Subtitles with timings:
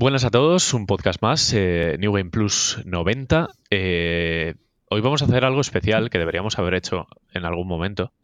[0.00, 3.50] Buenas a todos, un podcast más, eh, New Game Plus 90.
[3.68, 4.54] Eh,
[4.88, 8.14] hoy vamos a hacer algo especial que deberíamos haber hecho en algún momento,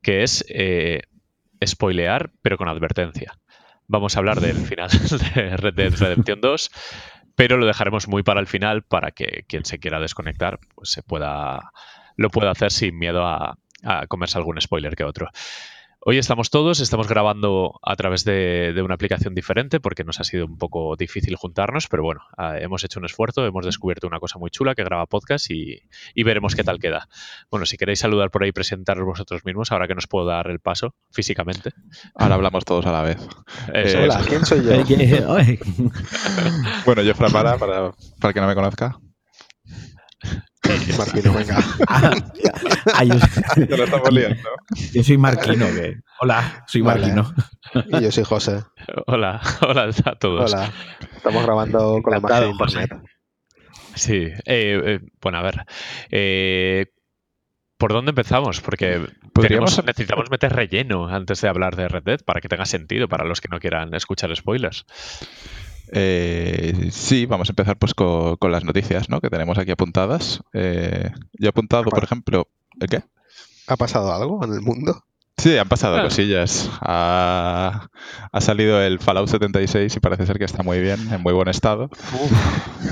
[0.00, 1.02] que es eh,
[1.66, 3.36] spoilear, pero con advertencia.
[3.88, 4.90] Vamos a hablar del final
[5.34, 6.70] de Red Dead Redemption 2,
[7.34, 11.02] pero lo dejaremos muy para el final para que quien se quiera desconectar pues se
[11.02, 11.72] pueda,
[12.14, 15.28] lo pueda hacer sin miedo a, a comerse algún spoiler que otro.
[16.10, 20.24] Hoy estamos todos, estamos grabando a través de, de, una aplicación diferente porque nos ha
[20.24, 24.18] sido un poco difícil juntarnos, pero bueno, uh, hemos hecho un esfuerzo, hemos descubierto una
[24.18, 25.82] cosa muy chula que graba podcast y,
[26.14, 27.10] y, veremos qué tal queda.
[27.50, 30.60] Bueno, si queréis saludar por ahí, presentaros vosotros mismos, ahora que nos puedo dar el
[30.60, 31.72] paso físicamente.
[32.14, 33.18] Ahora hablamos todos a la vez.
[33.74, 34.82] Eso, eh, hola, ¿quién soy yo?
[36.86, 38.98] bueno, yo Framara, para, para el que no me conozca.
[40.96, 41.58] Marquino, venga.
[42.94, 43.14] Ah, yo,
[43.76, 44.36] lo estamos liando.
[44.92, 45.66] yo soy Marquino.
[45.66, 45.96] Que...
[46.20, 47.34] Hola, soy Marquino.
[47.74, 47.98] Vale.
[47.98, 48.64] Y yo soy José.
[49.06, 50.52] Hola, hola a todos.
[50.52, 50.72] Hola.
[51.14, 52.90] Estamos grabando con la magia de internet.
[53.94, 55.66] Sí, eh, eh, bueno, a ver.
[56.10, 56.86] Eh,
[57.76, 58.60] ¿Por dónde empezamos?
[58.60, 63.08] Porque tenemos, necesitamos meter relleno antes de hablar de Red Dead para que tenga sentido
[63.08, 64.84] para los que no quieran escuchar spoilers.
[65.92, 69.20] Eh, sí, vamos a empezar pues con, con, las noticias ¿no?
[69.20, 70.42] que tenemos aquí apuntadas.
[70.52, 72.48] Eh, yo he apuntado, por ejemplo,
[72.80, 73.02] ¿el qué?
[73.66, 75.04] ¿Ha pasado algo en el mundo?
[75.36, 76.02] Sí, han pasado ah.
[76.02, 76.68] cosillas.
[76.80, 77.88] Ha,
[78.32, 81.48] ha, salido el Fallout 76 y parece ser que está muy bien, en muy buen
[81.48, 81.90] estado.
[82.12, 82.32] Uf,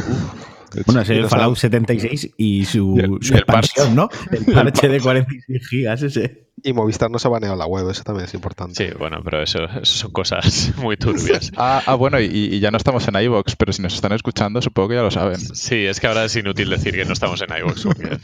[0.09, 0.56] uf.
[0.87, 4.09] Bueno, es el Fallout 76 y su, el, su el expansión, ¿no?
[4.31, 6.47] El parche de 46 gigas ese.
[6.63, 8.87] Y Movistar no se ha baneado la web, eso también es importante.
[8.89, 11.53] Sí, bueno, pero eso, eso son cosas muy turbias.
[11.57, 14.63] ah, ah, bueno, y, y, ya no estamos en iVoox, pero si nos están escuchando,
[14.63, 15.39] supongo que ya lo saben.
[15.39, 17.85] Sí, es que ahora es inútil decir que no estamos en iVoox.
[17.85, 18.19] Porque...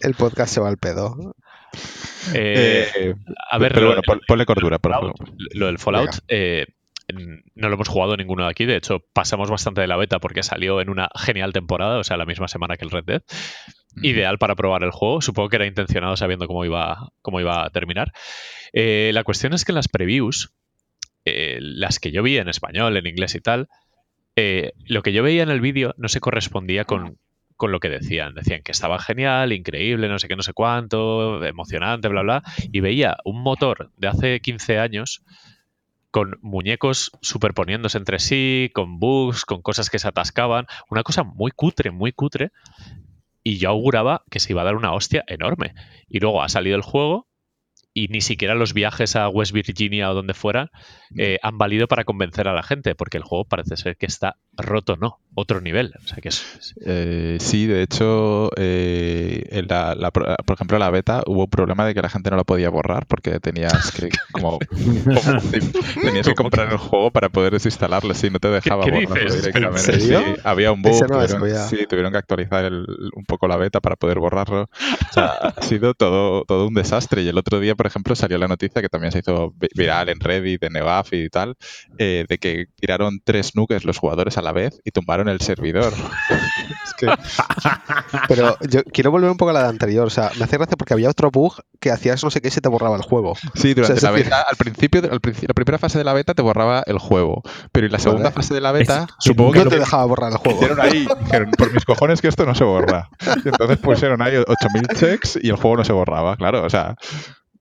[0.00, 1.34] el podcast se va al pedo.
[2.34, 3.14] Eh, eh,
[3.50, 5.14] a ver, pero bueno, ponle cordura, por favor.
[5.52, 6.66] Lo del Fallout, eh,
[7.14, 8.66] no lo hemos jugado ninguno de aquí.
[8.66, 12.16] De hecho, pasamos bastante de la beta porque salió en una genial temporada, o sea,
[12.16, 13.22] la misma semana que el Red Dead.
[14.02, 15.20] Ideal para probar el juego.
[15.20, 18.12] Supongo que era intencionado sabiendo cómo iba, cómo iba a terminar.
[18.72, 20.52] Eh, la cuestión es que en las previews,
[21.24, 23.68] eh, las que yo vi en español, en inglés y tal,
[24.36, 27.18] eh, lo que yo veía en el vídeo no se correspondía con,
[27.56, 28.34] con lo que decían.
[28.34, 32.42] Decían que estaba genial, increíble, no sé qué, no sé cuánto, emocionante, bla, bla.
[32.70, 35.24] Y veía un motor de hace 15 años
[36.10, 41.50] con muñecos superponiéndose entre sí, con bugs, con cosas que se atascaban, una cosa muy
[41.50, 42.50] cutre, muy cutre,
[43.42, 45.74] y yo auguraba que se iba a dar una hostia enorme.
[46.08, 47.28] Y luego ha salido el juego
[47.94, 50.70] y ni siquiera los viajes a West Virginia o donde fuera
[51.16, 54.36] eh, han valido para convencer a la gente, porque el juego parece ser que está
[54.56, 55.94] roto, no, otro nivel.
[56.04, 56.74] O sea que es...
[56.84, 61.50] eh, sí, de hecho, eh, en la, la, por ejemplo, en la beta hubo un
[61.50, 64.58] problema de que la gente no lo podía borrar porque tenías que como
[66.02, 69.24] tenías que comprar el juego para poder desinstalarlo, si no te dejaba ¿Qué, qué borrarlo
[69.24, 69.42] dices?
[69.44, 70.00] directamente.
[70.00, 70.14] Sí,
[70.44, 73.96] había un bug, no tuvieron, sí, tuvieron que actualizar el, un poco la beta para
[73.96, 74.62] poder borrarlo.
[74.62, 77.22] O sea, ha sido todo, todo un desastre.
[77.22, 80.20] Y el otro día, por ejemplo, salió la noticia que también se hizo viral en
[80.20, 80.72] Reddit, en
[81.12, 81.56] Y tal,
[81.98, 85.92] eh, de que tiraron tres nukes los jugadores a la vez y tumbaron el servidor.
[86.84, 87.06] es que...
[88.28, 90.06] Pero yo quiero volver un poco a la de anterior.
[90.06, 92.50] O sea, me hace gracia porque había otro bug que hacías no sé qué y
[92.50, 93.34] se te borraba el juego.
[93.54, 96.12] Sí, durante o sea, la beta, al principio, al principio, la primera fase de la
[96.12, 97.42] beta te borraba el juego.
[97.72, 98.34] Pero en la segunda vale.
[98.34, 100.58] fase de la beta, es, supongo que no te dejaba borrar el juego.
[100.58, 103.08] Hicieron ahí, dijeron, por mis cojones que esto no se borra.
[103.44, 106.64] Y entonces pusieron ahí 8000 checks y el juego no se borraba, claro.
[106.64, 106.96] O sea,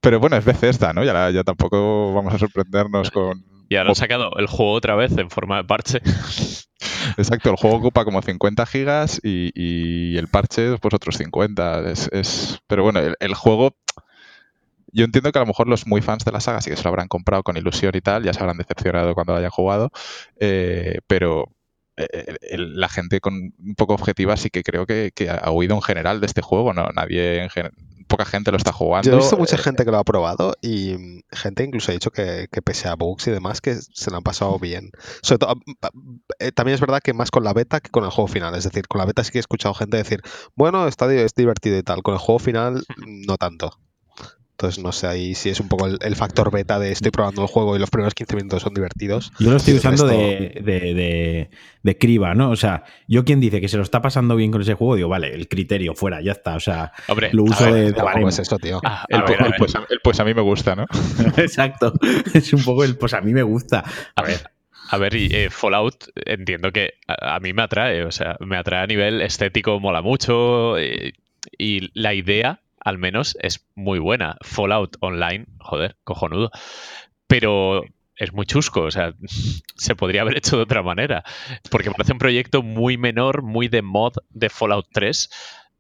[0.07, 1.03] pero bueno, es Bethesda, ¿no?
[1.03, 3.44] Ya, ya tampoco vamos a sorprendernos con...
[3.68, 6.00] Y ahora han sacado el juego otra vez en forma de parche.
[7.18, 11.91] Exacto, el juego ocupa como 50 gigas y, y el parche pues otros 50.
[11.91, 12.59] Es, es...
[12.68, 13.75] Pero bueno, el, el, juego...
[14.94, 16.84] Yo entiendo que a lo mejor los muy fans de la saga sí que se
[16.84, 19.91] lo habrán comprado con ilusión y tal, ya se habrán decepcionado cuando lo hayan jugado,
[20.39, 21.51] eh, pero
[21.97, 25.81] el, la gente con un poco objetiva sí que creo que, que, ha oído en
[25.81, 27.50] general de este juego, no nadie en
[28.08, 29.09] poca gente lo está jugando.
[29.09, 32.48] Yo he visto mucha gente que lo ha probado y gente incluso ha dicho que,
[32.51, 34.92] que pese a bugs y demás que se lo han pasado bien.
[35.22, 35.56] Sobre todo,
[36.39, 38.56] eh, también es verdad que más con la beta que con el juego final.
[38.56, 40.22] Es decir, con la beta sí que he escuchado gente decir,
[40.56, 42.01] bueno, está es divertido y tal.
[42.01, 43.77] Con el juego final, no tanto.
[44.59, 47.44] Entonces, no sé ahí si es un poco el, el, factor beta de estoy probando
[47.44, 49.31] el juego y los primeros 15 minutos son divertidos.
[49.38, 50.19] Yo lo estoy usando resto...
[50.19, 51.50] de, de, de,
[51.83, 52.50] de, criba, ¿no?
[52.50, 55.09] O sea, yo quien dice que se lo está pasando bien con ese juego, digo,
[55.09, 56.56] vale, el criterio fuera, ya está.
[56.56, 58.81] O sea, Hombre, lo uso ver, de, de es eso, tío?
[58.83, 60.88] Ah, el, ver, el, pues, el, pues, a mí me gusta, ¿no?
[61.38, 61.94] Exacto.
[62.33, 63.83] Es un poco el pues a mí me gusta.
[64.15, 64.50] A ver.
[64.89, 68.57] A ver, y eh, Fallout entiendo que a, a, mí me atrae, o sea, me
[68.57, 71.13] atrae a nivel estético, mola mucho y,
[71.60, 74.38] y la idea al menos es muy buena.
[74.42, 76.51] Fallout Online, joder, cojonudo.
[77.28, 77.84] Pero
[78.16, 79.13] es muy chusco, o sea,
[79.75, 81.25] se podría haber hecho de otra manera,
[81.69, 85.30] porque parece un proyecto muy menor, muy de mod de Fallout 3,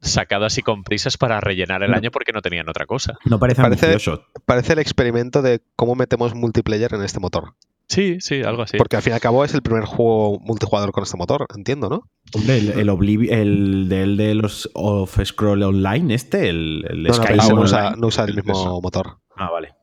[0.01, 3.17] sacado así con prisas para rellenar el año porque no tenían otra cosa.
[3.23, 3.97] No parece Parece-.
[4.45, 7.53] Parece el experimento de cómo metemos multiplayer en este motor.
[7.87, 8.77] Sí, sí, algo así.
[8.77, 11.87] Porque al fin y al cabo es el primer juego multijugador con este motor, entiendo,
[11.89, 12.01] ¿no?
[12.33, 17.15] Hombre, el, el, Oblivi- el del de los of Scroll Online, este, el, el No,
[17.55, 18.81] no, usa, no usa el mismo Eso.
[18.81, 19.19] motor.
[19.37, 19.73] Ah, vale.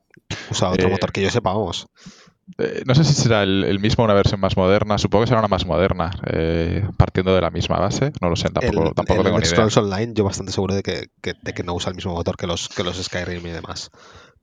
[0.51, 1.87] Usa otro Eh, motor que yo sepa, vamos.
[2.59, 4.99] Eh, no sé si será el, el mismo o una versión más moderna.
[4.99, 8.11] Supongo que será una más moderna, eh, partiendo de la misma base.
[8.21, 9.49] No lo sé, tampoco, el, tampoco el tengo ni idea.
[9.55, 12.37] Scrolls Online, yo bastante seguro de que, que- de que no usa el mismo motor
[12.37, 13.89] que los, que los Skyrim y demás.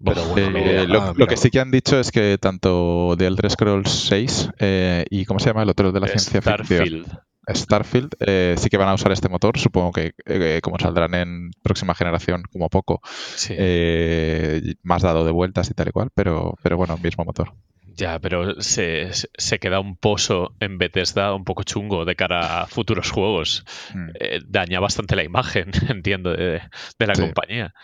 [0.05, 3.27] Pero Uf, bueno, Eh, lo, ah, que sí que han dicho es que tanto The
[3.27, 7.07] Elder Scrolls 6 eh, y ¿cómo se llama el otro de la ciencia ficción?
[7.53, 8.15] Starfield.
[8.21, 9.59] Eh, sí que van a usar este motor.
[9.59, 13.01] Supongo que eh, como saldrán en próxima generación, como poco,
[13.35, 13.55] Sí.
[13.57, 17.53] eh, más dado de vueltas y tal y cual, pero, pero bueno, mismo motor.
[17.97, 22.67] Ya, pero se, se- queda un pozo en Bethesda un poco chungo de cara a
[22.67, 23.65] futuros juegos.
[23.95, 24.09] Mm.
[24.21, 26.61] Eh, daña bastante la imagen, entiendo, de,
[26.99, 27.23] de la Sí.
[27.23, 27.75] compañía.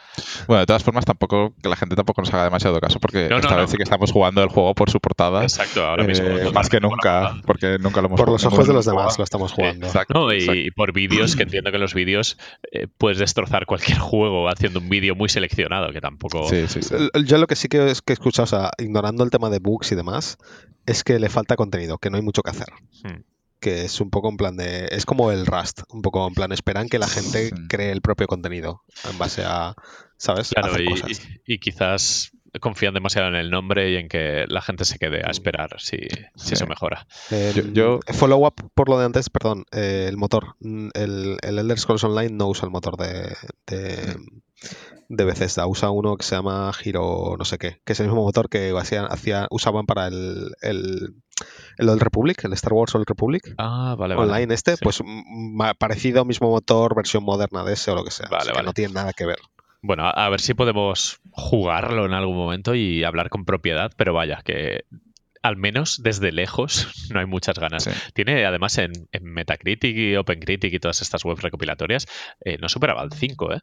[0.47, 3.37] Bueno, de todas formas, tampoco que la gente tampoco nos haga demasiado caso, porque No,
[3.39, 3.61] esta no.
[3.63, 5.43] vez sí que estamos jugando el juego por su portada.
[5.43, 6.27] Exacto, ahora mismo.
[6.29, 9.03] eh, más que nunca, porque nunca lo hemos por los ojos de lo los demás
[9.05, 9.19] jugado.
[9.19, 9.87] lo estamos jugando.
[9.87, 10.55] Exacto, No, y, exacto.
[10.61, 12.39] y por vídeos, que entiendo que en los vídeos
[12.73, 16.49] eh, puedes destrozar cualquier juego haciendo un vídeo muy seleccionado, que tampoco...
[16.49, 16.81] Sí, sí,
[17.25, 19.59] Yo lo que sí que, es que he escuchado, o sea, ignorando el tema de
[19.59, 20.08] bugs y demás,
[20.87, 22.69] es que le falta contenido, que no hay mucho que hacer.
[23.05, 23.23] Hmm.
[23.61, 24.87] Que es un poco en plan de.
[24.93, 28.27] Es como el Rust, un poco en plan, esperan que la gente cree el propio
[28.29, 29.75] contenido en base a.
[30.17, 30.51] ¿Sabes?
[30.51, 31.11] Claro, Hacer y, cosas.
[31.45, 35.23] y- y quizás confían demasiado en el nombre y en que la gente se quede
[35.25, 36.55] a esperar si, si Sí.
[36.55, 37.07] eso mejora.
[37.31, 40.57] Yo- yo- Follow up por lo de antes, perdón, eh, el motor.
[40.61, 44.17] Mm, El, el Elder Scrolls Online no usa el motor de, de,
[45.09, 48.23] de Bethesda, usa uno que se llama Hero no sé qué, que es el mismo
[48.23, 51.15] motor que hacían, hacía, usaban para el, el,
[51.79, 53.55] el Old Republic, el Star Wars Old Republic.
[53.59, 54.33] Ah, vale, vale.
[54.33, 54.81] Online este, Sí.
[54.83, 58.29] pues mm, ma- parecido mismo motor, versión moderna de ese o lo que sea.
[58.29, 58.67] Vale, O sea, que vale.
[58.67, 59.39] No tiene nada que ver.
[59.81, 64.13] Bueno, a, a ver si podemos jugarlo en algún momento y hablar con propiedad, pero
[64.13, 64.85] vaya, que
[65.43, 67.85] al menos desde lejos no hay muchas ganas.
[67.85, 67.91] Sí.
[68.15, 72.07] Tiene además en, en Metacritic y OpenCritic y todas estas webs recopilatorias,
[72.45, 73.61] eh, no superaba el 5, ¿eh?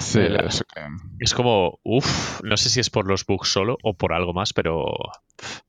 [0.00, 0.48] Sí, la-
[1.20, 4.52] Es como, uff, no sé si es por los bugs solo o por algo más,
[4.52, 4.84] pero
[5.36, 5.60] pff,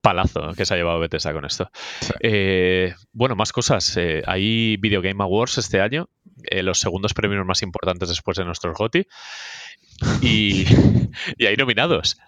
[0.00, 1.70] palazo que se ha llevado Bethesda con esto.
[2.00, 2.12] Sí.
[2.20, 3.96] Eh, bueno, más cosas.
[3.96, 6.08] Eh, hay Video Game Awards este año,
[6.44, 9.06] eh, los segundos premios más importantes después de nuestros GOTY.
[10.22, 10.64] Y,
[11.36, 12.18] y hay nominados.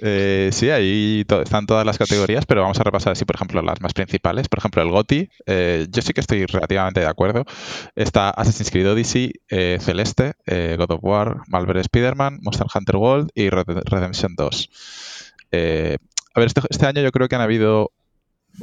[0.00, 3.62] Eh, sí, ahí to- están todas las categorías, pero vamos a repasar así, por ejemplo,
[3.62, 4.48] las más principales.
[4.48, 7.44] Por ejemplo, el GOTY, eh, yo sí que estoy relativamente de acuerdo.
[7.96, 13.30] Está Assassin's Creed Odyssey, eh, Celeste, eh, God of War, Malware Spider-Man, Monster Hunter World
[13.34, 14.70] y Red Redemption 2.
[15.50, 15.96] Eh,
[16.34, 17.90] a ver, este, este año yo creo que han habido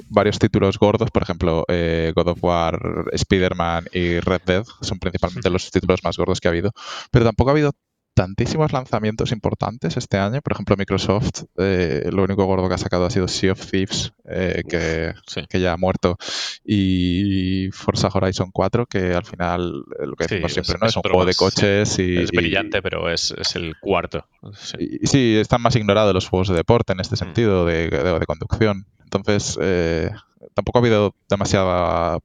[0.09, 2.79] varios títulos gordos, por ejemplo, eh, God of War,
[3.13, 6.71] Spider-Man y Red Dead son principalmente los títulos más gordos que ha habido,
[7.11, 7.71] pero tampoco ha habido
[8.15, 10.41] tantísimos lanzamientos importantes este año.
[10.41, 14.13] Por ejemplo, Microsoft, eh, lo único gordo que ha sacado ha sido Sea of Thieves,
[14.27, 15.41] eh, que, Sí.
[15.49, 16.17] que ya ha muerto,
[16.63, 20.87] y Forza Horizon 4, que al final, eh, lo que Sí, decimos es- siempre, ¿no?
[20.87, 22.17] es Es un juego de coches y...
[22.23, 24.25] Es y- brillante, pero es, es el cuarto.
[24.53, 24.77] Sí.
[25.01, 27.01] y- sí, están más ignorados los juegos de deporte en Mm.
[27.01, 28.85] este sentido, de, de- de conducción.
[29.03, 30.09] Entonces, eh,
[30.53, 32.19] tampoco ha habido demasiada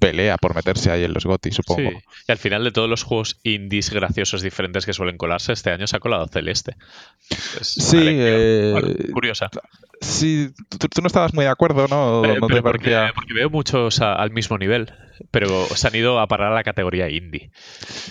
[0.00, 1.90] pelea por meterse ahí en los GOTY, supongo.
[1.90, 1.96] Sí.
[2.26, 5.86] Y al final de todos los juegos indies graciosos diferentes que suelen colarse, este año
[5.86, 6.74] se ha colado Celeste.
[7.60, 9.48] Es Sí, eh, bueno, curiosa.
[10.00, 12.24] Sí, tú, tú no estabas muy de acuerdo, ¿no?
[12.24, 13.12] Eh, ¿No te pero porque, parecía?
[13.14, 14.90] porque veo muchos a- al mismo nivel,
[15.30, 17.50] pero se han ido a parar a la categoría indie.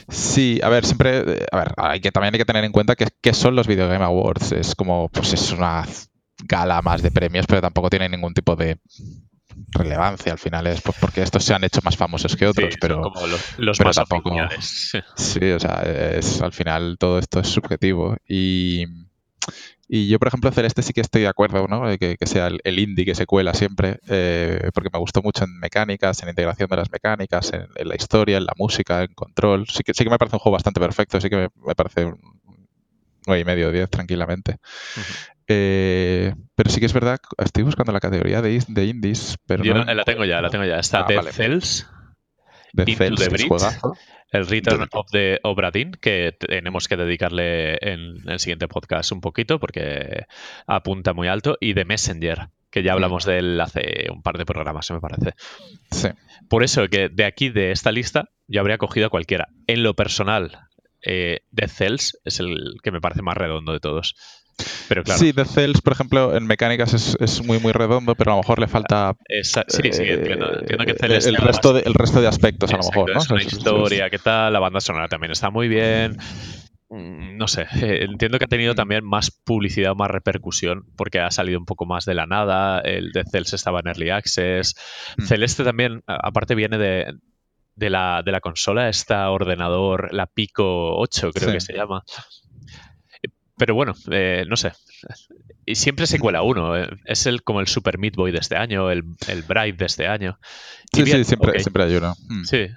[0.07, 2.95] Sí, a ver, siempre, eh, a ver, hay que también hay que tener en cuenta
[2.95, 4.51] que, que son los Video Game Awards.
[4.51, 5.83] Es como, pues es una
[6.43, 8.77] gala más de premios, pero tampoco tiene ningún tipo de
[9.71, 10.31] relevancia.
[10.31, 13.01] Al final es pues, porque estos se han hecho más famosos que otros, Sí, pero
[13.01, 14.29] como los, los pero más tampoco-
[15.15, 18.17] sí, o sea, es, al final todo esto es subjetivo.
[18.27, 18.85] Y,
[19.87, 21.81] y yo, por ejemplo, Celeste sí que estoy de acuerdo, ¿no?
[21.97, 25.43] Que, que sea el, el indie que se cuela siempre, eh, porque me gustó mucho
[25.45, 29.13] en mecánicas, en integración de las mecánicas, en, en la historia, en la música, en
[29.13, 29.67] control.
[29.67, 32.05] Sí que, sí que me parece un juego bastante perfecto, sí que me, me parece
[32.05, 32.19] un
[33.25, 34.57] 9 y medio, 10 tranquilamente.
[35.51, 39.73] Eh, pero sí que es verdad, estoy buscando la categoría de, de indies, pero Yo
[39.73, 40.77] no, no- la tengo ya, la tengo ya.
[40.79, 41.31] Está Ah, Dead vale.
[41.33, 41.87] Cells,
[42.73, 43.93] de Into Cells, the juegazo.
[44.31, 49.21] el Return of the Obra Dinn, que tenemos que dedicarle en el siguiente podcast un
[49.21, 50.25] poquito porque
[50.67, 54.45] apunta muy alto, y The Messenger, que ya hablamos de él hace un par de
[54.45, 55.33] programas, me parece.
[55.89, 56.09] Sí.
[56.47, 59.47] Por eso que de aquí, de esta lista, yo habría cogido a cualquiera.
[59.65, 60.59] En lo personal,
[61.01, 64.13] eh, Dead Cells es el que me parece más redondo de todos.
[64.87, 65.19] Pero claro.
[65.19, 68.41] Sí, The Cells, por ejemplo, en mecánicas es, es, muy, muy redondo, pero a lo
[68.41, 69.15] mejor le falta.
[69.43, 69.61] Sí,
[69.91, 72.87] sí, eh, entiendo, entiendo que el, Celeste el resto de, el resto de aspectos, Exacto,
[72.91, 73.21] a lo mejor, ¿no?
[73.21, 74.53] Es una historia, ¿qué tal?
[74.53, 76.17] La banda sonora también está muy bien.
[76.89, 81.29] Mm, No sé, eh, entiendo que ha tenido también más publicidad, más repercusión, porque ha
[81.31, 82.79] salido un poco más de la nada.
[82.79, 84.75] El de Cells estaba en Early Access.
[85.17, 85.25] Mm.
[85.25, 87.13] Celeste también, aparte, viene de,
[87.75, 91.53] de, la, de la consola, esta ordenador, la Pico 8, creo Sí.
[91.53, 92.03] que se llama.
[93.59, 94.71] Pero bueno, eh, no sé.
[95.65, 96.75] Y siempre se cuela uno.
[96.77, 96.89] eh.
[97.05, 100.07] Es el, como el Super Meat Boy de este año, el, el Bright de este
[100.07, 100.39] año.
[100.93, 102.15] Y Sí, bien, sí, siempre, siempre hay uno.
[102.29, 102.43] Mm.
[102.45, 102.67] Sí,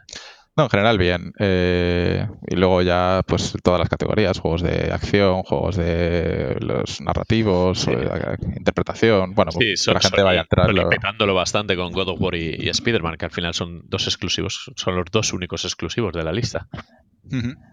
[0.54, 1.32] No, en general bien.
[1.38, 7.80] Eh, y luego ya, pues todas las categorías, juegos de acción, juegos de los narrativos,
[7.80, 7.90] Sí.
[7.90, 9.34] eh, interpretación.
[9.34, 10.74] Bueno, Sí, que son, la gente Sony- vaya a entrar.
[10.74, 14.06] Lo- petándolo bastante con God of War y, y Spider-Man, que al final son dos
[14.06, 16.68] exclusivos, son los dos únicos exclusivos de la lista.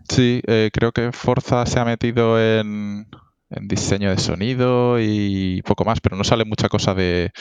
[0.07, 3.07] Sí, eh, creo que Forza se ha metido en,
[3.49, 7.31] en diseño de sonido y poco más, pero no sale mucha cosa de,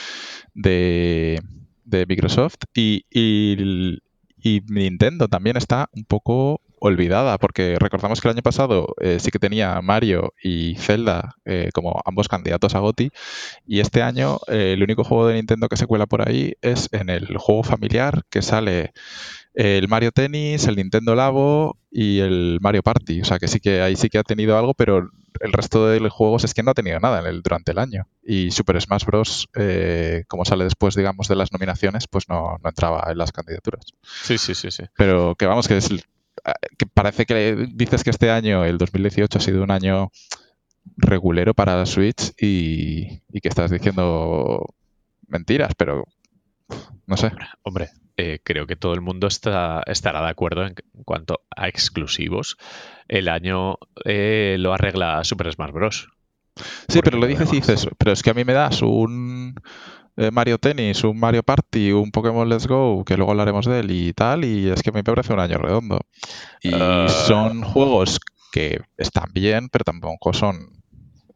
[0.53, 1.39] de,
[1.85, 2.55] de Microsoft.
[2.73, 3.99] Y, y,
[4.41, 9.31] y Nintendo también está un poco olvidada, porque recordamos que el año pasado eh, sí
[9.31, 13.11] que tenía Mario y Zelda eh, como ambos candidatos a GOTY,
[13.67, 16.89] y este año eh, el único juego de Nintendo que se cuela por ahí es
[16.93, 18.93] en el juego familiar que sale
[19.53, 23.21] el Mario Tennis, el Nintendo Labo y el Mario Party.
[23.21, 25.99] O sea que sí que ahí sí que ha tenido algo, pero el resto de
[25.99, 28.07] los juegos es que no ha tenido nada en el, durante el año.
[28.23, 32.69] Y Super Smash Bros., eh, como sale después, digamos, de las nominaciones, pues no, no
[32.69, 33.85] entraba en las candidaturas.
[34.23, 34.83] Sí, sí, sí, sí.
[34.97, 36.03] Pero que vamos, que, es, el-
[36.77, 40.09] que parece que dices que este año, el 2018, ha sido un año
[40.97, 44.65] regulero para Switch y, y que estás diciendo
[45.27, 46.05] mentiras, pero
[47.05, 47.31] no sé.
[47.63, 52.57] Hombre, eh, creo que todo el mundo está, estará de acuerdo en, cuanto a exclusivos.
[53.07, 56.09] El año eh, lo arregla Super Smash Bros.
[56.87, 59.55] Sí, pero lo dices y dices, pero es que a mí me das un
[60.17, 63.91] eh, Mario Tennis, un Mario Party, un Pokémon Let's Go, que luego hablaremos de él
[63.91, 66.01] y tal, y es que a mí me parece un año redondo.
[66.61, 67.07] Y Ah.
[67.07, 68.19] son juegos
[68.51, 70.81] que están bien, pero tampoco son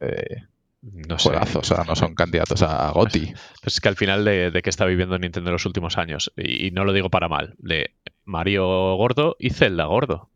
[0.02, 0.44] eh,
[0.84, 1.30] No sé.
[1.30, 2.92] juegazos, o sea, no son candidatos a.
[2.94, 3.16] Pues
[3.66, 6.68] es que al final de, de que está viviendo Nintendo en los últimos años, y,
[6.68, 10.30] y no lo digo para mal, de Mario gordo y Zelda gordo.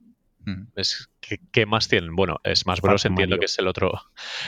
[0.46, 0.68] Mm.
[0.78, 2.16] Es, ¿qué, qué más tienen?
[2.16, 3.04] Bueno, Smash Bros.
[3.06, 3.40] Entiendo Mario.
[3.42, 3.92] que es el otro,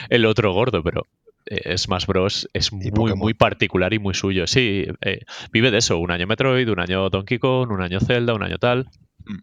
[0.10, 1.04] el otro gordo, pero
[1.46, 2.50] eh, Smash Bros.
[2.54, 3.20] es muy, Pokémon.
[3.20, 4.48] muy particular y muy suyo.
[4.48, 5.98] Sí, eh, vive de eso.
[5.98, 8.90] Un año Metroid, un año Donkey Kong, un año Zelda, un año tal.
[9.26, 9.38] Mm.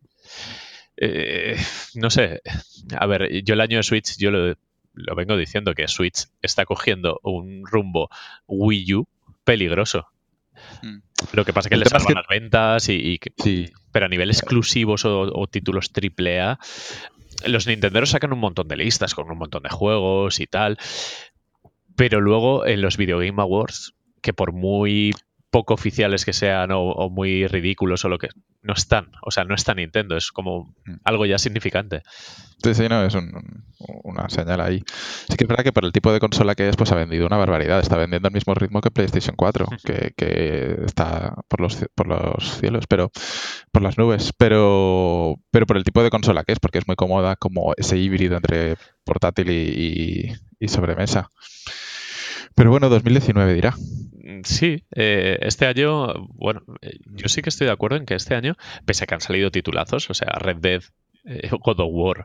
[0.98, 1.56] Eh,
[1.96, 2.40] no sé.
[2.98, 4.56] A ver, yo el año de Switch, yo lo,
[4.96, 8.08] lo vengo diciendo que Switch está cogiendo un rumbo
[8.48, 9.08] Wii U
[9.44, 10.08] peligroso.
[10.82, 10.98] Mm.
[11.32, 14.06] Lo que pasa es que le salvan que- las ventas y, y que- Sí, pero
[14.06, 16.58] a nivel exclusivos o, o títulos AAA,
[17.46, 20.78] los Nintenderos sacan un montón de listas con un montón de juegos y tal.
[21.94, 25.12] Pero luego en los Video Game Awards, que por muy
[25.56, 28.28] poco oficiales que sean o, o muy ridículos o lo que
[28.62, 30.96] no están, o sea, no está Nintendo, es como Mm.
[31.04, 32.02] algo ya significante.
[32.62, 34.82] Sí, sí, no, es un- un- una señal ahí.
[35.28, 37.26] Sí que es verdad que por el tipo de consola que es, pues ha vendido
[37.26, 37.80] una barbaridad.
[37.80, 42.58] Está vendiendo al mismo ritmo que PlayStation 4, que, que está por los, por los
[42.60, 43.10] cielos, pero
[43.72, 44.32] por las nubes.
[44.36, 47.96] Pero, pero por el tipo de consola que es, porque es muy cómoda como ese
[47.96, 50.32] híbrido entre portátil y, y-
[50.64, 51.30] y sobremesa.
[52.56, 53.76] Pero bueno, 2019 dirá.
[53.78, 58.14] Mm, Sí, eh, este año, bueno, eh, yo sí que estoy de acuerdo en que
[58.14, 60.82] este año, pese a que han salido titulazos, o sea, Red Dead,
[61.26, 62.24] eh, God of War,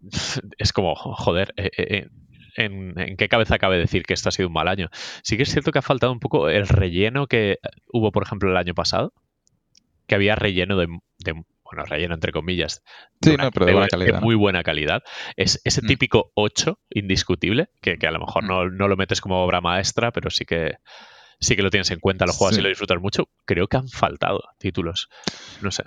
[0.58, 2.08] es como, joder, eh, eh,
[2.56, 4.88] en, qué cabeza cabe decir que esto ha sido un mal año?
[5.22, 7.58] Sí que es cierto que ha faltado un poco el relleno que
[7.92, 9.12] hubo, por ejemplo, el año pasado,
[10.06, 10.88] que había relleno de-
[11.70, 12.82] bueno, relleno entre comillas,
[13.22, 14.20] Sí, una- no, pero de buena calidad, ¿no?
[14.20, 15.02] muy buena calidad.
[15.36, 15.86] Es ese Mm.
[15.86, 18.48] típico 8 indiscutible, que, que a lo mejor Mm.
[18.48, 20.74] no, no lo metes como obra maestra, pero sí que
[21.38, 22.60] sí que lo tienes en cuenta, lo juegas Sí.
[22.60, 23.28] y lo disfrutas mucho.
[23.44, 25.08] Creo que han faltado títulos.
[25.60, 25.84] No sé.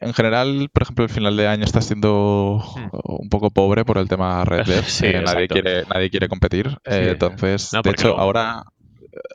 [0.00, 2.62] En general, por ejemplo, el final de año está siendo
[3.04, 4.82] un poco pobre por el tema Red Dead.
[4.86, 6.66] Sí, Eh, nadie, quiere, nadie quiere competir.
[6.84, 7.10] Eh, Sí.
[7.10, 8.64] entonces, No, de hecho, lo- ahora,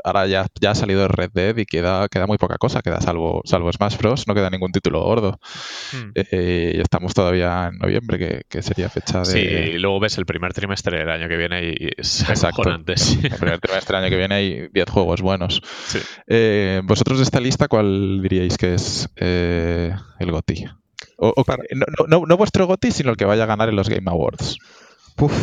[0.03, 2.81] ahora ya, ya ha salido Red Dead y queda, queda muy poca cosa.
[2.81, 4.27] Queda salvo, salvo Smash Bros.
[4.27, 5.39] No queda ningún título gordo.
[5.93, 6.11] Hmm.
[6.15, 9.25] Eh, y estamos todavía en noviembre, que, que sería fecha de.
[9.25, 12.47] Sí, y luego ves el primer trimestre del año que viene y es Exacto.
[12.61, 12.93] acojonante.
[12.93, 15.61] El primer trimestre del año que viene hay 10 juegos buenos.
[15.87, 15.99] Sí.
[16.27, 20.65] Eh, Vosotros de esta lista, ¿cuál diríais que es eh, el GOTY?
[21.17, 23.75] O, o- no, no- no- no vuestro GOTY, sino el que vaya a ganar en
[23.75, 24.57] los Game Awards.
[25.17, 25.33] Puf,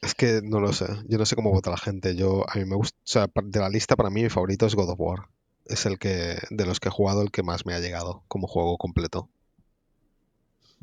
[0.00, 0.86] es que no lo sé.
[1.08, 2.14] Yo no sé cómo vota la gente.
[2.16, 4.74] Yo, a mí me gusta, o sea, de la lista para mí mi favorito es
[4.74, 5.28] God of War.
[5.66, 8.46] Es el que, de los que he jugado, el que más me ha llegado como
[8.46, 9.28] juego completo.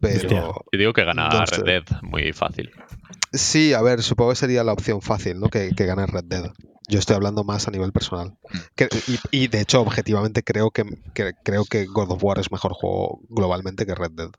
[0.01, 0.29] Pero.
[0.71, 1.63] Yo digo que gana no Red sé.
[1.63, 2.71] Dead muy fácil.
[3.31, 5.47] Sí, a ver, supongo que sería la opción fácil, ¿no?
[5.49, 6.51] Que, que gane Red Dead.
[6.89, 8.35] Yo estoy hablando más a nivel personal.
[8.75, 8.89] Que-
[9.31, 12.73] y, y, de hecho, objetivamente, creo que, que- creo que God of War es mejor
[12.73, 14.29] juego globalmente que Red Dead.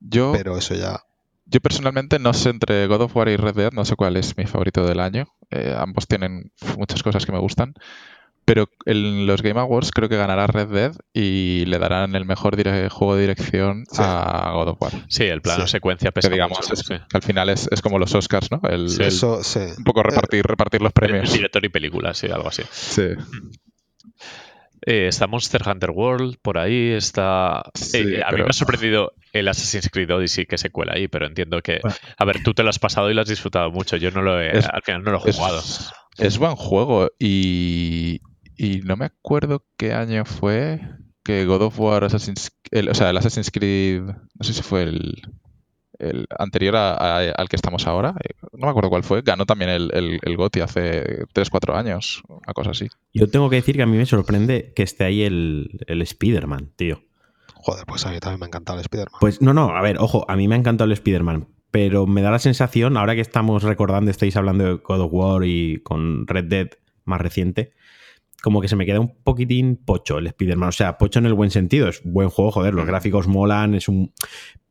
[0.00, 1.00] Yo, Pero eso ya.
[1.50, 4.36] Yo personalmente no sé entre God of War y Red Dead, no sé cuál es
[4.36, 5.26] mi favorito del año.
[5.50, 7.74] Eh, ambos tienen muchas cosas que me gustan.
[8.44, 12.56] Pero en los Game Awards creo que ganará Red Dead y le darán el mejor
[12.56, 14.00] dire- juego de dirección Sí.
[14.02, 14.92] a God of War.
[15.08, 15.72] Sí, el plano Sí.
[15.72, 16.94] secuencia Que pesa digamos, mucho, es- sí.
[17.10, 18.62] que al final es, es como los Oscars, ¿no?
[18.66, 19.60] El, Sí, el- Eso, sí.
[19.76, 21.30] un poco repartir, repartir los premios.
[21.30, 22.62] Director y película, sí, algo así.
[22.70, 23.08] Sí.
[24.90, 27.62] Eh, está Monster Hunter World por ahí, está...
[27.74, 31.08] Sí, eh, a mí me ha sorprendido el Assassin's Creed Odyssey que se cuela ahí,
[31.08, 31.80] pero entiendo que...
[32.16, 34.40] A ver, tú te lo has pasado y lo has disfrutado mucho, yo no lo
[34.40, 34.56] he...
[34.56, 35.62] Es- al final no lo he Es, jugado.
[36.16, 38.20] es buen juego y,
[38.56, 40.80] y no me acuerdo qué año fue
[41.22, 44.84] que God of War, Assassin's, el, o sea, el Assassin's Creed, no sé si fue
[44.84, 45.20] el,
[45.98, 49.46] el anterior a- a- al que estamos ahora, eh, no me acuerdo cuál fue, ganó
[49.46, 52.88] también el, el, el GOTY hace 3-4 años, una cosa así.
[53.12, 56.72] Yo tengo que decir que a mí me sorprende que esté ahí el, el Spider-Man,
[56.76, 57.02] tío.
[57.54, 59.18] Joder, pues a mí también me ha encantado el Spider-Man.
[59.20, 62.22] Pues no, no, a ver, ojo, a mí me ha encantado el Spider-Man, pero me
[62.22, 66.26] da la sensación, ahora que estamos recordando, estáis hablando de God of War y con
[66.26, 66.68] Red Dead
[67.04, 67.72] más reciente,
[68.42, 70.68] como que se me queda un poquitín pocho el Spider-Man.
[70.68, 73.88] O sea, pocho en el buen sentido, es buen juego, joder, los gráficos molan, es
[73.88, 74.12] un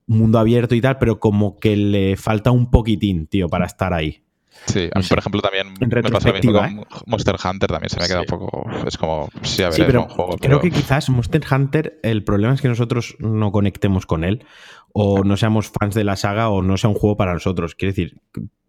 [0.08, 4.22] mundo abierto y tal, pero como que le falta un poquitín, tío, para estar ahí.
[4.66, 7.70] Sí, a mí, por ejemplo, también En me pasa lo mismo retrospectiva, con Monster Hunter,
[7.70, 8.26] también se me queda Sí.
[8.34, 10.72] un poco, es como, sí, a ver, Sí, es pero buen juego, creo pero- que
[10.72, 14.44] quizás Monster Hunter, el problema es que nosotros no conectemos con él,
[14.94, 17.76] o no seamos fans de la saga, o no sea un juego para nosotros.
[17.76, 18.18] Quiero decir,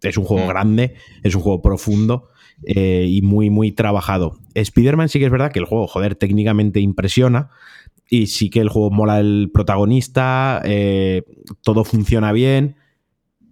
[0.02, 0.48] es un juego Mm.
[0.48, 2.28] grande, es un juego profundo
[2.64, 4.36] eh, y muy, muy trabajado.
[4.54, 7.50] Spider-Man sí que es verdad que el juego, joder, técnicamente impresiona.
[8.10, 11.22] Y sí que el juego mola el protagonista, eh,
[11.62, 12.76] todo funciona bien.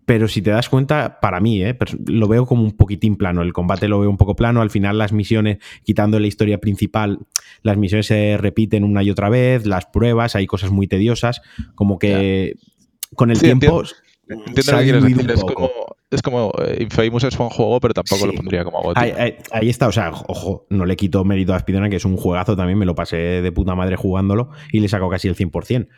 [0.07, 3.43] Pero si te das cuenta, para mí, eh, lo veo como un poquitín plano.
[3.43, 4.63] El combate lo veo un poco plano.
[4.63, 7.19] Al final, las misiones, quitando la historia principal,
[7.63, 9.67] las misiones se repiten una y otra vez.
[9.67, 11.43] Las pruebas, hay cosas muy tediosas.
[11.75, 12.55] Como que
[13.17, 13.83] con el Sí, tiempo.
[14.29, 15.71] Entiendo lo que quieres decir, es como,
[16.11, 18.27] es como eh, Infamous es buen juego, pero tampoco Sí.
[18.29, 19.01] lo pondría como GOTY.
[19.01, 22.05] Ahí, ahí- ahí está, o sea, ojo, no le quito mérito a Spider-Man, que es
[22.05, 25.35] un juegazo también, me lo pasé de puta madre jugándolo y le saco casi el
[25.37, 25.89] 100%.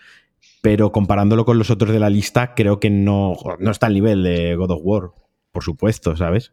[0.62, 4.22] Pero comparándolo con los otros de la lista, creo que no, no está al nivel
[4.22, 5.10] de God of War,
[5.52, 6.52] por supuesto, ¿sabes?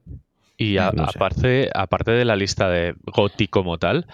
[0.58, 1.18] Y a- No sé.
[1.18, 4.06] aparte, aparte de la lista de GOTY como tal,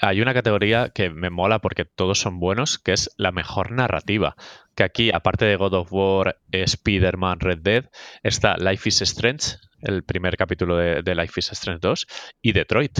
[0.00, 4.34] hay una categoría que me mola porque todos son buenos, que es la mejor narrativa.
[4.74, 7.84] Que aquí, aparte de God of War, Spider-Man, Red Dead,
[8.22, 12.06] está Life is Strange, el primer capítulo de, de Life is Strange 2,
[12.42, 12.98] y Detroit.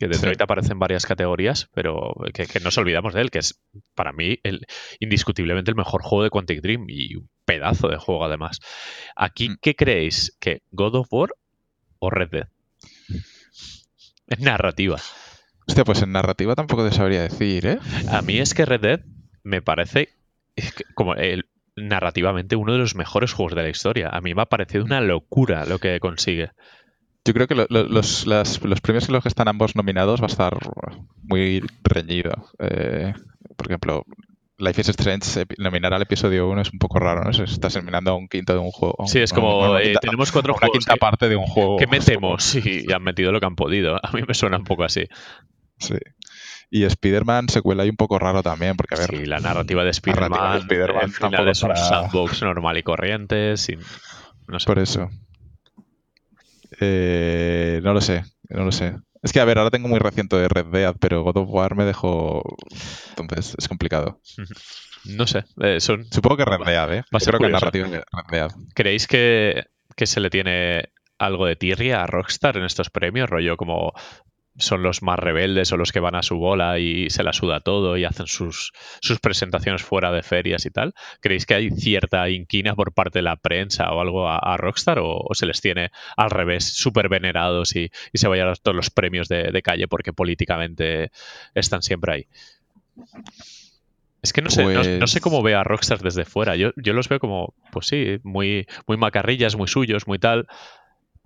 [0.00, 0.42] Que Detroit Sí.
[0.44, 3.60] aparece en varias categorías, pero que, que no nos olvidamos de él, que es
[3.96, 4.64] para mí el,
[5.00, 8.60] indiscutiblemente el mejor juego de Quantic Dream y un pedazo de juego además.
[9.16, 9.56] Aquí, Mm.
[9.60, 10.36] ¿qué creéis?
[10.38, 11.30] ¿Que God of War
[11.98, 12.48] o Red Dead?
[14.28, 14.98] Es narrativa.
[15.68, 17.78] Hostia, pues en narrativa tampoco te sabría decir, ¿eh?
[18.08, 19.00] A mí es que Red Dead
[19.42, 20.08] me parece
[20.56, 24.08] es que como el, narrativamente uno de los mejores juegos de la historia.
[24.08, 26.50] A mí me ha parecido una locura lo que consigue.
[27.24, 30.20] Yo creo que lo- lo- los, las- los premios en los que están ambos nominados
[30.20, 30.56] va a estar
[31.22, 32.32] muy reñido.
[32.58, 33.12] Eh,
[33.56, 34.04] por ejemplo,
[34.60, 37.30] Life is Strange, nominar al episodio 1 es un poco raro, ¿no?
[37.30, 39.06] Estás nominando a un quinto de un juego.
[39.06, 41.46] Sí, es como, una eh, tenemos cuatro a una juegos quinta que- parte de un
[41.46, 41.76] juego.
[41.76, 42.54] ¿Qué metemos?
[42.56, 43.96] Y han metido lo que han podido.
[44.02, 45.04] A mí me suena un poco así.
[45.78, 45.94] Sí.
[46.70, 49.84] Y Spider-Man se cuela ahí un poco raro también, porque a ver, Sí, la narrativa
[49.84, 53.80] de Spider-Man, final tampoco es un para- sandbox normal y corriente, sin...
[54.46, 54.66] No sé.
[54.66, 55.08] por eso.
[56.80, 58.96] Eh, no lo sé, no lo sé.
[59.22, 61.74] Es que, a ver, ahora tengo muy reciente de Red Dead, pero God of War
[61.74, 62.42] me dejó...
[63.16, 64.20] Entonces, es complicado.
[65.04, 65.44] No sé.
[65.60, 66.04] eh, son...
[66.12, 67.02] Supongo que Red Dead, ¿eh?
[67.12, 67.64] Va a Yo ser creo que curioso.
[67.66, 68.50] narrativa que Red Dead.
[68.74, 69.64] ¿Creéis que,
[69.96, 73.28] que se le tiene algo de tirria a Rockstar en estos premios?
[73.28, 73.92] Rollo como
[74.58, 77.60] son los más rebeldes o los que van a su bola y se la suda
[77.60, 80.94] todo y hacen sus, sus presentaciones fuera de ferias y tal.
[81.20, 84.98] ¿Creéis que hay cierta inquina por parte de la prensa o algo a, a Rockstar
[84.98, 88.76] o, o se les tiene al revés, súper venerados y, y se vayan a todos
[88.76, 91.10] los premios de, de calle porque políticamente
[91.54, 92.26] están siempre ahí?
[94.20, 96.56] Es que no sé, no, no sé Pues- cómo ve a Rockstar desde fuera.
[96.56, 100.48] Yo, yo los veo como, pues sí, muy, muy macarrillas, muy suyos, muy tal.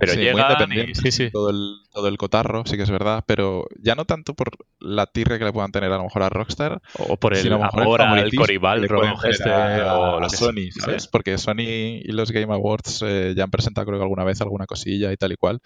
[0.03, 1.31] Pero Sí, muy llegan y, independientes, sí, sí.
[1.31, 5.07] Todo, el, todo el cotarro, sí que es verdad, pero ya no tanto por la
[5.07, 8.33] tirre que le puedan tener a lo mejor a Rockstar, O por el amor al
[8.35, 10.73] Coribal, este, o a Sony.
[10.73, 11.07] ¿sabes?
[11.07, 14.67] Porque Sony y los Game Awards eh, ya han presentado creo que alguna vez alguna
[14.67, 15.61] cosilla y tal y cual.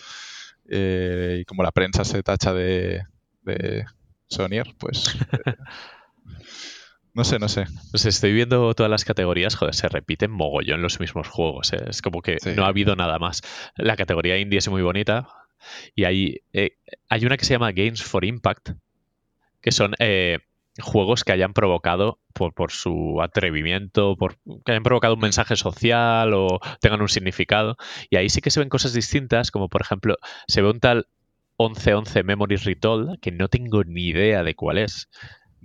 [0.68, 3.04] Eh, y como la prensa se tacha de,
[3.40, 3.86] de
[4.28, 5.16] Sonyer, pues...
[5.46, 5.54] eh,
[7.16, 7.64] No sé, no sé.
[7.90, 11.72] Pues estoy viendo todas las categorías, joder, se repiten mogollón los mismos juegos.
[11.72, 11.82] ¿eh?
[11.88, 12.50] Es como que Sí.
[12.54, 13.40] no ha habido nada más.
[13.74, 15.26] La categoría indie es muy bonita.
[15.94, 16.76] Y hay, eh,
[17.08, 18.72] hay una que se llama Games for Impact,
[19.62, 20.40] que son eh,
[20.78, 26.34] juegos que hayan provocado por, por su atrevimiento, por que hayan provocado un mensaje social
[26.34, 27.78] o tengan un significado.
[28.10, 30.16] Y ahí sí que se ven cosas distintas, como por ejemplo,
[30.48, 31.06] se ve un tal
[31.58, 35.08] 1111 Memories Retold, que no tengo ni idea de cuál es.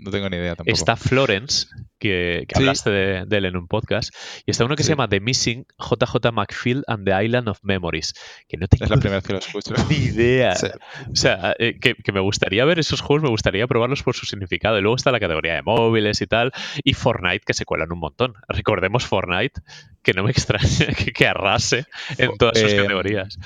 [0.04, 0.74] No tengo ni idea tampoco.
[0.76, 1.68] Está Florence,
[2.00, 2.62] que, que Sí.
[2.62, 4.12] hablaste de, de él en un podcast,
[4.48, 8.14] y está uno que se llama The Missing JJ McField and the Island of Memories,
[8.48, 9.74] que no tengo Es la primera vez que lo escucho.
[9.90, 10.56] ni idea.
[10.56, 10.68] Sí.
[11.12, 14.26] O sea, eh, que, que me gustaría ver esos juegos, me gustaría probarlos por su
[14.26, 14.78] significado.
[14.80, 16.52] Y luego está la categoría de móviles y tal,
[16.84, 18.34] y Fortnite, que se cuelan un montón.
[18.48, 19.62] Recordemos Fortnite,
[20.02, 21.86] que no me extraña que, que arrase
[22.18, 23.38] en todas sus Eh, categorías.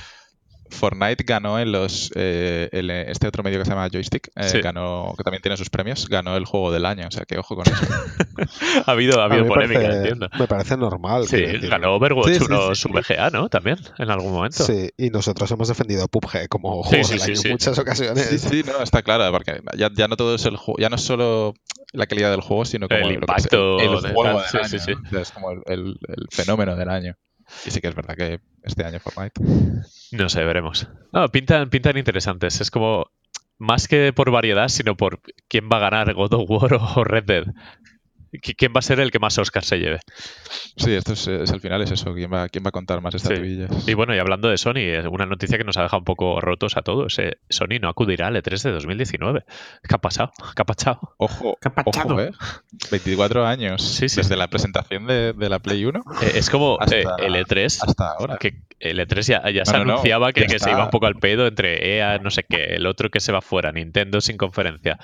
[0.69, 2.11] Fortnite ganó en los.
[2.15, 4.61] eh, el- este otro medio que se llama Joystick, eh, Sí.
[4.61, 7.07] ganó, que también tiene sus premios, ganó el juego del año.
[7.07, 7.75] O sea que ojo con eso.
[8.85, 10.29] Ha habido, ha habido me polémica, parece- entiendo.
[10.37, 11.25] Me parece normal.
[11.27, 12.89] Sí, ganó Overwatch Sí, sí, uno sí, su.
[12.89, 13.47] VGA, ¿no?
[13.49, 14.63] También, en algún momento.
[14.63, 17.47] Sí, y nosotros hemos defendido PUBG como juego sí, del sí, año sí.
[17.47, 18.25] en muchas ocasiones.
[18.27, 20.95] Sí, sí, no, está claro, porque ya, ya no todo es el juego, ya no
[20.97, 21.53] es solo
[21.93, 25.31] la calidad del juego, sino como El impacto el, el juego del sí, año, Es
[25.31, 27.15] como el, el- el fenómeno del año.
[27.65, 29.41] Y sí que es verdad que este año Fortnite.
[30.11, 30.87] No sé, veremos.
[31.11, 32.61] No, pintan, pintan interesantes.
[32.61, 33.11] Es como
[33.57, 37.25] más que por variedad, sino por quién va a ganar God of War o Red
[37.25, 37.45] Dead.
[38.41, 39.99] Qui- ¿Quién va a ser el que más Oscar se lleve?
[40.77, 42.13] Sí, esto es, es- al final es eso.
[42.13, 43.87] ¿Quién va, quién va a contar más estatuillas?
[43.87, 46.77] Y bueno, y hablando de Sony, una noticia que nos ha dejado un poco rotos
[46.77, 47.17] a todos.
[47.19, 49.43] eh, Sony no acudirá al E3 de 2019.
[49.87, 50.31] ¿Qué ha pasado?
[50.55, 50.99] ¿Qué ha pasado?
[51.17, 52.13] Ojo, ¿Qué ha pasado?
[52.15, 52.31] ojo, ¿eh?
[52.91, 54.39] 24 años Sí, sí, desde sí.
[54.39, 57.79] la presentación de, de la Play 1 Eh, es como Hasta- eh, el E3.
[57.87, 58.37] hasta ahora.
[58.37, 60.85] Que el E3 ya, ya No, se no, no, anunciaba que, ya que se iba
[60.85, 63.71] un poco al pedo entre EA, no sé qué, el otro que se va fuera,
[63.71, 64.97] Nintendo sin conferencia.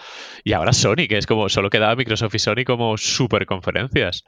[0.44, 4.24] Y ahora Sony, que es como solo quedaba Microsoft y Sony como super conferencias.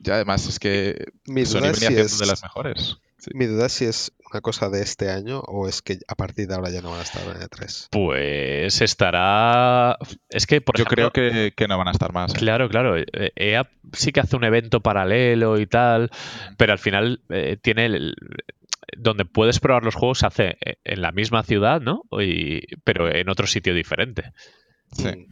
[0.00, 2.96] Ya además es que Mi Sony duda, venía es si haciendo es, de las mejores.
[3.18, 3.30] Sí.
[3.34, 6.48] mi duda es si es una cosa de este año o es que a partir
[6.48, 7.88] de ahora ya no van a estar en E E3.
[7.90, 9.98] Pues estará.
[10.28, 12.34] Es que, por Yo ejemplo, creo que, que no van a estar más.
[12.34, 12.38] ¿eh?
[12.38, 12.96] Claro, claro.
[12.98, 16.10] eh, EA sí que hace un evento paralelo y tal,
[16.56, 18.14] pero al final eh, tiene el-
[18.96, 22.02] donde puedes probar los juegos se hace en la misma ciudad, ¿no?
[22.20, 24.32] Y- pero en otro sitio diferente.
[24.92, 25.08] Sí.
[25.08, 25.26] Mm.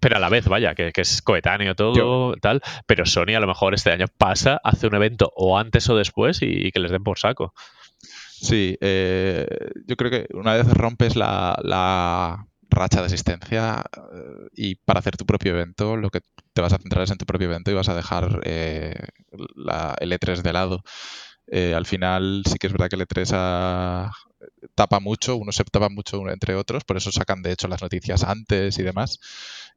[0.00, 2.62] Pero a la vez, vaya, que, que es coetáneo todo, Yo- tal.
[2.86, 6.40] Pero Sony a lo mejor este año pasa, hace un evento o antes o después
[6.42, 7.52] y, y que les den por saco.
[8.44, 9.46] Sí, eh,
[9.86, 15.16] yo creo que una vez rompes la, la racha de asistencia eh, y para hacer
[15.16, 16.20] tu propio evento, lo que
[16.52, 18.94] te vas a centrar es en tu propio evento y vas a dejar eh,
[19.56, 20.82] la, el E3 de lado.
[21.46, 24.10] Eh, al final sí que es verdad que el E3 ha-
[24.74, 27.82] tapa mucho, uno se tapa mucho uno entre otros, por eso sacan de hecho las
[27.82, 29.18] noticias antes y demás.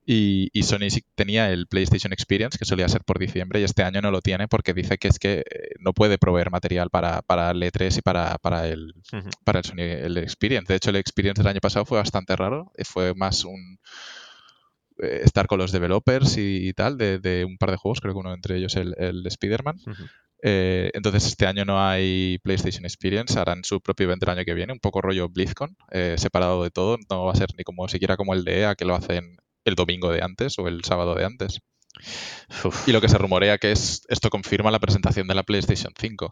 [0.06, 3.84] Y, y Sony sí tenía el PlayStation Experience, que solía ser por diciembre, y este
[3.84, 5.44] año no lo tiene porque dice que es que eh,
[5.80, 8.94] no puede proveer material para, para el E3 y para, para, el,
[9.44, 10.72] para el Sony el Experience.
[10.72, 12.72] De hecho, el Experience del año pasado fue bastante raro.
[12.78, 13.80] eh, Fue más un
[15.00, 18.20] eh, estar con los developers y, tal de, de un par de juegos, creo que
[18.20, 19.78] uno entre ellos el, el de Spider-Man.
[20.44, 24.54] Eh, entonces este año no hay PlayStation Experience, harán su propio evento el año que
[24.54, 27.88] viene, un poco rollo BlizzCon, eh, separado de todo, no va a ser ni como
[27.88, 31.16] siquiera como el de EA que lo hacen el domingo de antes o el sábado
[31.16, 31.60] de antes.
[32.64, 32.88] Uf.
[32.88, 36.32] Y lo que se rumorea que es esto confirma la presentación de la PlayStation 5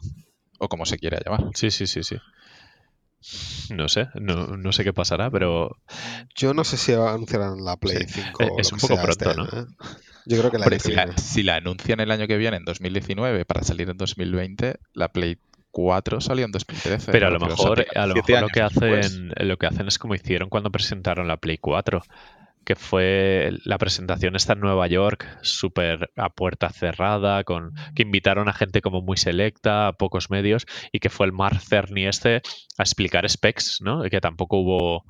[0.60, 1.50] o como se quiera llamar.
[1.56, 2.18] Sí, sí, sí, sí.
[3.72, 5.78] No sé, no, no sé qué pasará, pero
[6.36, 9.10] Yo no sé si anunciarán la Play Sí, 5 eh, o es lo un poco
[9.10, 9.66] este pronto, año, ¿eh?
[10.28, 12.66] Yo creo que la Hombre, si, la, si la anuncian el año que viene, en
[12.66, 15.38] 2019, para salir en 2020, la Play
[15.72, 17.12] 4 salió en 2013.
[17.12, 19.06] Pero a lo mejor, a lo, mejor lo que después.
[19.06, 22.02] hacen, lo que hacen es como hicieron cuando presentaron la Play 4,
[22.66, 28.50] que fue la presentación esta en Nueva York, súper a puerta cerrada, con que invitaron
[28.50, 32.42] a gente como muy selecta, a pocos medios, y que fue el Mark Cerny este
[32.78, 34.06] a explicar specs, ¿no?
[34.06, 35.06] Y que tampoco hubo.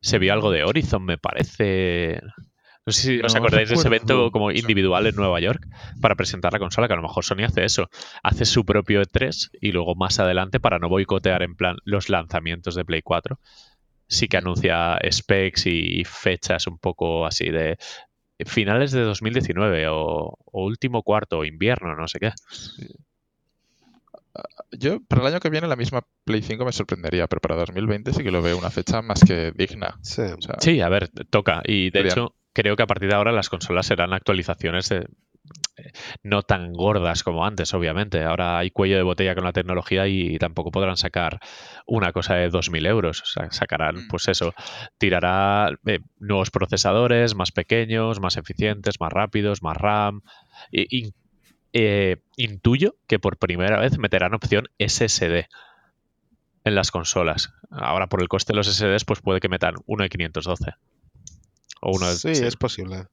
[0.00, 2.20] Se vio algo de Horizon, me parece.
[2.84, 5.68] No sé si os acordáis de ese evento como individual en Nueva York
[6.00, 7.88] para presentar la consola, que a lo mejor Sony hace eso.
[8.24, 12.74] Hace su propio E3 y luego más adelante, para no boicotear en plan los lanzamientos
[12.74, 13.38] de Play 4,
[14.12, 17.78] sí que anuncia specs y fechas un poco así de
[18.44, 22.32] finales de 2019 o, o último cuarto o invierno, no sé qué.
[24.72, 28.12] Yo, para el año que viene, la misma Play 5 me sorprendería, pero para 2020
[28.12, 29.98] sí que lo veo una fecha más que digna.
[30.02, 30.22] Sí.
[30.22, 31.62] O sea, Sí, a ver, toca.
[31.64, 32.12] Y de Bien.
[32.12, 35.06] hecho, creo que a partir de ahora las consolas serán actualizaciones de,
[36.22, 38.22] no tan gordas como antes, obviamente.
[38.22, 41.40] Ahora hay cuello de botella con la tecnología y tampoco podrán sacar
[41.86, 43.22] una cosa de 2.000 euros.
[43.22, 44.08] O sea, sacarán, Mm.
[44.08, 44.54] pues eso,
[44.98, 50.22] tirará eh, nuevos procesadores, más pequeños, más eficientes, más rápidos, más RAM.
[51.74, 55.46] Eh, intuyo que por primera vez meterán opción SSD
[56.64, 57.54] en las consolas.
[57.70, 60.74] Ahora por el coste de los SSDs, pues puede que metan uno de 512.
[61.80, 62.14] O uno de...
[62.16, 62.44] sí, sí.
[62.44, 63.06] es posible.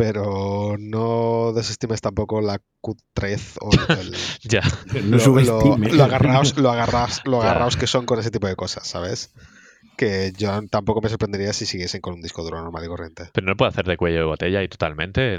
[0.00, 4.62] Pero no desestimes tampoco la cutrez o el, Ya.
[4.94, 9.34] Lo agarraos, lo agarraos, lo agarraos que son con ese tipo de cosas, ¿sabes?
[9.98, 13.28] Que yo tampoco me sorprendería si siguiesen con un disco duro normal y corriente.
[13.34, 15.38] Pero no puede hacer de cuello de botella y totalmente.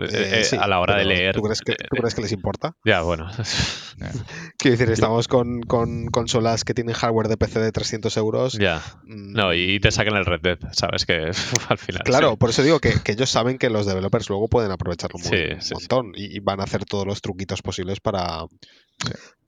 [0.00, 1.34] En- eh, Eh, sí, a la hora de leer.
[1.34, 2.76] ¿tú crees, que, eh, tú crees que les importa?
[2.84, 3.26] Ya, bueno.
[4.58, 8.52] Quiero decir, estamos con, con consolas que tienen hardware de PC de 300 euros.
[8.54, 8.82] ya.
[9.04, 11.04] mm, No, y te sacan el Red Dead, ¿sabes?
[11.04, 11.30] Que
[11.68, 12.02] al final.
[12.04, 12.36] Claro, sí.
[12.36, 15.34] por eso digo que, que ellos saben que los developers luego pueden aprovecharlo un, Sí,
[15.52, 18.44] un montón y, y van a hacer todos los truquitos posibles para,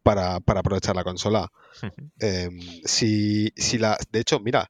[0.02, 1.48] para, para aprovechar la consola.
[2.18, 4.68] Em, si, si la, de hecho, mira,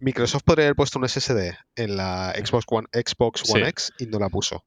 [0.00, 3.68] Microsoft podría haber puesto un SSD en la Xbox One, Xbox One.
[3.68, 4.64] X y no la puso.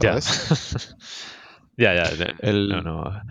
[0.00, 0.20] Ya.
[0.20, 0.96] ¿Sabes?
[1.76, 2.14] ya, ya.
[2.14, 2.34] ya.
[2.40, 3.22] El- No, no.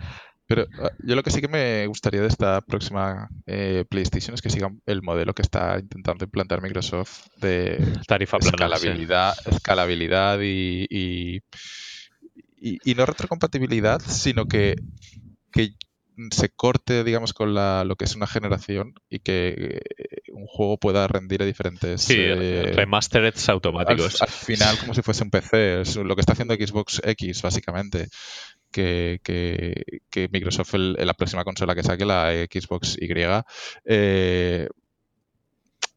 [0.46, 4.42] Pero ah, yo lo que sí que me gustaría de esta próxima eh, PlayStation es
[4.42, 8.50] que sigan el modelo que está intentando implantar Microsoft de Tarifa plana.
[8.50, 8.54] sí.
[8.58, 11.40] escalabilidad, escalabilidad y, y,
[12.60, 14.76] y- y no retrocompatibilidad, sino que,
[15.50, 15.70] que
[16.30, 20.76] se corte, digamos, con la, lo que es una generación y que eh, un juego
[20.78, 22.02] pueda rendir a diferentes...
[22.02, 24.20] Sí, eh, remastereds automáticos.
[24.20, 25.80] al final como si fuese un PC.
[25.82, 28.08] Es lo que está haciendo Xbox X, básicamente.
[28.70, 33.08] Que, que- que Microsoft, el- en la próxima consola que saque, la Xbox Y,
[33.86, 34.68] eh,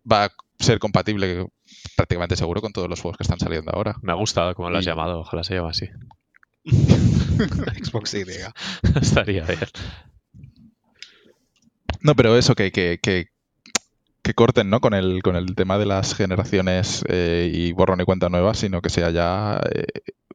[0.10, 1.48] va a ser compatible
[1.96, 3.96] prácticamente seguro con todos los juegos que están saliendo ahora.
[4.04, 5.20] Me ha gustado como lo has Y- llamado.
[5.22, 5.88] Ojalá se llame así.
[7.84, 8.24] Xbox Y.
[9.02, 9.60] Estaría bien.
[12.02, 13.28] No, pero eso, que, que, que,
[14.28, 14.82] que corten ¿no?
[14.82, 18.82] con, el, con el tema de las generaciones eh, y borrón y cuenta nueva, sino
[18.82, 19.86] que sea ya eh,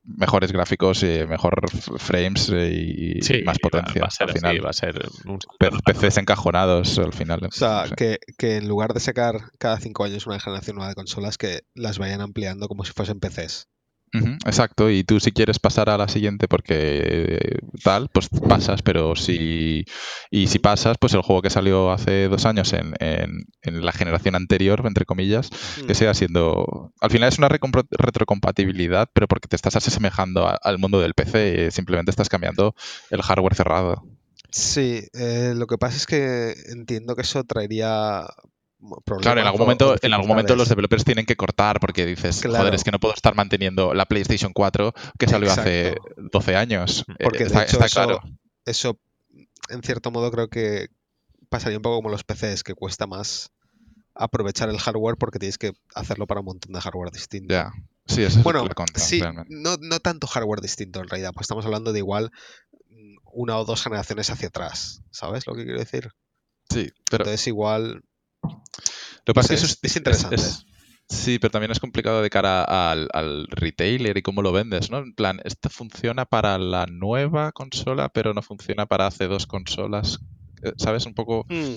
[0.04, 4.00] mejores gráficos, y mejor frames eh, y Sí, más potencia.
[4.02, 4.64] Va, a ser al así, final.
[4.64, 5.38] va a ser un
[5.84, 7.40] PCs encajonados al final.
[7.44, 7.94] O sea, Sí.
[7.96, 11.60] que, que en lugar de sacar cada cinco años una generación nueva de consolas, que
[11.74, 13.68] las vayan ampliando como si fuesen PCs.
[14.44, 19.16] Exacto, y tú si quieres pasar a la siguiente porque eh, tal, pues pasas, pero
[19.16, 19.84] si
[20.30, 23.92] y si pasas, pues el juego que salió hace dos años en, en- en la
[23.92, 25.48] generación anterior, entre comillas,
[25.86, 25.96] que Mm.
[25.96, 26.92] siga siendo...
[27.00, 31.70] Al final es una retrocompatibilidad, pero porque te estás asemejando a- al mundo del PC,
[31.70, 32.74] simplemente estás cambiando
[33.10, 34.02] el hardware cerrado.
[34.50, 38.26] Sí, eh, lo que pasa es que entiendo que eso traería
[39.04, 39.22] problemas.
[39.22, 42.58] Claro, en algún momento, en algún momento los developers tienen que cortar porque dices, Claro.
[42.58, 46.14] joder, es que no puedo estar manteniendo la PlayStation 4 que salió hace Exacto.
[46.32, 47.04] 12 años.
[47.18, 48.20] Eh, Porque de está, hecho está eso, claro.
[48.64, 48.98] eso,
[49.68, 50.88] en cierto modo, creo que
[51.48, 53.50] pasaría un poco como los PCs, que cuesta más
[54.14, 57.52] aprovechar el hardware porque tienes que hacerlo para un montón de hardware distinto.
[57.52, 57.72] Ya.
[58.06, 61.92] Sí, esa es la contra, sí, no tanto hardware distinto en realidad, pues estamos hablando
[61.92, 62.32] de igual
[62.88, 66.10] mm, una o dos generaciones hacia atrás, ¿sabes lo que quiero decir?
[66.68, 68.02] Sí, pero Entonces igual
[68.42, 68.54] lo
[69.26, 70.36] que pasa es que eso es- es interesante.
[71.08, 74.98] sí, pero también es complicado de cara al, al retailer y cómo lo vendes, ¿no?
[74.98, 80.18] En plan, esto funciona para la nueva consola, pero no funciona para hace dos consolas.
[80.62, 81.06] Eh, ¿Sabes?
[81.06, 81.76] Un poco Mm, eh,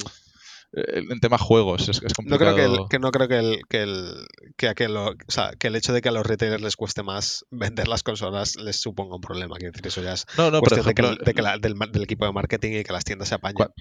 [0.74, 2.56] en tema juegos, es, es no complicado.
[2.56, 4.26] creo que, el, que no creo que el, que el
[4.58, 7.46] que aquel, o sea, que el hecho de que a los retailers les cueste más
[7.52, 9.56] vender las consolas les suponga un problema.
[9.58, 11.58] Quiero decir, eso ya es No, no, cuestión de que ejemplo, el- de que la-
[11.58, 13.56] del, equipo de marketing y que las tiendas se apañen.
[13.58, 13.74] Cua-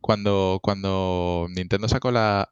[0.00, 2.48] cuando, cuando Nintendo sacó la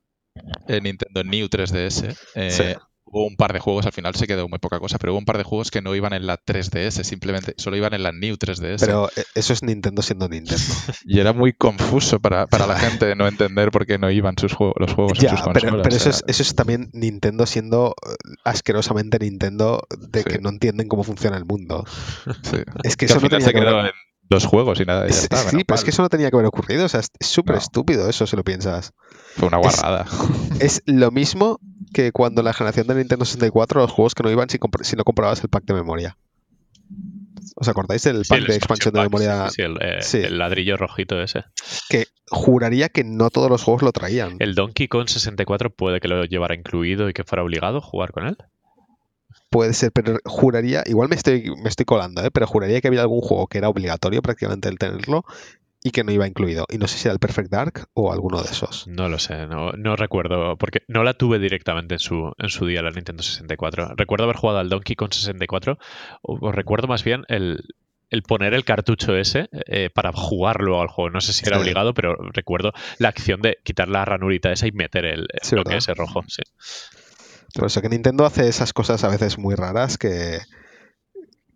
[0.69, 2.65] eh, Nintendo New 3DS, eh, Sí.
[3.09, 5.25] Hubo un par de juegos, al final se quedó muy poca cosa, pero hubo un
[5.25, 8.35] par de juegos que no iban en la 3DS, simplemente solo iban en la New
[8.37, 8.81] 3DS.
[8.81, 10.61] Pero eh, eso es Nintendo siendo Nintendo.
[11.05, 14.53] Y era muy confuso para, para la gente no entender por qué no iban sus
[14.55, 15.81] juegos, los juegos en Ya, sus pero, consolas.
[15.85, 18.15] pero eso, Era- es, eso es también Nintendo siendo eh,
[18.45, 20.25] asquerosamente Nintendo de Sí.
[20.31, 21.85] que no entienden cómo funciona el mundo.
[22.43, 22.57] sí.
[22.83, 23.93] Es que Que eso al no tenía se que quedó en
[24.29, 25.37] dos juegos y nada, y ya Es- está.
[25.37, 26.85] sí, menos pero es que eso no tenía que haber ocurrido.
[26.85, 27.61] O sea, es súper No.
[27.63, 28.93] estúpido eso, si lo piensas.
[29.37, 30.07] Fue una es- guarrada.
[30.61, 31.61] Es lo mismo
[31.93, 34.59] que cuando la generación de Nintendo 64 los juegos que no iban si,
[34.97, 36.17] no comprabas el pack de memoria.
[37.55, 39.49] ¿Os acordáis del pack de expansión de memoria?
[39.49, 40.19] Sí, sí, el, eh, Sí.
[40.19, 41.45] el ladrillo rojito ese.
[41.89, 44.37] Que juraría que no todos los juegos lo traían.
[44.41, 48.13] El Donkey Kong 64 puede que lo llevara incluido y que fuera obligado a jugar
[48.13, 48.37] con él.
[49.51, 52.31] Puede ser, pero juraría, igual me estoy, me estoy colando, ¿eh?
[52.31, 55.25] pero juraría que había algún juego que era obligatorio prácticamente el tenerlo
[55.87, 56.67] y que no iba incluido.
[56.69, 58.89] Y no sé si era el Perfect Dark o alguno de esos.
[58.89, 62.67] No lo sé, no, no recuerdo, porque no la tuve directamente en su, en su
[62.67, 63.95] día la Nintendo 64.
[63.95, 65.79] Recuerdo haber jugado al Donkey Kong 64,
[66.23, 67.61] o, o recuerdo más bien el,
[68.11, 71.11] el poner el cartucho ese eh, para jugar luego al juego.
[71.11, 74.73] No sé si era obligado, pero recuerdo la acción de quitar la ranurita esa y
[74.73, 76.25] meter el, Sí, bloque ese rojo.
[76.27, 76.43] Sí.
[77.55, 80.41] Por eso que Nintendo hace esas cosas a veces muy raras que,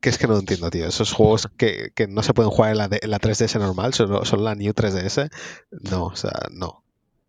[0.00, 0.86] que es que no entiendo, tío.
[0.86, 4.24] Esos juegos que, que no se pueden jugar en la, en la 3DS normal, solo,
[4.24, 5.30] solo la New 3DS.
[5.90, 6.82] No, o sea, no.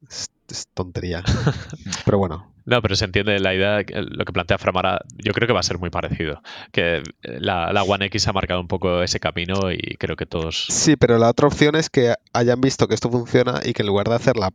[0.10, 1.24] Es, es tontería.
[2.06, 5.54] Pero bueno, No, pero se entiende la idea, lo que plantea Framara, yo creo que
[5.54, 6.42] va a ser muy parecido.
[6.72, 10.66] Que la, la One X ha marcado un poco ese camino y creo que todos...
[10.70, 13.88] sí, pero la otra opción es que hayan visto que esto funciona y que en
[13.88, 14.52] lugar de hacerla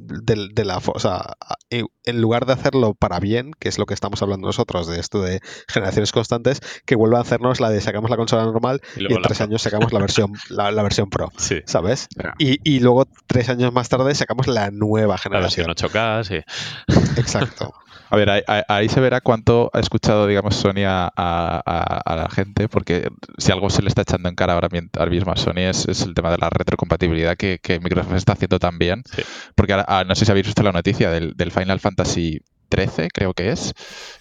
[0.00, 1.34] de, de la, o sea,
[1.70, 5.22] en lugar de hacerlo para bien, que es lo que estamos hablando nosotros de esto
[5.22, 9.22] de generaciones constantes, que vuelvan a hacernos la de sacamos la consola normal Y en
[9.22, 9.44] la tres Pro.
[9.46, 12.08] años sacamos la versión, la, la versión Pro, Sí, ¿sabes?
[12.38, 15.90] Y, y luego tres años más tarde sacamos la nueva la versión generación.
[15.92, 17.20] 8K, sí.
[17.20, 17.72] Exacto.
[18.10, 22.16] A ver, ahí, ahí- se verá cuánto ha escuchado, digamos, Sony a, a- a- a
[22.16, 24.68] la gente, porque si algo se le está echando en cara ahora,
[25.08, 28.58] mismo a Sony es, es el tema de la retrocompatibilidad que, que Microsoft está haciendo
[28.58, 29.02] también.
[29.14, 29.22] Sí.
[29.54, 33.08] Porque ahora, ah, no sé si habéis visto la noticia del, del Final Fantasy 13,
[33.12, 33.74] creo que es,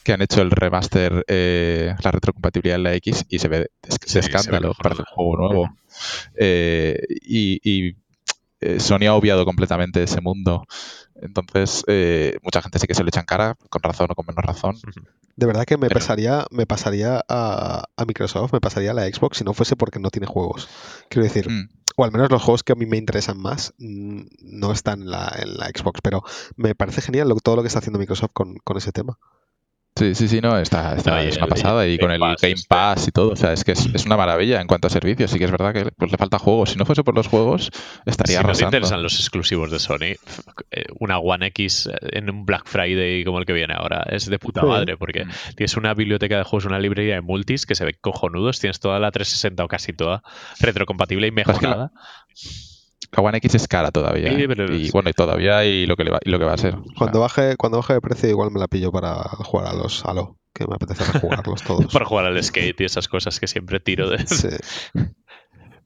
[0.03, 3.69] que han hecho el remaster, eh, la retrocompatibilidad en la X y se ve de,
[4.05, 4.83] Sí, escándalo, cojonudo.
[4.83, 5.69] parece un juego nuevo.
[6.35, 7.95] Eh, y y,
[8.61, 10.65] eh, Sony ha obviado completamente ese mundo.
[11.21, 14.25] Entonces, eh, mucha gente sí que se le echa en cara, con razón o con
[14.25, 14.75] menos razón.
[15.35, 19.05] De verdad que me Pero- pasaría, me pasaría a, a Microsoft, me pasaría a la
[19.05, 20.67] Xbox si no fuese porque no tiene juegos.
[21.09, 21.69] Quiero decir, Mm.
[21.95, 25.11] o al menos los juegos que a mí me interesan más mm, no están en
[25.11, 26.23] la, en la Xbox, pero
[26.57, 29.17] me parece genial lo- todo lo que está haciendo Microsoft con, con ese tema.
[29.99, 32.19] Sí, sí, sí, no, está, está No, es una pasada y el con Game el
[32.31, 32.67] Pass Game este.
[32.67, 35.29] Pass y todo, o sea, es que es, es una maravilla en cuanto a servicios,
[35.29, 37.69] sí que es verdad que pues, le falta juegos, si no fuese por los juegos
[38.05, 38.77] estaría si no te arrasando.
[38.77, 40.15] interesan los exclusivos de Sony,
[40.71, 44.25] eh, una One X eh, en un Black Friday como el que viene ahora es
[44.29, 45.29] de puta madre porque Mm.
[45.57, 48.99] tienes una biblioteca de juegos, una librería de multis que se ve cojonudos, tienes toda
[48.99, 50.23] la 360 o casi toda
[50.61, 51.91] retrocompatible y Pasa que la- mejorada.
[53.11, 54.43] La One X es cara todavía, Sí, ¿eh?
[54.43, 56.75] y bueno, y todavía y lo que, le va, y lo que va a ser.
[56.75, 59.73] O sea, Cuando baje, cuando baje de precio igual me la pillo para jugar a
[59.73, 61.91] los Halo, que me apetece rejugarlos todos.
[61.91, 64.19] Para jugar al skate y esas cosas que siempre tiro de...
[64.25, 64.49] Sí.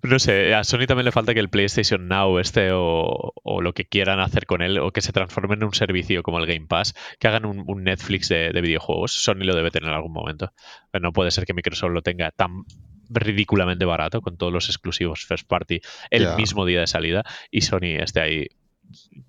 [0.05, 3.73] No sé, a Sony también le falta que el PlayStation Now este o, o lo
[3.73, 6.67] que quieran hacer con él o que se transforme en un servicio como el Game
[6.67, 9.13] Pass, que hagan un, un Netflix de, de videojuegos.
[9.13, 10.51] Sony lo debe tener en algún momento.
[10.91, 12.65] Pero no puede ser que Microsoft lo tenga tan
[13.13, 17.97] ridículamente barato con todos los exclusivos first party el mismo día de salida y Sony
[18.02, 18.47] esté ahí.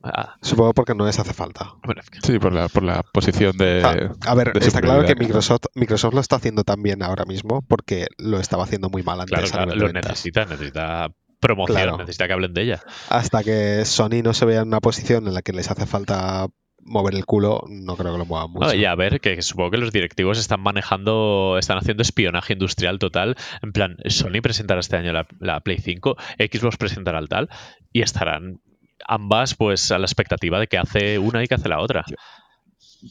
[0.02, 1.74] Ah, Supongo porque no les hace falta.
[2.22, 3.82] Sí, por la, por la posición de...
[3.84, 5.14] Ah, a ver, de está claro que.
[5.14, 9.20] Microsoft, Microsoft lo está haciendo tan bien ahora mismo porque lo estaba haciendo muy mal
[9.20, 9.50] antes.
[9.50, 10.10] claro, claro, lo ventas.
[10.10, 11.08] necesita, necesita
[11.40, 11.98] promoción, Claro.
[11.98, 12.82] necesita que hablen de ella.
[13.08, 16.48] Hasta que Sony no se vea en una posición en la que les hace falta
[16.84, 18.66] mover el culo, no creo que lo muevan mucho.
[18.66, 22.98] No, y a ver, que supongo que los directivos están manejando, están haciendo espionaje industrial
[22.98, 23.36] total.
[23.62, 27.48] En plan, Sony presentará este año la, la Play 5, Xbox presentará el tal,
[27.92, 28.60] y estarán
[29.06, 32.04] ambas pues a la expectativa de que hace una y que hace la otra.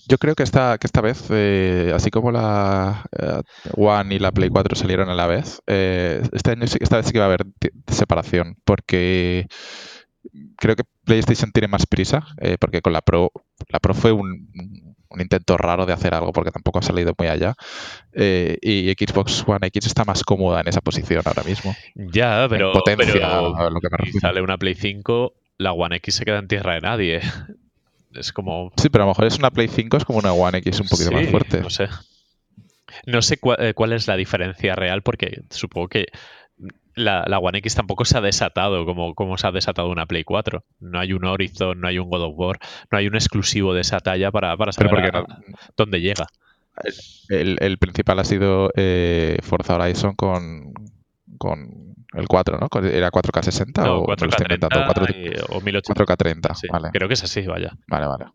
[0.08, 3.42] Yo creo que esta, que esta vez, eh, así como la eh,
[3.76, 7.14] One y la Play 4 salieron a la vez, eh, este año esta vez sí
[7.14, 7.46] que va a haber
[7.88, 9.48] separación, porque
[10.58, 13.32] creo que PlayStation tiene más prisa, eh, porque con la Pro,
[13.70, 14.48] la Pro fue un,
[15.14, 17.56] un intento raro de hacer algo, porque tampoco ha salido muy allá,
[18.14, 21.76] eh, y Xbox One X está más cómoda en esa posición ahora mismo.
[21.96, 25.98] Ya, pero, en potencia, pero lo que me si sale una Play 5, la One
[25.98, 27.22] X se queda en tierra de nadie.
[28.16, 28.72] Es como...
[28.78, 30.88] Sí, pero a lo mejor es una Play 5, es como una One X un
[30.88, 31.62] poquito más fuerte.
[31.62, 31.90] No sé.
[33.08, 36.06] No sé eh, cuál, es la diferencia real, porque supongo que
[36.96, 40.24] la, la One X tampoco se ha desatado como, como se ha desatado una Play
[40.24, 40.64] 4.
[40.80, 42.60] No hay un Horizon, no hay un God of War,
[42.92, 45.28] no hay un exclusivo de esa talla para, para saber porque a- no-
[45.78, 46.28] dónde llega.
[47.30, 50.74] El, el principal ha sido eh, Forza Horizon con,
[51.38, 52.68] con el 4, ¿no?
[52.88, 54.80] ¿Era 4K60 No, o me lo estoy inventando?
[54.82, 56.04] 4K30 4, y- o 1080.
[56.06, 56.90] 4K30, Sí, vale.
[56.92, 57.74] Creo que es así, vaya.
[57.88, 58.26] Vale, vale.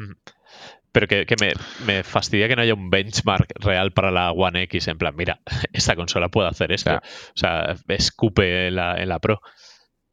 [0.93, 1.53] Pero que, que me,
[1.87, 4.89] me fastidia que no haya un benchmark real para la One X.
[4.89, 5.41] En plan, mira,
[5.73, 6.95] esta consola puede hacer esto.
[6.97, 7.01] O
[7.37, 9.41] sea, escupe en la, en la Pro.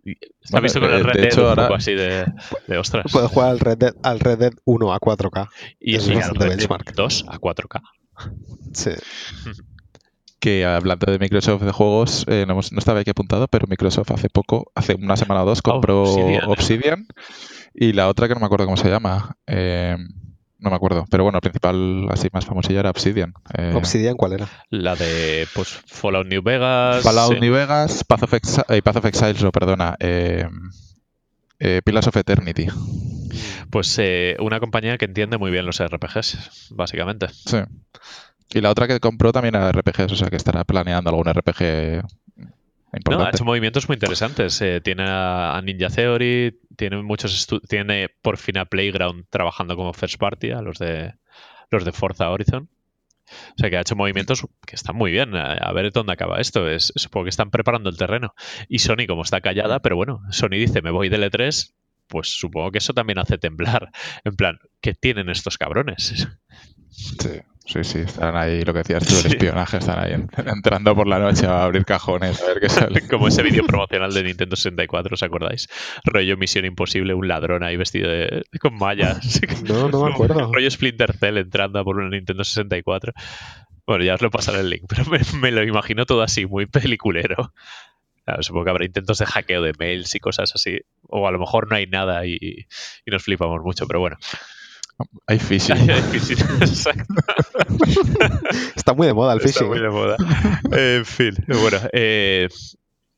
[0.08, 0.12] Ha
[0.52, 2.26] Bueno, visto con eh, el de Red Dead hecho, un ahora- poco así de,
[2.68, 3.06] de ostras.
[3.12, 5.50] Puedes jugar al Red, Dead, al Red Dead 1 a 4K.
[5.80, 6.94] Y es al Red Dead benchmark.
[6.94, 7.82] 2 a 4K.
[8.74, 8.92] Sí.
[10.38, 14.30] Que hablando de Microsoft de juegos, eh, no, no estaba aquí apuntado, pero Microsoft hace
[14.30, 17.08] poco, hace una semana o dos, compró Obsidian, Obsidian,
[17.74, 19.38] y la otra que no me acuerdo cómo se llama.
[19.48, 19.98] eh,
[20.66, 21.06] no me acuerdo.
[21.10, 23.34] Pero bueno, el principal, así más famosilla, era Obsidian.
[23.58, 24.50] Eh, Obsidian, ¿cuál era?
[24.70, 27.04] La de pues, Fallout New Vegas.
[27.04, 27.40] Fallout sí.
[27.40, 29.96] New Vegas, Path of, Exi- eh, Path of Exile, no, perdona.
[30.00, 30.46] eh,
[31.60, 32.68] Eh, Pillars of Eternity.
[33.70, 37.28] Pues eh, una compañía que entiende muy bien los RPGs, básicamente.
[37.30, 37.58] Sí.
[38.54, 42.04] Y la otra que compró también era RPGs, o sea que estará planeando algún RPG
[43.10, 44.62] no, ha hecho movimientos muy interesantes.
[44.62, 50.18] Eh, tiene a Ninja Theory, tiene muchos tiene por fin a Playground trabajando como first
[50.18, 51.14] party, a los de
[51.72, 52.70] los de Forza Horizon.
[53.28, 55.36] O sea que ha hecho movimientos que están muy bien.
[55.36, 56.70] A, ver dónde acaba esto.
[56.70, 58.36] Es, supongo que están preparando el terreno.
[58.70, 61.74] Y Sony, como está callada, pero bueno, Sony dice me voy de E3,
[62.08, 63.92] pues supongo que eso también hace temblar.
[64.24, 66.28] En plan, ¿qué tienen estos cabrones?
[66.90, 67.42] Sí.
[67.66, 70.14] Sí, sí, están ahí, lo que decías tú, el espionaje, están ahí
[70.46, 73.02] entrando por la noche a abrir cajones, a ver qué sale.
[73.10, 75.68] Como ese vídeo promocional de Nintendo 64, ¿os acordáis?
[76.04, 79.42] Rollo Misión Imposible, un ladrón ahí vestido de, con mallas.
[79.66, 80.52] No, no me acuerdo.
[80.54, 83.14] Rollo Splinter Cell entrando por una Nintendo 64.
[83.88, 85.04] Bueno, ya os lo pasaré el link, pero
[85.40, 87.52] me, lo imagino todo así, muy peliculero.
[88.42, 90.82] supongo que habrá intentos de hackeo de mails y cosas así.
[91.08, 94.18] O a lo mejor no hay nada y, y nos flipamos mucho, pero bueno.
[95.28, 95.78] Hay phishing.
[98.76, 99.64] Está muy de moda el phishing.
[99.64, 100.16] Está muy de moda.
[100.72, 102.48] En fin, bueno, eh,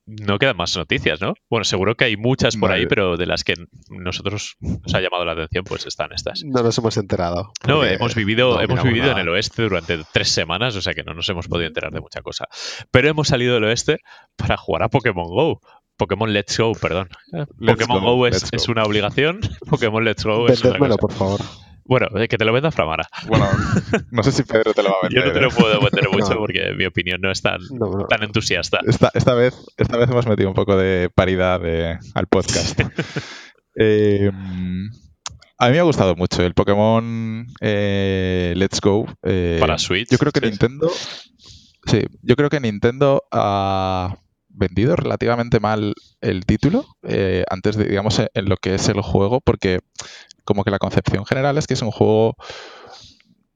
[0.07, 1.34] no quedan más noticias, ¿no?
[1.49, 3.55] Bueno, seguro que hay muchas por ahí, pero de las que
[3.89, 6.43] nosotros nos ha llamado la atención, pues están estas.
[6.45, 7.51] No nos hemos enterado.
[7.67, 11.13] No, hemos vivido, hemos vivido en el oeste durante tres semanas, o sea que no
[11.13, 12.45] nos hemos podido enterar de mucha cosa.
[12.89, 13.99] Pero hemos salido del oeste
[14.38, 15.59] para jugar a Pokémon Go.
[15.97, 17.09] Pokémon Let's Go, perdón.
[17.59, 19.41] Pokémon Go, es, una obligación.
[19.69, 21.41] Pokémon Let's Go es una por favor.
[21.88, 23.07] Bueno, que te lo venda Framara.
[23.27, 23.47] Bueno,
[24.11, 25.23] no sé si Pedro te lo va a vender.
[25.23, 27.59] Yo no te lo puedo vender mucho porque mi opinión no es tan,
[28.09, 28.79] tan entusiasta.
[28.85, 31.61] Esta, esta, vez, esta vez hemos metido un poco de paridad
[32.13, 32.81] al podcast.
[33.79, 34.31] Eh,
[35.59, 39.05] a mí me ha gustado mucho el Pokémon eh, Let's Go.
[39.21, 40.09] Eh, Para Switch.
[40.09, 40.89] Yo creo que Nintendo.
[41.85, 44.17] Sí, yo creo que Nintendo ha
[44.49, 46.88] vendido relativamente mal el título
[47.51, 49.81] antes de, digamos, en lo que es el juego, porque
[50.47, 52.35] como que la concepción general es que es un juego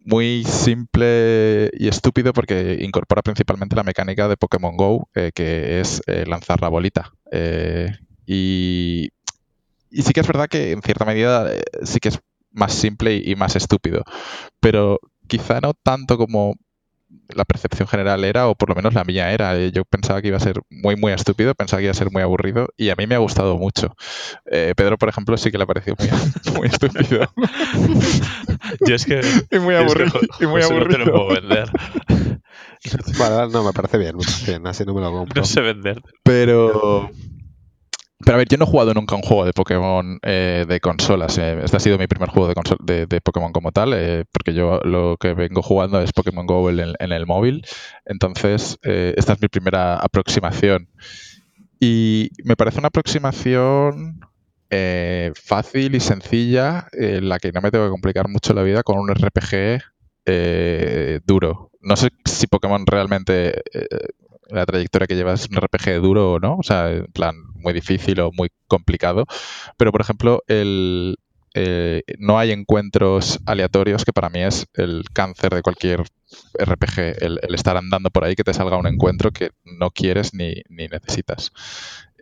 [0.03, 6.01] muy simple y estúpido porque incorpora principalmente la mecánica de Pokémon Go, eh, que es
[6.07, 7.13] eh, lanzar la bolita.
[7.31, 7.91] Eh,
[8.25, 9.09] y,
[9.89, 11.49] y, sí que es verdad que en cierta medida
[11.83, 12.19] sí que es
[12.51, 14.03] más simple y más estúpido,
[14.59, 16.55] pero quizá no tanto como
[17.36, 19.57] la percepción general era, o por lo menos la mía era.
[19.57, 22.12] Eh, yo pensaba que iba a ser muy, muy estúpido, pensaba que iba a ser
[22.12, 23.95] muy aburrido y a mí me ha gustado mucho.
[24.45, 26.09] Eh, Pedro, por ejemplo, sí que le ha parecido muy,
[26.57, 27.32] muy estúpido.
[28.88, 29.22] yo es que...
[29.51, 30.20] Y muy aburrido.
[30.39, 30.99] y muy aburrido.
[30.99, 31.70] No te lo puedo vender.
[33.51, 35.41] no, me parece bien, me parece bien, así no me lo compro.
[35.41, 36.01] No sé vender.
[36.24, 37.09] Pero...
[38.24, 41.38] Pero a ver, yo no he jugado nunca un juego de Pokémon eh, de consolas.
[41.38, 41.59] Eh.
[41.63, 42.53] Este ha sido mi primer juego
[42.84, 46.69] de, de, Pokémon como tal, eh, porque yo lo que vengo jugando es Pokémon Go
[46.69, 47.65] en, el móvil.
[48.05, 50.89] Entonces, esta es mi primera aproximación.
[51.80, 54.19] Y me parece una aproximación
[55.36, 58.99] fácil y sencilla, en la que no me tengo que complicar mucho la vida con
[58.99, 59.82] un RPG
[61.26, 61.72] duro.
[61.82, 63.61] No sé si Pokémon realmente
[64.49, 67.74] la trayectoria que lleva es un RPG duro o no, o sea, en plan muy
[67.74, 69.26] difícil o muy complicado,
[69.78, 71.18] pero por ejemplo, el,
[71.53, 76.03] eh, no hay encuentros aleatorios, que para mí es el cáncer de cualquier
[76.57, 80.64] RPG, el, estar andando por ahí que te salga un encuentro que no quieres ni,
[80.70, 81.51] necesitas.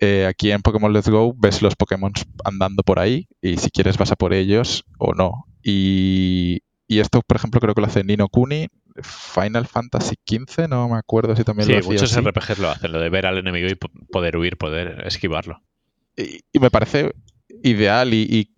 [0.02, 2.14] Eh, aquí en Pokémon Let's Go ves los Pokémon
[2.44, 5.46] andando por ahí y si quieres vas a por ellos o no.
[5.62, 8.68] Y, y esto, por ejemplo, creo que lo hace Nino Kuni,
[9.02, 13.00] Final Fantasy XV, no me acuerdo si también lo hacía muchos RPGs lo hacen, lo
[13.00, 15.62] de ver al enemigo y poder huir, poder esquivarlo.
[16.18, 17.14] Y, me parece
[17.64, 18.50] ideal y,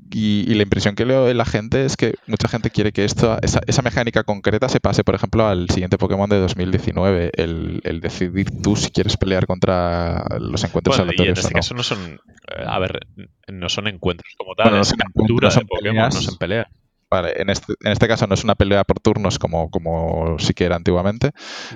[0.55, 3.81] la impresión que leo en la gente es que mucha gente quiere que esto, esa,
[3.81, 8.89] mecánica concreta se pase, por ejemplo, al siguiente Pokémon de 2019, el, decidir tú si
[8.91, 11.37] quieres pelear contra los encuentros bueno, aleatorios.
[11.37, 12.19] Y en este caso no son,
[12.55, 13.07] eh, a ver,
[13.47, 16.67] no son encuentros como tal, no son capturas de Pokémon, no son peleas.
[17.11, 20.53] Vale, en este, en este caso no es una pelea por turnos como, como sí
[20.53, 21.31] que era antiguamente.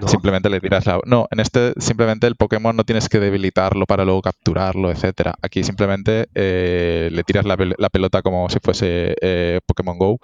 [0.08, 1.02] Simplemente le tiras la.
[1.06, 5.36] No, en este simplemente el Pokémon no tienes que debilitarlo para luego capturarlo, etcétera.
[5.42, 7.58] Aquí simplemente eh, le tiras la,
[7.90, 10.20] pelota como si fuese eh, Pokémon Go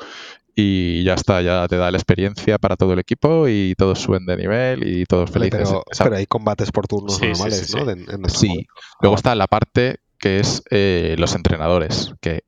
[0.55, 4.25] y ya está, ya te da la experiencia para todo el equipo y todos suben
[4.25, 5.73] de nivel y todos felices.
[5.97, 8.29] Pero, hay combates por turnos normales, ¿no?
[8.29, 8.65] sí.
[9.01, 12.43] Luego está la parte que es eh, los entrenadores, que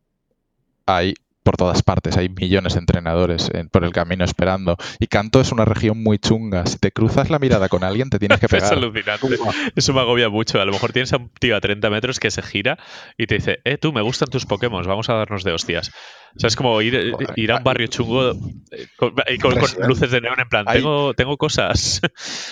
[0.86, 4.78] hay por todas partes, hay millones de entrenadores por el camino esperando.
[5.00, 6.66] Y Canto es una región muy chunga.
[6.66, 8.66] Si te cruzas la mirada con alguien, te tienes que pegar.
[8.66, 9.28] Es alucinante.
[9.76, 10.62] Eso me agobia mucho.
[10.62, 12.78] A lo mejor tienes a un tío a 30 metros que se gira
[13.18, 15.92] y te dice, eh, tú, me gustan tus Pokémon, vamos a darnos de hostias.
[16.36, 18.32] O sea, es como ir, ir a un barrio chungo
[18.72, 19.56] eh, con,
[19.88, 22.02] luces de neón en plan, tengo, tengo cosas.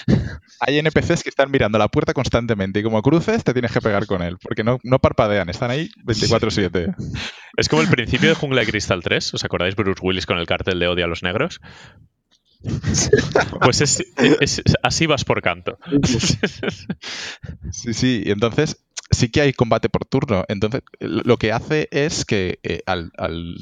[0.60, 4.06] Hay NPCs que están mirando la puerta constantemente y como cruces te tienes que pegar
[4.06, 6.96] con él, porque no, no parpadean, están ahí 24/7.
[7.58, 10.48] Es como el principio de Jungla de Crystal 3, ¿os acordáis Bruce Willis con el
[10.48, 11.60] cartel de odio a los negros?
[13.62, 14.04] Pues es,
[14.84, 15.78] así vas por canto.
[17.72, 20.45] Sí, sí, y entonces sí que hay combate por turno.
[20.47, 23.12] Entonces, lo que hace es que eh, al,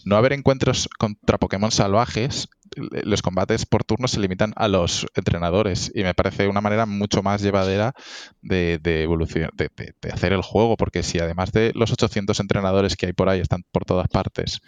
[0.05, 5.91] no haber encuentros contra Pokémon salvajes, los combates por turno se limitan a los entrenadores.
[5.93, 7.93] Y me parece una manera mucho más llevadera
[8.41, 9.69] de, evolución, de,
[10.11, 10.77] hacer el juego.
[10.77, 14.61] Porque si además de los 800 entrenadores que hay por ahí están por todas partes,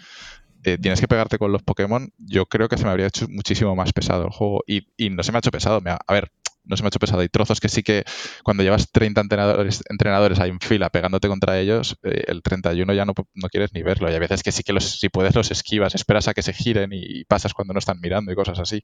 [0.64, 3.76] eh, tienes que pegarte con los Pokémon, yo creo que se me habría hecho muchísimo
[3.76, 4.64] más pesado el juego.
[4.66, 5.82] Y, y no se me ha hecho pesado.
[5.86, 6.32] a ver,
[6.64, 7.22] no se me ha hecho pesado.
[7.22, 8.04] Hay trozos que sí que
[8.44, 13.06] cuando llevas 30 entrenadores, entrenadores ahí en fila pegándote contra ellos, eh, el 31 ya
[13.06, 14.10] no, no, quieres ni verlo.
[14.10, 16.54] Y hay veces que sí que los, si puedes los esquivas, esperas a que se
[16.54, 18.84] giren y, pasas cuando no están mirando y cosas así.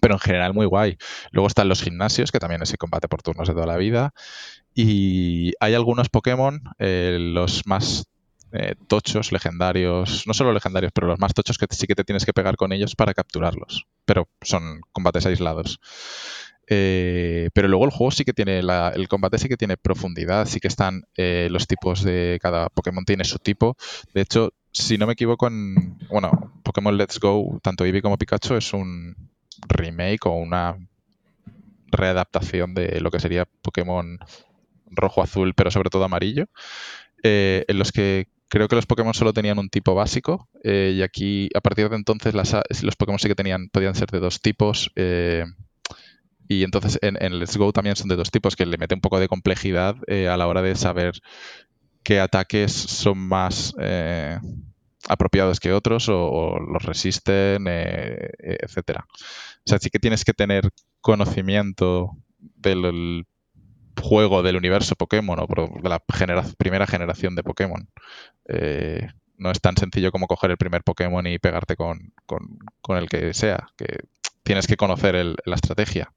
[0.00, 0.96] Pero en general muy guay.
[1.30, 4.12] Luego están los gimnasios, que también es el combate por turnos de toda la vida.
[4.74, 8.06] Y hay algunos Pokémon, eh, los más
[8.54, 12.26] eh, tochos, legendarios, no solo legendarios, pero los más tochos que sí que te tienes
[12.26, 13.86] que pegar con ellos para capturarlos.
[14.04, 15.80] Pero son combates aislados.
[16.68, 20.60] Eh, pero luego el juego sí que tiene, el combate sí que tiene profundidad, sí
[20.60, 23.76] que están eh, los tipos de cada Pokémon tiene su tipo.
[24.12, 28.56] De hecho, si no me equivoco, en, bueno, Pokémon Let's Go, tanto Eevee como Pikachu
[28.56, 29.30] es un
[29.66, 30.76] remake o una
[31.86, 34.18] readaptación de lo que sería Pokémon
[34.90, 36.46] rojo-azul, pero sobre todo amarillo,
[37.22, 41.48] en los que Creo que los Pokémon solo tenían un tipo básico eh, y aquí
[41.54, 44.92] a partir de entonces los Pokémon sí que tenían, podían ser de dos tipos.
[44.94, 45.46] Eh,
[46.48, 49.18] y entonces en, Let's Go también son de dos tipos, que le mete un poco
[49.18, 51.14] de complejidad eh, a la hora de saber
[52.02, 53.74] qué ataques son más
[55.08, 59.06] apropiados que otros o, los resisten, etcétera.
[59.08, 60.68] O sea, sí que tienes que tener
[61.00, 63.24] conocimiento del
[64.00, 65.98] juego del universo Pokémon o de la
[66.56, 67.88] primera generación de Pokémon.
[68.48, 72.12] Eh, no es tan sencillo como coger el primer Pokémon y pegarte con,
[72.88, 74.04] el que sea, que
[74.42, 76.12] tienes que conocer la estrategia.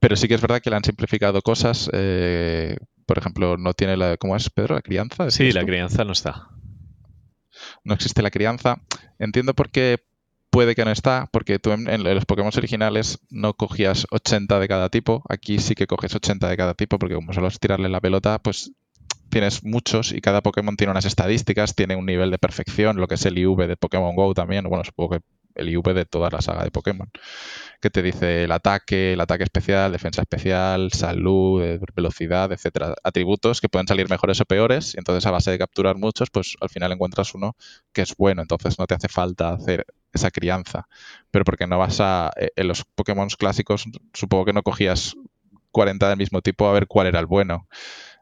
[0.00, 1.88] Pero sí que es verdad que le han simplificado cosas.
[1.92, 4.16] Eh, por ejemplo, no tiene la.
[4.16, 4.74] ¿Cómo es, Pedro?
[4.74, 5.30] ¿La crianza?
[5.30, 6.48] Sí, la crianza no está.
[7.84, 8.80] No existe la crianza.
[9.18, 10.02] Entiendo por qué
[10.52, 14.90] puede que no está, porque tú en, los Pokémon originales no cogías 80 de cada
[14.90, 15.24] tipo.
[15.30, 18.38] Aquí sí que coges 80 de cada tipo, porque como solo es tirarle la pelota,
[18.38, 18.70] pues
[19.30, 23.14] tienes muchos y cada Pokémon tiene unas estadísticas, tiene un nivel de perfección, lo que
[23.14, 25.20] es el IV de Pokémon Go también, bueno, supongo que
[25.54, 27.10] el IV de toda la saga de Pokémon,
[27.80, 33.62] que te dice el ataque, el ataque especial, defensa especial, salud, eh, velocidad, etcétera, atributos
[33.62, 36.68] que pueden salir mejores o peores, y entonces a base de capturar muchos, pues al
[36.68, 37.56] final encuentras uno
[37.94, 40.86] que es bueno, entonces no te hace falta hacer esa crianza.
[41.30, 42.30] Pero porque no vas a.
[42.36, 45.16] Eh, en los Pokémon clásicos, supongo que no cogías
[45.70, 47.68] 40 del mismo tipo a ver cuál era el bueno.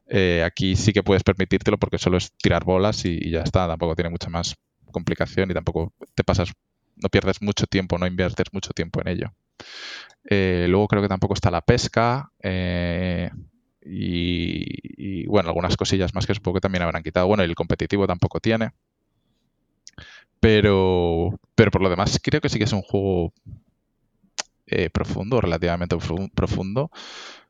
[0.07, 3.67] Eh, aquí sí que puedes permitírtelo porque solo es tirar bolas y, ya está.
[3.67, 4.57] Tampoco tiene mucha más
[4.91, 6.53] complicación y tampoco te pasas.
[6.97, 9.33] No pierdes mucho tiempo, no inviertes mucho tiempo en ello.
[10.25, 12.31] Eh, luego creo que tampoco está la pesca.
[13.83, 17.27] y, y, bueno, algunas cosillas más que supongo que también habrán quitado.
[17.27, 18.73] Bueno, el competitivo tampoco tiene.
[20.41, 23.33] Pero, pero por lo demás creo que sí que es un juego
[24.67, 25.97] eh, profundo, relativamente
[26.35, 26.91] profundo.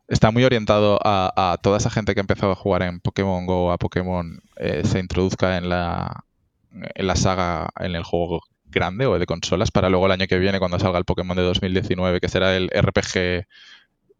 [0.08, 3.70] Está muy orientado a, toda esa gente que ha empezado a jugar en Pokémon Go,
[3.70, 6.24] a Pokémon, eh, se introduzca en la,
[6.72, 10.38] en la saga, en el juego grande o de consolas, para luego el año que
[10.38, 13.46] viene, cuando salga el Pokémon de 2019, que será el RPG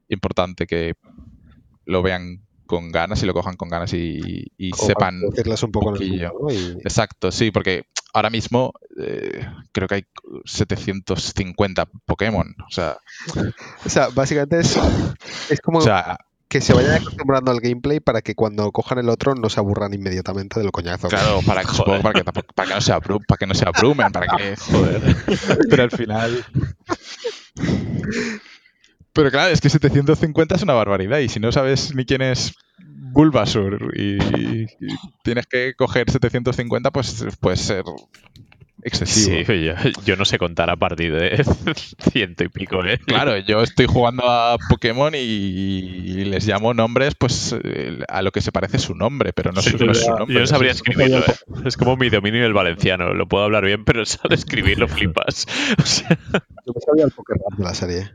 [0.08, 0.94] importante, que
[1.86, 5.20] lo vean con ganas y lo cojan con ganas y, sepan.
[5.62, 5.94] un poco
[6.84, 10.06] Exacto, sí, porque ahora mismo eh, creo que hay
[10.44, 12.54] 750 Pokémon.
[12.66, 12.98] O sea,
[13.84, 14.78] o sea básicamente es,
[15.50, 15.80] es como
[16.48, 19.94] que se vayan acostumbrando al gameplay para que cuando cojan el otro no se aburran
[19.94, 21.08] inmediatamente del coñazo.
[21.08, 21.68] Claro, para, que,
[22.02, 24.56] para, que, para que no se abrumen, para que no se abrumen, para que.
[24.56, 25.16] Joder.
[25.70, 26.44] Pero al final.
[29.12, 32.54] Pero claro, es que 750 es una barbaridad y si no sabes ni quién es
[33.12, 34.66] Bulbasur y,
[35.22, 37.84] tienes que coger 750, pues puede ser
[38.82, 39.36] excesivo.
[39.46, 39.74] Sí, yo,
[40.06, 41.44] yo no sé contar a partir de
[42.12, 42.98] ciento y pico, ¿eh?
[43.06, 48.40] Claro, yo estoy jugando a Pokémon y les llamo nombres pues eh, a lo que
[48.40, 50.34] se parece su nombre, pero no, Sí, su, no es su nombre.
[50.34, 51.34] yo no sabría es- escribirlo, ¿eh?
[51.66, 53.12] Es como mi dominio del valenciano.
[53.12, 55.46] Lo puedo hablar bien, pero al escribirlo flipas.
[55.78, 56.08] O sea,
[56.66, 58.10] Yo me sabía el Rap de la serie.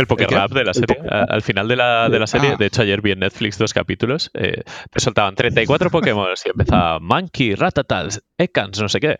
[0.00, 0.28] El Poker.
[0.30, 0.96] Rap de la serie.
[1.08, 2.56] Al final de la, de la serie, Ah.
[2.58, 4.30] de hecho, ayer vi en Netflix dos capítulos.
[4.34, 9.16] eh, te soltaban 34 Pokémon y empezaba Monkey, Ratatas, Ekans, no sé qué.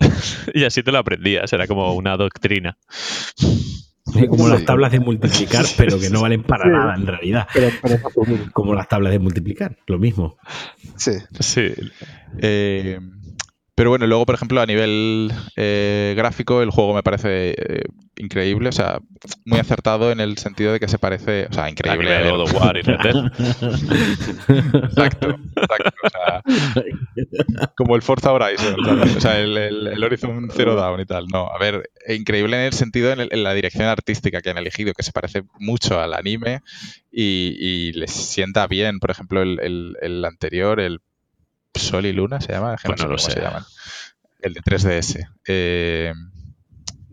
[0.54, 1.52] y así te lo aprendías.
[1.52, 2.76] Era como una doctrina.
[4.28, 6.70] Como las tablas de multiplicar, pero que no valen para Sí.
[6.70, 7.46] nada en realidad.
[7.54, 7.98] Pero, pero.
[8.52, 10.36] Como las tablas de multiplicar, lo mismo.
[10.96, 11.12] Sí.
[11.38, 11.72] Sí.
[12.40, 12.98] Eh,
[13.74, 17.82] pero bueno, luego, por ejemplo, a nivel eh, gráfico, el juego me parece eh,
[18.22, 19.00] increíble, o sea,
[19.44, 22.08] muy acertado en el sentido de que se parece, o sea, increíble.
[22.08, 22.80] ver, God of War y.
[22.80, 23.30] Exacto,
[25.56, 25.90] exacto.
[26.04, 26.42] O sea,
[27.76, 28.76] como el Forza Horizon,
[29.16, 31.26] o sea, el, el- el Horizon Zero Dawn y tal.
[31.28, 34.50] No, a ver, e increíble en el sentido, en, el- en la dirección artística que
[34.50, 36.60] han elegido, que se parece mucho al anime
[37.10, 38.98] y, y les sienta bien.
[39.00, 41.00] Por ejemplo, el, anterior, el
[41.74, 42.76] Sol y Luna, ¿se llama?
[42.84, 43.32] Pues no lo cómo sé.
[43.32, 43.64] se llaman.
[44.40, 45.24] El de 3DS.
[45.46, 46.12] Eh,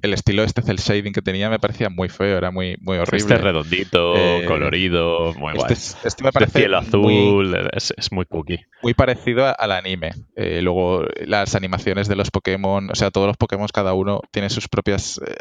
[0.01, 3.17] el estilo este cel shading que tenía me parecía muy feo, era muy, muy horrible.
[3.17, 5.73] Este redondito, Eh, colorido, muy Este, guay.
[5.73, 8.59] es- este me parece cielo muy- azul, es, es muy cookie.
[8.81, 10.11] muy parecido a- al anime.
[10.35, 14.49] Eh, luego las animaciones de los Pokémon, o sea, todos los Pokémon cada uno tiene
[14.49, 15.33] sus propias eh,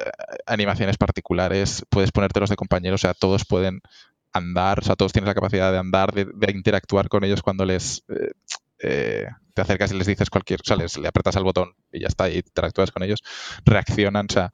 [0.46, 1.84] animaciones particulares.
[1.90, 3.80] Puedes ponértelos de compañeros, o sea, todos pueden
[4.32, 7.64] andar, o sea, todos tienen la capacidad de andar, de, de interactuar con ellos cuando
[7.64, 8.04] les
[8.80, 9.26] eh,
[9.58, 12.06] te acercas y les dices cualquier, o sea, les, le apretas al botón y ya
[12.06, 13.24] está, y interactúas con ellos,
[13.64, 14.52] reaccionan, o sea,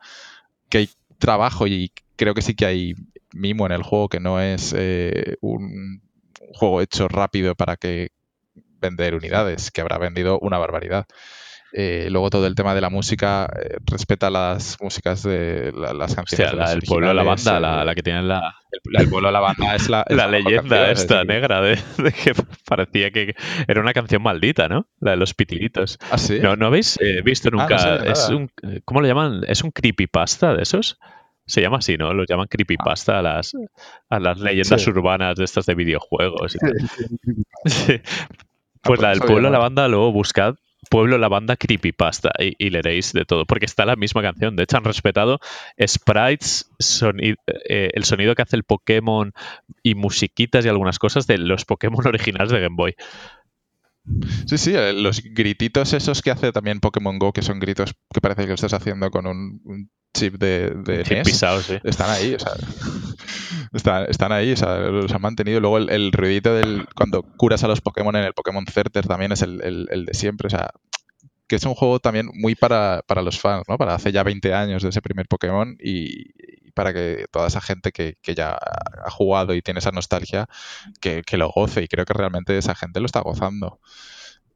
[0.70, 2.94] que hay trabajo y creo que sí que hay
[3.34, 6.00] mimo en el juego, que no es eh, un
[6.54, 8.12] juego hecho rápido para que
[8.80, 11.04] vender unidades, que habrá vendido una barbaridad.
[11.76, 16.14] Eh, luego todo el tema de la música eh, respeta las músicas de la- las
[16.14, 16.54] canciones.
[16.54, 19.26] La del pueblo de la banda, eh, la, la que tiene la, el, el pueblo
[19.26, 22.32] de la banda es la, es la leyenda esta negra de, de que
[22.68, 23.34] parecía que
[23.66, 24.86] era una canción maldita, ¿no?
[25.00, 25.98] La de los pitilitos.
[26.12, 26.38] ¿Ah, sí?
[26.40, 27.96] ¿No, ¿no habéis visto no nunca?
[28.06, 28.48] es un,
[28.84, 29.40] ¿Cómo lo llaman?
[29.48, 31.00] ¿Es un creepypasta de esos?
[31.44, 32.14] Se llama así, ¿no?
[32.14, 33.52] Los llaman creepypasta a las,
[34.10, 34.90] a las leyendas Sí.
[34.90, 36.72] urbanas de estas de videojuegos y tal.
[37.66, 38.00] sí.
[38.86, 42.54] Ah, Pues la del pueblo de la banda, luego buscad Pueblo la banda Creepypasta y,
[42.58, 44.56] y leeréis de todo, porque está la misma canción.
[44.56, 45.40] De hecho, han respetado
[45.86, 46.70] sprites,
[47.68, 49.32] eh, el sonido que hace el Pokémon
[49.82, 52.94] y musiquitas y algunas cosas de los Pokémon originales de Game Boy.
[54.46, 58.20] Sí, sí, eh, los grititos esos que hace también Pokémon Go, que son gritos que
[58.20, 61.78] parece que lo estás haciendo con un chip de, de Chip NES, pisado, sí.
[61.84, 62.52] están ahí, o sea,
[63.72, 65.60] están, están ahí, o sea, los han mantenido.
[65.60, 69.32] Luego el, el ruidito del cuando curas a los Pokémon en el Pokémon Center también
[69.32, 70.70] es el, el- el de siempre, o sea,
[71.46, 73.76] que es un juego también muy para, para los fans, ¿no?
[73.78, 76.30] Para hace ya 20 años de ese primer Pokémon y,
[76.66, 78.52] y para que toda esa gente que, que ya
[79.04, 80.48] ha jugado y tiene esa nostalgia,
[81.00, 83.80] que, que lo goce y creo que realmente esa gente lo está gozando.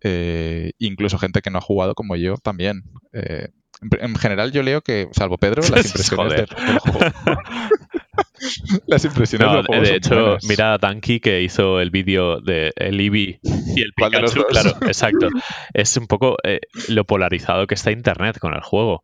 [0.00, 2.84] Eh, incluso gente que no ha jugado como yo también.
[3.12, 3.48] Eh,
[3.82, 6.48] en- en general yo leo que, salvo Pedro, las impresiones
[6.82, 6.98] juego.
[8.86, 10.44] las impresiones No, de hecho, buenas.
[10.44, 14.44] mira a Danky que hizo el vídeo de el Eevee y el ¿Cuál de Pikachu.
[14.48, 15.28] Claro, exacto.
[15.74, 19.02] Es un poco eh, lo polarizado que está Internet con el juego.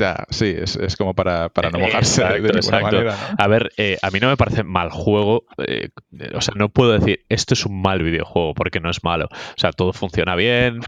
[0.00, 2.84] Ya, sí, es, es como para, para no mojarse de Exacto, ninguna exacto.
[2.86, 3.16] manera.
[3.30, 3.36] ¿no?
[3.38, 5.44] A ver, eh, a mí no me parece mal juego.
[5.58, 5.90] eh,
[6.34, 9.26] o sea, no puedo decir esto es un mal videojuego porque no es malo.
[9.30, 10.80] O sea, todo funciona bien,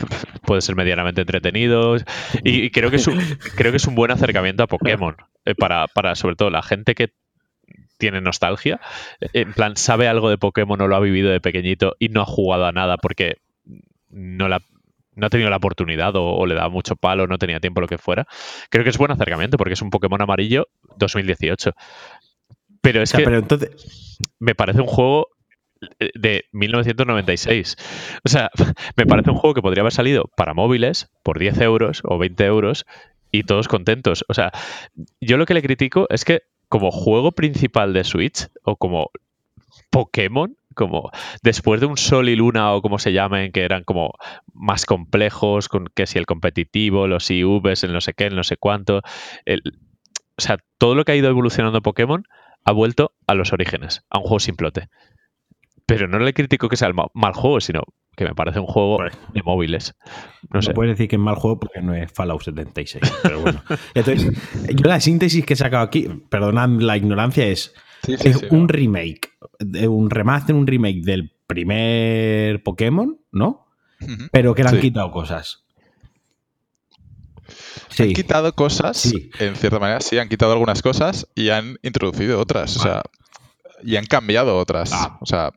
[0.46, 1.96] puede ser medianamente entretenido.
[2.42, 3.18] Y, y creo, que es un,
[3.54, 5.14] creo que es un buen acercamiento a Pokémon.
[5.44, 7.12] eh, para, para, sobre todo, la gente que
[7.98, 8.80] tiene nostalgia.
[9.20, 12.22] eh, En plan, sabe algo de Pokémon o lo ha vivido de pequeñito y no
[12.22, 13.36] ha jugado a nada porque
[14.10, 14.60] no la
[15.14, 17.88] no ha tenido la oportunidad o, o le daba mucho palo, no tenía tiempo, lo
[17.88, 18.26] que fuera.
[18.70, 21.72] Creo que es buen acercamiento porque es un Pokémon amarillo 2018.
[22.80, 25.28] Pero es O sea, que pero entonces, me parece un juego
[25.98, 27.76] eh, de 1996.
[28.24, 28.50] O sea,
[28.96, 32.44] me parece un juego que podría haber salido para móviles por 10 euros o 20
[32.44, 32.86] euros
[33.30, 34.24] y todos contentos.
[34.28, 34.52] O sea,
[35.20, 39.10] yo lo que le critico es que como juego principal de Switch o como
[39.90, 41.10] Pokémon, como
[41.42, 44.12] después de un Sol y Luna o como se llamen, que eran como
[44.54, 48.44] más complejos, con que si el competitivo, los IVs, el no sé qué, el no
[48.44, 49.02] sé cuánto,
[49.44, 49.62] el-
[50.38, 52.24] o sea, todo lo que ha ido evolucionando Pokémon
[52.64, 54.88] ha vuelto a los orígenes, a un juego simplote.
[55.86, 57.82] Pero no le critico que sea el ma- mal juego, sino
[58.16, 58.98] que me parece un juego
[59.34, 59.94] de móviles.
[60.44, 60.72] No no sé.
[60.74, 63.02] puedes decir que es mal juego porque no es Fallout 76.
[63.22, 63.62] Pero bueno.
[63.94, 64.32] Entonces,
[64.74, 68.46] yo la síntesis que he sacado aquí, perdonad la ignorancia, es, Sí, sí, es sí,
[68.50, 69.30] un remake,
[69.60, 73.66] de un remaster, un remake del primer Pokémon, ¿no?
[74.32, 75.64] Pero que le han quitado cosas.
[77.46, 78.12] Han Sí.
[78.14, 79.30] quitado cosas, Sí.
[79.38, 82.76] en cierta manera, sí, han quitado algunas cosas y han introducido otras.
[82.76, 83.02] O sea,
[83.84, 84.90] y han cambiado otras.
[84.92, 85.18] Ah.
[85.20, 85.52] O sea,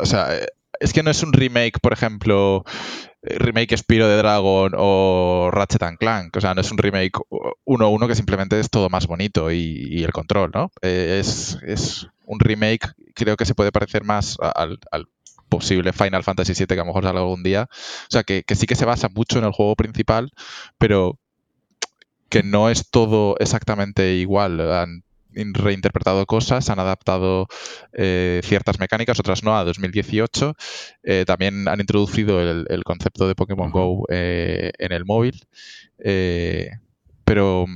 [0.00, 0.46] o sea, eh,
[0.80, 5.82] es que no es un remake, por ejemplo, eh, remake Spiro de Dragon o Ratchet
[5.82, 6.36] and Clank.
[6.36, 7.18] O sea, no es un remake
[7.64, 10.70] 1-1 que simplemente es todo más bonito y, el control, ¿no?
[10.82, 14.78] Eh, es, un remake, creo que se puede parecer más al,
[15.48, 17.68] posible Final Fantasy VII que a lo mejor salga algún día.
[17.70, 20.30] O sea, que, sí que se basa mucho en el juego principal,
[20.76, 21.18] pero
[22.28, 24.60] que no es todo exactamente igual.
[25.54, 27.46] Reinterpretado cosas, han adaptado
[27.92, 30.54] eh, ciertas mecánicas, otras no, a 2018.
[31.02, 35.40] Eh, también han introducido el, el concepto de Pokémon Go eh, en el móvil.
[35.98, 36.70] Eh,
[37.24, 37.66] pero,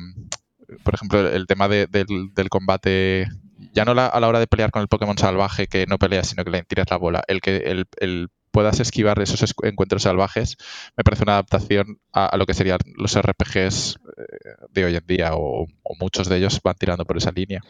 [0.83, 3.27] por ejemplo, el tema de- del, del combate,
[3.75, 6.29] ya no la- a la hora de pelear con el Pokémon salvaje, que no peleas,
[6.29, 10.57] sino que le tiras la bola, el que el, el puedas esquivar esos encuentros salvajes,
[10.96, 15.07] me parece una adaptación a, a lo que serían los RPGs eh, de hoy en
[15.07, 17.62] día, o, o muchos de ellos van tirando por esa línea.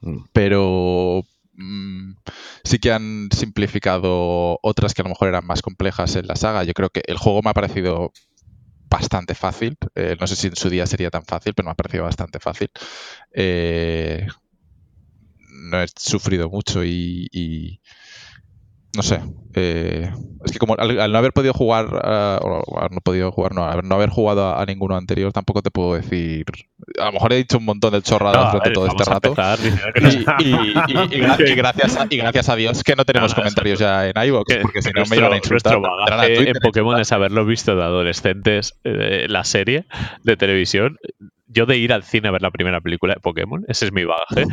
[0.00, 0.24] Mm.
[0.32, 1.22] Pero
[1.54, 2.12] mm,
[2.64, 6.64] sí que han simplificado otras que a lo mejor eran más complejas en la saga.
[6.64, 8.12] Yo creo que el juego me ha parecido
[8.88, 9.76] bastante fácil.
[9.94, 12.38] Eh, no sé si en su día sería tan fácil, pero me ha parecido bastante
[12.40, 12.70] fácil.
[13.32, 14.26] Eh,
[15.70, 17.80] no he sufrido mucho y, y
[18.96, 19.20] no sé.
[19.54, 20.10] eh,
[20.44, 23.64] es que como al, al no haber podido jugar, o al no podido jugar, no,
[23.64, 26.44] al no haber jugado a, a ninguno anterior, tampoco te puedo decir.
[27.00, 29.28] A lo mejor he dicho un montón de chorradas No, durante ver, todo este rato.
[30.40, 33.34] Y, y- y- y gra- y gracias a, y gracias a Dios que no tenemos
[33.34, 35.72] comentarios ya en iVoox, que- porque si no me iban a insultar.
[35.72, 39.86] Nuestro a Twitter en Pokémon es haberlo visto de adolescentes, eh, la serie
[40.22, 40.98] de televisión.
[41.48, 44.04] Yo de ir al cine a ver la primera película de Pokémon, ese es mi
[44.04, 44.44] bagaje,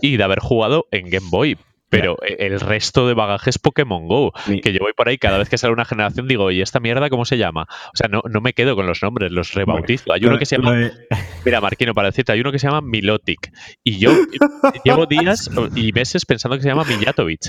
[0.00, 1.58] y de haber jugado en Game Boy.
[1.92, 4.32] Pero eh, el resto de bagaje es Pokémon Go,
[4.62, 7.10] que yo voy por ahí cada vez que sale una generación digo, ¿y esta mierda
[7.10, 7.66] cómo se llama?
[7.68, 10.10] O sea, no, no me quedo con los nombres, los rebautizo.
[10.10, 10.90] Hay uno que se llama
[11.44, 13.52] Mira, Marquino, para decirte, hay uno que se llama Milotic.
[13.84, 14.10] Y yo
[14.84, 17.40] llevo días y meses pensando que se llama Mijatovic.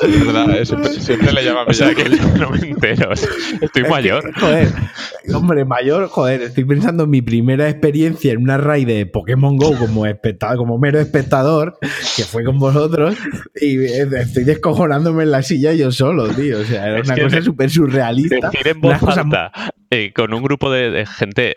[0.00, 1.90] Es verdad, eh, siempre, siempre le llaman O sea
[2.38, 3.10] no me entero.
[3.12, 4.32] Estoy mayor.
[4.38, 4.68] Joder,
[5.34, 9.76] hombre, mayor, joder, estoy pensando en mi primera experiencia en una raid de Pokémon Go
[9.76, 11.78] como espectador, como mero espectador,
[12.16, 13.16] que fue con vosotros,
[13.60, 16.58] y eh, estoy descojonándome en la silla yo solo, tío.
[16.60, 18.50] O sea, era Es una cosa súper surrealista.
[18.50, 19.50] Decir en voz cosa alta
[19.90, 21.54] eh, con un grupo de, de gente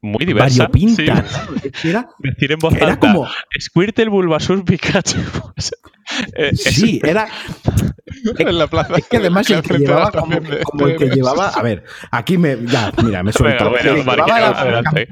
[0.00, 0.68] muy diversa.
[0.68, 1.24] variopinta.
[1.26, 1.56] sí, ¿no?
[1.64, 2.98] Es que era- decir en voz era alta.
[3.00, 3.26] como.
[3.60, 5.18] Squirtle, Bulbasaur, Pikachu.
[6.36, 7.28] Eh, Sí, era.
[8.38, 8.96] en la plaza.
[8.96, 11.48] Es que además el que llevaba como, de el que llevaba.
[11.48, 12.58] A ver, aquí me.
[12.66, 13.70] Ya, mira, me suelto.
[13.70, 15.08] bueno, el, adelante.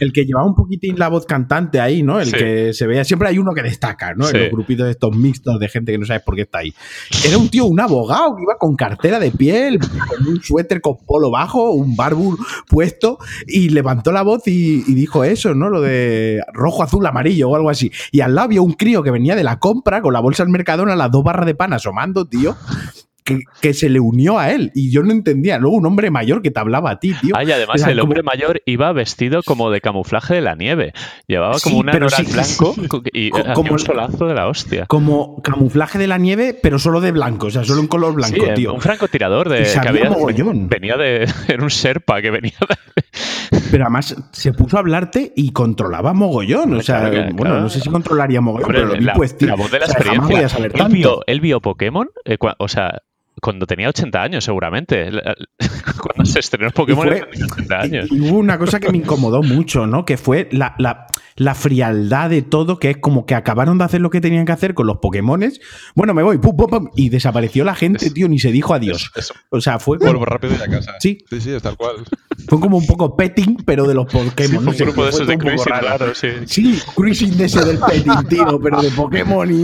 [0.00, 2.20] el que llevaba un poquitín la voz cantante ahí, ¿no?
[2.20, 2.36] El Sí.
[2.36, 3.04] que se veía.
[3.04, 4.24] Siempre hay uno que destaca, ¿no?
[4.26, 4.36] Sí.
[4.36, 6.72] En los grupitos estos mixtos de gente que no sabes por qué está ahí.
[7.26, 10.96] Era un tío, un abogado que iba con cartera de piel, con un suéter con
[11.06, 15.68] polo bajo, un barbur puesto, y levantó la voz y, y dijo eso, ¿no?
[15.68, 17.90] Lo de rojo, azul, amarillo o algo así.
[18.10, 20.52] Y al lado había un crío que venía de la compra con la bolsa del
[20.52, 22.56] Mercadona, las dos barras de pan asomando, tío.
[23.24, 25.58] Que, que se le unió a él y yo no entendía.
[25.58, 27.34] Luego un hombre mayor que te hablaba a ti, tío.
[27.36, 30.56] Ah, y además Era el como- hombre mayor iba vestido como de camuflaje de la
[30.56, 30.92] nieve.
[31.28, 34.86] Llevaba como Sí, un pero sí, blanco co- y como un solazo de la hostia.
[34.86, 38.44] como camuflaje de la nieve, pero solo de blanco, o sea, solo en color blanco,
[38.44, 38.74] eh, tío.
[38.74, 40.68] un francotirador de que había, mogollón.
[40.68, 42.76] venía de en un Sherpa que venía de,
[43.70, 46.74] Pero además se puso a hablarte y controlaba mogollón.
[46.74, 47.60] O sea, Claro, claro, bueno, claro.
[47.60, 49.48] no sé si controlaría mogollón, pero lo vi la, pues, tío.
[49.48, 50.36] la voz de la O sea, jamás experiencia.
[50.36, 50.94] voy a saber él, tanto.
[50.94, 52.98] vio, él vio Pokémon, eh, o sea,
[53.42, 55.10] cuando tenía 80 años seguramente.
[56.00, 58.06] Cuando se estrenó Pokémon fue- tenía 80 años.
[58.10, 60.04] Y, y hubo una cosa que me incomodó mucho, ¿no?
[60.04, 64.00] Que fue la, la- la frialdad de todo, que es como que acabaron de hacer
[64.00, 65.60] lo que tenían que hacer con los Pokémones.
[65.94, 68.74] Bueno, me voy, pum, pum, pum, y desapareció la gente, Es- tío, ni se dijo
[68.74, 69.10] adiós.
[69.16, 70.94] Es- es- O sea, fue como, Vuelvo rápido y a casa.
[71.00, 71.18] Sí.
[71.28, 71.96] sí, sí, es tal cual.
[72.48, 74.74] fue como un poco petting, pero de los Pokémon.
[74.74, 75.86] Sí, un grupo de esos de cruising, raro.
[75.86, 76.28] claro, sí.
[76.46, 79.54] Sí, cruising de ese del petting, tío, pero de Pokémon y,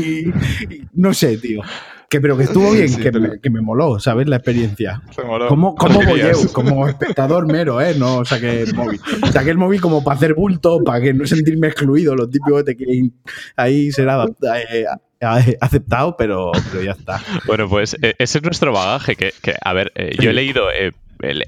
[0.74, 1.62] y no sé, tío.
[2.10, 4.26] Que, pero que estuvo bien, Sí, que, pero- me, que me moló, ¿sabes?
[4.28, 5.02] La experiencia.
[5.10, 5.48] Se moló.
[5.50, 6.06] Dirías.
[6.38, 7.94] voyeur, como espectador mero, ¿eh?
[7.98, 9.00] No saqué el móvil.
[9.32, 12.16] Saqué el móvil como para hacer bulto, para que no sentirme excluido.
[12.16, 13.12] Los típicos que te quieren
[13.56, 14.84] ahí ser eh,
[15.20, 17.20] a- aceptado, pero, pero ya está.
[17.46, 19.14] Bueno, pues eh, ese es nuestro bagaje.
[19.16, 20.92] Que, que, a ver, eh, yo he leído, eh,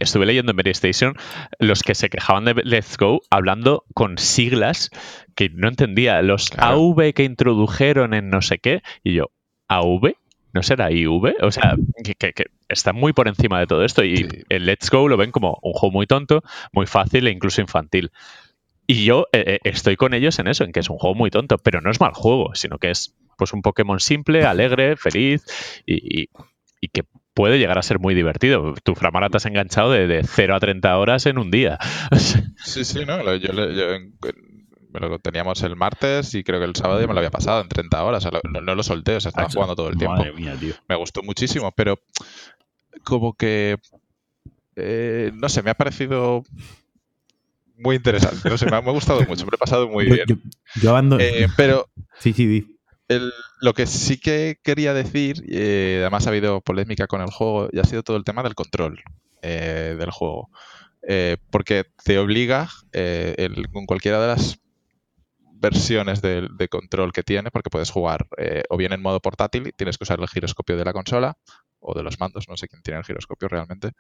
[0.01, 1.15] estuve leyendo en Mary Station
[1.59, 4.91] los que se quejaban de Let's Go hablando con siglas
[5.35, 6.21] que no entendía.
[6.21, 6.77] Los Claro.
[6.93, 8.83] AV que introdujeron en no sé qué.
[9.05, 9.31] Y yo,
[9.69, 10.15] ¿AV?
[10.53, 11.37] ¿No será IV?
[11.43, 14.03] O sea, que, que, que está muy por encima de todo esto.
[14.05, 14.29] Y Sí.
[14.49, 16.43] el Let's Go lo ven como un juego muy tonto,
[16.73, 18.11] muy fácil e incluso infantil.
[18.87, 21.31] Y yo eh, eh, estoy con ellos en eso, en que es un juego muy
[21.31, 25.45] tonto, pero no es mal juego, sino que es pues un Pokémon simple, alegre, feliz
[25.87, 26.29] y, y-
[26.83, 27.03] y que
[27.35, 28.75] puede llegar a ser muy divertido.
[28.83, 31.79] Tu Framara te has enganchado de, de 0 a 30 horas en un día.
[32.63, 33.85] Sí, sí, no, yo, yo
[34.93, 37.69] lo teníamos el martes y creo que el sábado ya me lo había pasado en
[37.69, 38.25] 30 horas.
[38.25, 40.17] O sea, lo- no, no lo solté, o sea, estaba jugando todo el tiempo.
[40.17, 40.75] Madre mía, tío.
[40.89, 41.99] Me gustó muchísimo, pero
[43.05, 43.77] como que
[44.77, 46.43] eh, no sé, me ha parecido
[47.77, 48.49] muy interesante.
[48.49, 50.27] No sé, me ha, me ha gustado mucho, me lo he pasado muy Yo, bien.
[50.29, 50.37] yo,
[50.83, 51.23] yo abandono.
[51.23, 51.87] Eh, pero
[52.19, 52.79] sí, sí,
[53.09, 57.69] el- lo que sí que quería decir, eh, además ha habido polémica con el juego,
[57.73, 59.03] y ha sido todo el tema del control
[59.43, 60.49] eh, del juego.
[61.09, 64.59] Eh, porque te obliga eh, el- con cualquiera de las
[65.61, 69.67] versiones de, de control que tiene, porque puedes jugar eh, o bien en modo portátil
[69.69, 71.37] y tienes que usar el giroscopio de la consola
[71.81, 73.93] o de los mandos, no sé quién tiene el giroscopio realmente,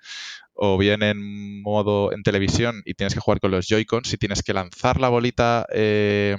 [0.54, 4.42] o bien en modo en televisión y tienes que jugar con los Joy-Cons y tienes
[4.42, 6.36] que lanzar la bolita, eh,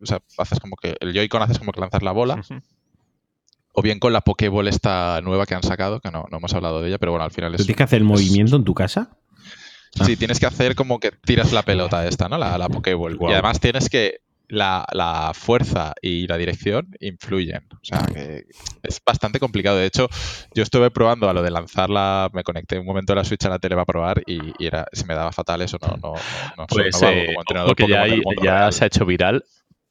[0.00, 2.34] o sea, haces como que el Joy-Con haces como que lanzas la bola,
[3.72, 6.80] o bien con la Pokéball esta nueva que han sacado, que no, no hemos hablado
[6.82, 7.66] de ella, pero bueno, al final ¿Tú es...
[7.66, 9.16] tienes que hacer el es- movimiento en tu casa?
[10.04, 12.38] Sí, tienes que hacer como que tiras la pelota esta, ¿no?
[12.38, 13.18] La, la Pokéball.
[13.20, 14.20] Y además tienes que.
[14.48, 17.62] La, la fuerza y la dirección influyen.
[17.72, 18.44] O sea, que
[18.82, 19.78] es bastante complicado.
[19.78, 20.08] De hecho,
[20.54, 22.28] yo estuve probando a lo de lanzarla.
[22.34, 24.84] Me conecté un momento a la Switch a la tele para probar y, y era,
[24.92, 25.78] se me daba fatal eso.
[25.80, 26.14] No, no, no,
[26.58, 29.42] no, Pues no eh, como entrenador ya, hay- ya se ha hecho viral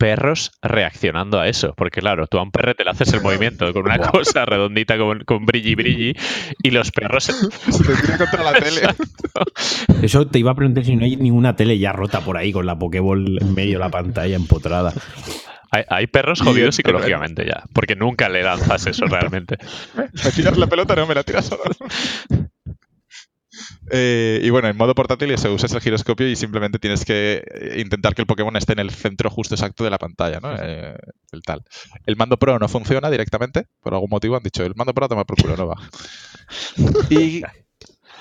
[0.02, 1.74] perros reaccionando a eso.
[1.78, 5.20] Porque claro, tú a un perrete le haces el movimiento con una cosa redondita con,
[5.26, 6.16] con brilli brilli
[6.64, 7.26] y los perros...
[7.26, 7.34] se-
[7.72, 8.82] Se te contra la tele.
[10.02, 12.66] Eso te iba a preguntar si no hay ninguna tele ya rota por ahí con
[12.66, 14.91] la Pokéball en medio de la pantalla empotrada.
[15.74, 17.64] Hay, hay perros jodidos en- psicológicamente ya.
[17.74, 19.58] Porque nunca le lanzas eso realmente.
[19.95, 20.95] ¿Me tiras la pelota?
[20.95, 21.62] No, me la tiras solo.
[23.94, 27.82] Eh, y bueno, en modo portátil eso, usas el giroscopio y simplemente tienes que eh,
[27.82, 30.56] intentar que el Pokémon esté en el centro justo exacto de la pantalla, ¿no?
[30.58, 30.96] Eh,
[31.34, 31.64] el tal.
[32.06, 35.26] El mando Pro no funciona directamente, por algún motivo han dicho, el mando Pro toma
[35.26, 35.76] por culo, no va.
[37.10, 37.44] Y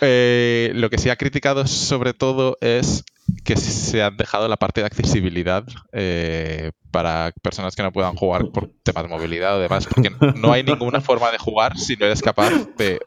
[0.00, 3.04] eh, lo que se ha criticado sobre todo es
[3.44, 8.50] que se han dejado la parte de accesibilidad eh, para personas que no puedan jugar
[8.50, 12.06] por temas de movilidad o demás, porque no hay ninguna forma de jugar si no
[12.06, 12.98] eres capaz de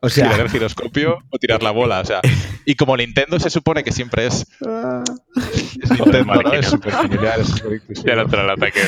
[0.00, 2.00] O girar sea, el giroscopio o tirar la bola.
[2.00, 2.20] O sea,
[2.64, 4.46] y como Nintendo se supone que siempre es,
[5.82, 6.52] es Nintendo, ¿no?
[6.52, 8.06] Es súper familiar, es súper inclusivo.
[8.08, 8.80] Ya no el ataque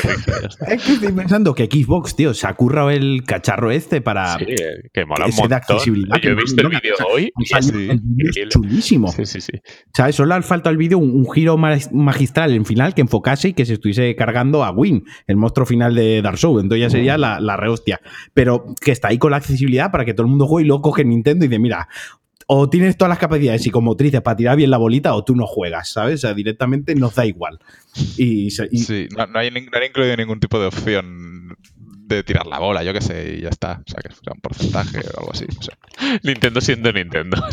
[0.67, 4.37] es que estoy pensando que Xbox, tío, se ha currado el cacharro este para...
[4.37, 5.53] Sí, eh, que mola un montón.
[5.53, 9.11] accesibilidad Yo he visto el no- vídeo hoy Han y es sí, el chulísimo.
[9.11, 9.53] Sí, sí, sí.
[9.95, 10.15] ¿Sabes?
[10.15, 13.53] Solo le falta al vídeo un, un giro ma- magistral en final que enfocase y
[13.53, 16.61] que se estuviese cargando a Win, el monstruo final de Dark Souls.
[16.63, 17.99] Entonces ya sería la, la rehostia.
[18.33, 20.81] Pero que está ahí con la accesibilidad para que todo el mundo juegue y luego
[20.81, 21.87] coge Nintendo y dice, mira,
[22.47, 25.89] o tienes todas las capacidades psicomotrices para tirar bien la bolita o tú no juegas,
[25.91, 26.15] ¿sabes?
[26.15, 27.59] O sea, directamente nos da igual.
[28.17, 31.57] Y, y- Sí, no, no hay, no han incluido ningún tipo de opción
[32.05, 33.81] de tirar la bola, yo qué sé, y ya está.
[33.85, 35.45] O sea, que fuera un porcentaje o algo así.
[35.53, 35.71] no sé.
[36.23, 37.37] Nintendo siendo Nintendo.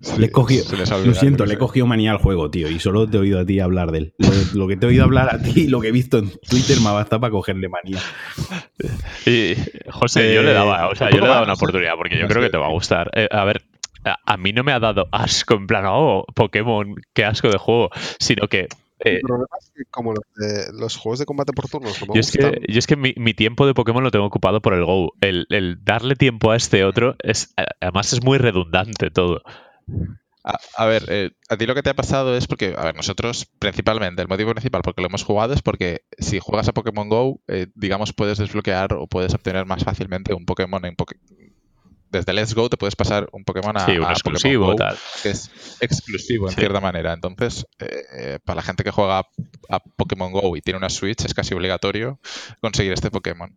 [0.00, 3.20] Sí, le ha Lo siento, le cogido manía al juego, tío, y solo te he
[3.20, 4.14] oído a ti hablar de él.
[4.18, 4.28] Lo,
[4.60, 6.78] lo que te he oído hablar a ti y lo que he visto en Twitter
[6.80, 7.98] me basta para cogerle manía.
[9.26, 9.54] Y,
[9.90, 12.50] José, yo le daba, o sea, yo le daba una oportunidad porque yo creo que
[12.50, 13.10] te va a gustar.
[13.14, 13.62] Eh, a ver,
[14.04, 17.58] a, a mí no me ha dado asco en plan, oh, Pokémon, qué asco de
[17.58, 18.68] juego, sino que
[19.00, 22.06] eh, El problema es que como los, de- los juegos de combate por turnos no
[22.06, 24.60] me yo es que, yo es que mi, mi tiempo de Pokémon lo tengo ocupado
[24.62, 25.12] por el Go.
[25.20, 29.42] El, el darle tiempo a este otro es además es muy redundante todo.
[30.46, 32.94] A, a ver, eh, a ti lo que te ha pasado es porque, a ver,
[32.94, 37.08] nosotros principalmente, el motivo principal porque lo hemos jugado es porque si juegas a Pokémon
[37.08, 41.18] Go, eh, digamos, puedes desbloquear o puedes obtener más fácilmente un Pokémon en Poké-
[42.10, 44.76] Desde Let's Go te puedes pasar un Pokémon a, Sí, un a exclusivo, Pokémon Go,
[44.76, 44.98] tal.
[45.22, 46.60] que es exclusivo en Sí.
[46.60, 47.12] cierta manera.
[47.14, 49.24] Entonces, eh, eh, para la gente que juega
[49.70, 52.20] a Pokémon Go y tiene una Switch, es casi obligatorio
[52.60, 53.56] conseguir este Pokémon.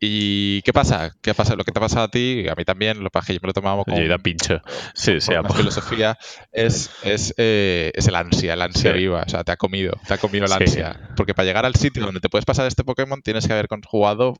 [0.00, 1.12] ¿Y qué pasa?
[1.22, 1.56] ¿Qué pasa?
[1.56, 3.52] Lo que te ha pasado a ti, a mí también, lo que yo me lo
[3.52, 4.60] tomaba como Yo he ido a pincho.
[4.94, 6.18] Sí, sí, una filosofía
[6.52, 8.98] es, es, eh, es el ansia, el ansia Sí.
[8.98, 9.22] viva.
[9.26, 10.56] O sea, te ha comido, te ha comido el Sí.
[10.58, 11.00] ansia.
[11.16, 14.34] Porque para llegar al sitio donde te puedes pasar este Pokémon tienes que haber jugado,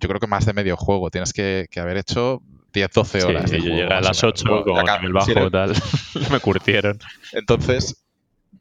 [0.00, 1.10] yo creo que más de medio juego.
[1.10, 2.42] Tienes que, que haber hecho
[2.72, 3.50] 10, 12 Sí, horas.
[3.50, 4.24] de yo llegué a las menos.
[4.24, 5.72] 8 Luego, con acá- nivel bajo si tal.
[6.30, 6.98] me curtieron.
[7.32, 8.04] entonces,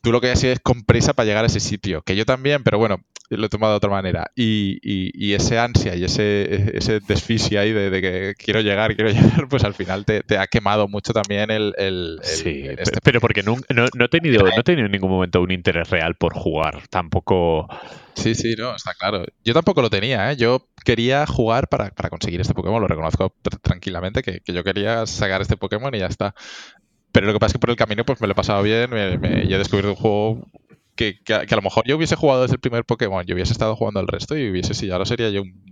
[0.02, 2.02] tú lo que has sido es con prisa para llegar a ese sitio.
[2.02, 3.02] Que yo también, pero bueno,
[3.38, 4.32] lo he tomado de otra manera.
[4.36, 7.00] Y, y- y ese ansia y ese, ese
[7.60, 10.88] ahí de, de que quiero llegar, quiero llegar, pues al final te, te ha quemado
[10.88, 11.74] mucho también el.
[11.78, 14.86] el- el- Sí, el- este pero porque nun- no, no he tenido, no he tenido
[14.86, 16.82] en ningún momento un interés real por jugar.
[16.90, 17.68] Tampoco.
[18.16, 19.24] Sí, sí, no, está claro.
[19.46, 20.36] Yo tampoco lo tenía, ¿eh?
[20.36, 24.64] Yo quería jugar para, para conseguir este Pokémon, lo reconozco tr- tranquilamente, que, que yo
[24.64, 26.34] quería sacar este Pokémon y ya está.
[27.12, 28.90] Pero lo que pasa es que por el camino pues me lo he pasado bien
[28.92, 30.48] me- me- y he descubierto un juego
[31.00, 34.00] que, a- lo mejor yo hubiese jugado desde el primer Pokémon, yo hubiese estado jugando
[34.02, 35.64] al resto y hubiese, sí, ahora sería yo un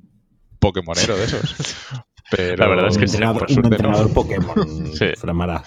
[0.59, 1.55] Pokémonero de esos.
[2.31, 2.57] Pero...
[2.57, 5.07] La verdad es que un entrenador, por un suerte, entrenador Pokémon, Sí.
[5.17, 5.63] Framara.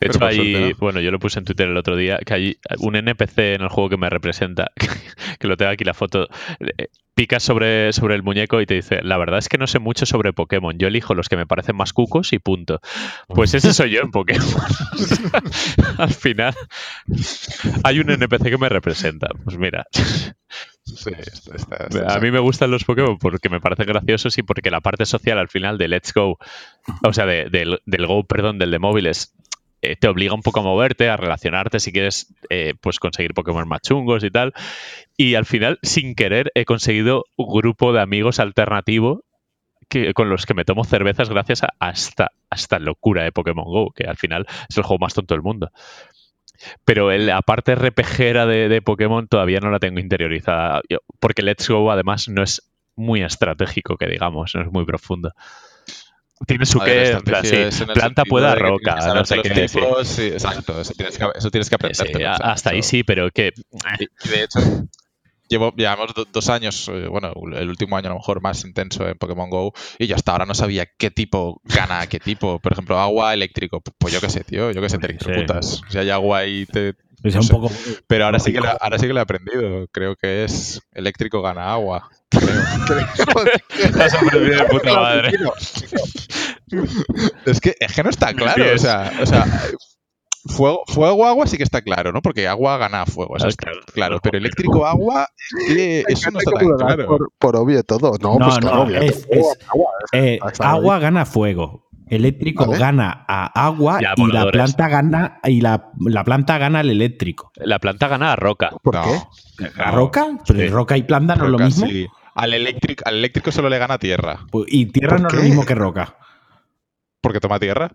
[0.00, 2.96] De hecho, hay, bueno, yo lo puse en Twitter el otro día, que hay un
[2.96, 4.70] NPC en el juego que me representa,
[5.38, 6.28] que lo tengo aquí la foto,
[6.60, 9.78] eh, picas sobre, sobre el muñeco y te dice, la verdad es que no sé
[9.78, 12.80] mucho sobre Pokémon, yo elijo los que me parecen más cucos y punto.
[13.28, 14.46] Pues ese soy yo en Pokémon.
[15.98, 16.54] Al final,
[17.84, 19.28] hay un NPC que me representa.
[19.44, 19.86] Pues mira,
[20.84, 24.42] Sí, está- está- está- a mí me gustan los Pokémon porque me parecen graciosos y
[24.42, 26.38] porque la parte social al final de Let's Go,
[27.04, 29.34] o sea, de- del, del Go, perdón, del de móviles,
[29.82, 33.66] eh, te obliga un poco a moverte, a relacionarte si quieres eh, pues conseguir Pokémon
[33.68, 34.52] más chungos y tal.
[35.16, 39.24] Y al final, sin querer, he conseguido un grupo de amigos alternativo
[39.88, 43.32] que, con los que me tomo cervezas gracias a, a esta, a esta locura de
[43.32, 45.70] Pokémon Go, que al final es el juego más tonto del mundo.
[46.84, 50.82] Pero el- la parte RPGera de, de Pokémon todavía no la tengo interiorizada.
[50.88, 55.32] Yo- Porque Let's Go además no es muy estratégico, que digamos, no es muy profundo.
[56.46, 59.68] Tiene su qué, sí, planta pueda que roca, que no sé los qué.
[59.68, 62.26] tipos, sí, exacto, eso tienes que, eso tienes que Sí, aprenderte.
[62.26, 63.52] a- hasta ahí sí, pero que
[63.98, 64.58] Y de hecho,
[65.50, 69.06] llevo, llevamos do- dos años, eh, bueno, el último año a lo mejor más intenso
[69.06, 72.58] en Pokémon Go, y yo hasta ahora no sabía qué tipo gana a qué tipo.
[72.60, 73.82] Por ejemplo, agua, eléctrico.
[73.98, 75.12] Pues yo qué sé, tío, yo qué sé, te Sí.
[75.12, 75.82] electrocutas.
[75.88, 76.94] Si hay agua y te.
[77.22, 77.52] Es no un sé.
[77.52, 77.70] poco.
[78.06, 79.86] Pero ahora sí, que lo, ahora sí que lo he aprendido.
[79.92, 82.08] Creo que es eléctrico gana agua.
[82.30, 83.06] Creo.
[83.92, 85.32] Te has aprendido de puta madre.
[87.44, 88.62] Es que, es que no está claro.
[88.62, 88.82] O pies.
[88.82, 89.44] sea, o sea
[90.46, 92.22] fuego, fuego, agua sí que está claro, ¿no?
[92.22, 93.36] Porque agua gana fuego.
[93.36, 93.80] Eso está claro.
[93.92, 94.20] claro.
[94.22, 95.28] Pero eléctrico, agua,
[95.68, 97.06] que eso no está tan claro.
[97.06, 98.12] por, por obvio todo.
[98.20, 99.00] No, No, pues no, obvio.
[99.00, 101.88] es- Agua, es- agua, Eh, agua gana fuego.
[102.08, 102.78] Eléctrico Vale.
[102.80, 107.52] gana a agua Y la planta gana y la, la planta gana al eléctrico.
[107.54, 108.70] La planta gana a roca.
[108.82, 109.02] ¿Por No.
[109.04, 109.70] qué?
[109.80, 110.26] ¿A roca?
[110.44, 110.66] Pero Sí.
[110.68, 111.86] roca y planta no es lo mismo.
[111.86, 112.08] sí.
[112.34, 114.40] Al eléctrico, al eléctrico solo le gana tierra.
[114.50, 116.16] Pues- Y tierra ¿Por no es lo mismo que roca.
[117.20, 117.92] Porque toma tierra.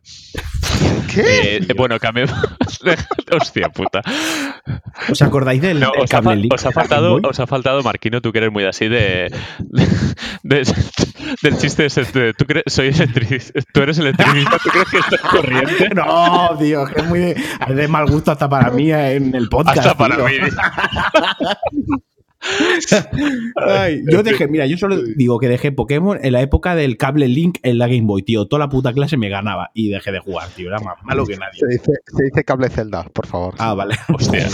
[1.13, 1.57] ¿Qué?
[1.57, 2.26] Eh, bueno, cambio.
[3.32, 4.01] Hostia puta.
[5.09, 6.88] ¿Os acordáis del, No, del os, ha, cable fa- link os ha de la Game
[6.89, 9.32] faltado, os ha faltado, Marquino, tú que eres muy así de.
[10.43, 10.73] de-
[11.41, 12.91] del chiste ese de, tú, crees, soy
[13.73, 15.89] tú eres electricista, tú crees que esto es corriente.
[15.95, 17.32] No, tío, que es muy de,
[17.67, 19.78] es de mal gusto hasta para mí en el podcast.
[19.80, 20.26] Hasta para tío.
[20.26, 20.34] mí.
[23.55, 27.27] Ay, yo dejé, mira, yo solo digo que dejé Pokémon en la época del cable
[27.27, 28.47] Link en la Game Boy, tío.
[28.47, 30.67] Toda la puta clase me ganaba y dejé de jugar, tío.
[30.69, 31.59] Era más malo que nadie.
[31.59, 33.55] Se dice, se dice cable Zelda, por favor.
[33.57, 33.95] Ah, vale.
[34.13, 34.47] Hostia.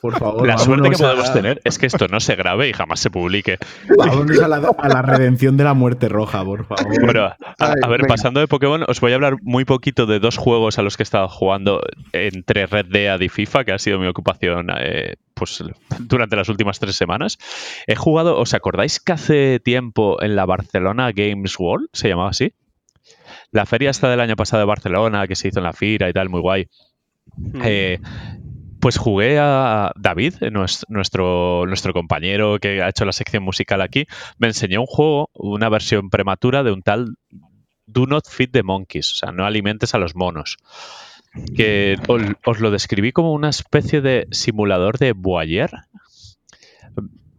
[0.00, 0.46] Por favor.
[0.46, 3.10] La suerte que a- podemos tener es que esto no se grabe y jamás se
[3.10, 3.58] publique.
[3.96, 6.86] Vámonos a la, a la redención de la muerte roja, por favor.
[7.04, 7.24] Bueno,
[7.58, 8.08] a, ver, venga.
[8.08, 11.02] pasando de Pokémon, os voy a hablar muy poquito de dos juegos a los que
[11.02, 11.80] he estado jugando
[12.12, 15.62] entre Red Dead y FIFA, que ha sido mi ocupación eh, pues,
[16.00, 17.38] durante las últimas tres semanas.
[17.86, 22.52] He jugado, ¿os acordáis que hace tiempo en la Barcelona Games World, se llamaba así?
[23.50, 26.12] La feria esta del año pasado de Barcelona, que se hizo en la Fira y
[26.12, 26.66] tal, muy guay.
[27.62, 27.98] Eh,
[28.80, 34.06] pues jugué a David, nues- nuestro, nuestro compañero que ha hecho la sección musical aquí,
[34.38, 37.14] me enseñó un juego, una versión prematura de un tal
[37.86, 40.56] Do Not Feed the Monkeys, o sea, no alimentes a los monos.
[41.56, 45.70] Que os, os lo describí como una especie de simulador de Boyer.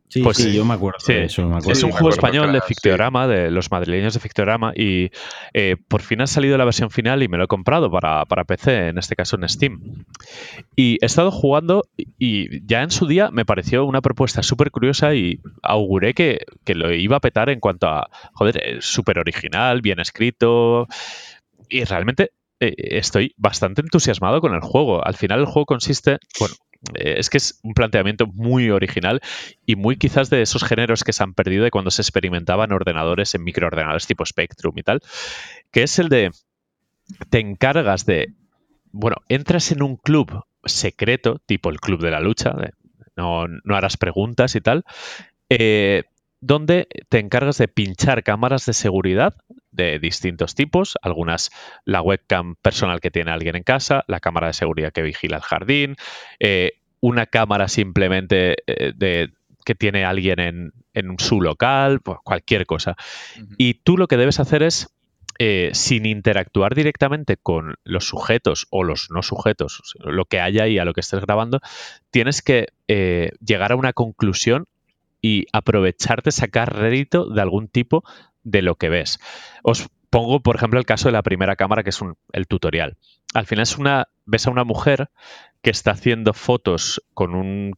[0.10, 1.12] Sí, Pues sí, yo me acuerdo Sí.
[1.14, 1.42] de eso.
[1.42, 1.72] Me acuerdo.
[1.72, 2.66] Es un juego español de sí.
[2.68, 5.10] Fictiorama, de los madrileños de Fictiorama, y
[5.56, 8.44] eh, por fin ha salido la versión final y me lo he comprado para, para
[8.44, 10.06] PC, en este caso en Steam.
[10.76, 14.70] Y he estado jugando y- y ya en su día me pareció una propuesta súper
[14.70, 19.18] curiosa y auguré que, que lo iba a petar en cuanto a, joder, es súper
[19.18, 20.88] original, bien escrito,
[21.70, 22.30] y realmente
[22.60, 25.06] eh, estoy bastante entusiasmado con el juego.
[25.06, 26.56] Al final el juego consiste, bueno,
[26.96, 29.22] eh, es que es un planteamiento muy original
[29.66, 33.34] y muy quizás de esos géneros que se han perdido de cuando se experimentaban ordenadores
[33.36, 35.02] en microordenadores tipo Spectrum y tal,
[35.72, 36.32] que es el de
[37.30, 38.34] te encargas de,
[38.92, 42.54] bueno, entras en un club secreto, tipo el club de la lucha,
[43.16, 44.84] no, no harás preguntas y tal,
[45.50, 46.04] eh,
[46.46, 49.36] donde te encargas de pinchar cámaras de seguridad
[49.72, 51.52] de distintos tipos, algunas
[51.86, 55.42] la webcam personal que tiene alguien en casa, la cámara de seguridad que vigila el
[55.42, 55.96] jardín,
[56.40, 59.32] eh, una cámara simplemente eh, de,
[59.66, 62.98] que tiene alguien en, en su local, pues cualquier cosa.
[63.58, 64.94] Y tú lo que debes hacer es,
[65.40, 70.78] eh, sin interactuar directamente con los sujetos o los no sujetos, lo que haya y
[70.78, 71.60] a lo que estés grabando,
[72.12, 74.68] tienes que eh, llegar a una conclusión
[75.24, 78.04] y aprovecharte, sacar rédito de algún tipo
[78.44, 79.20] de lo que ves.
[79.64, 82.00] Os pongo, por ejemplo, el caso de la primera cámara, que es
[82.34, 82.98] el tutorial.
[83.34, 85.10] Al final es una, ves a una mujer
[85.62, 87.72] que está haciendo fotos con un,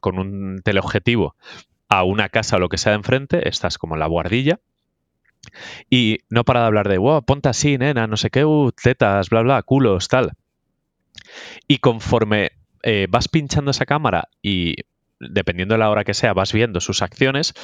[0.00, 1.34] con un teleobjetivo
[1.88, 4.60] a una casa o lo que sea de enfrente, estás como en la guardilla,
[5.88, 9.30] y no para de hablar de, wow, ponte así, nena, no sé qué, uh, tetas,
[9.30, 10.32] bla, bla, culos, tal.
[11.66, 14.76] Y conforme eh, vas pinchando esa cámara y
[15.30, 17.54] dependiendo de la hora que sea, vas viendo sus acciones,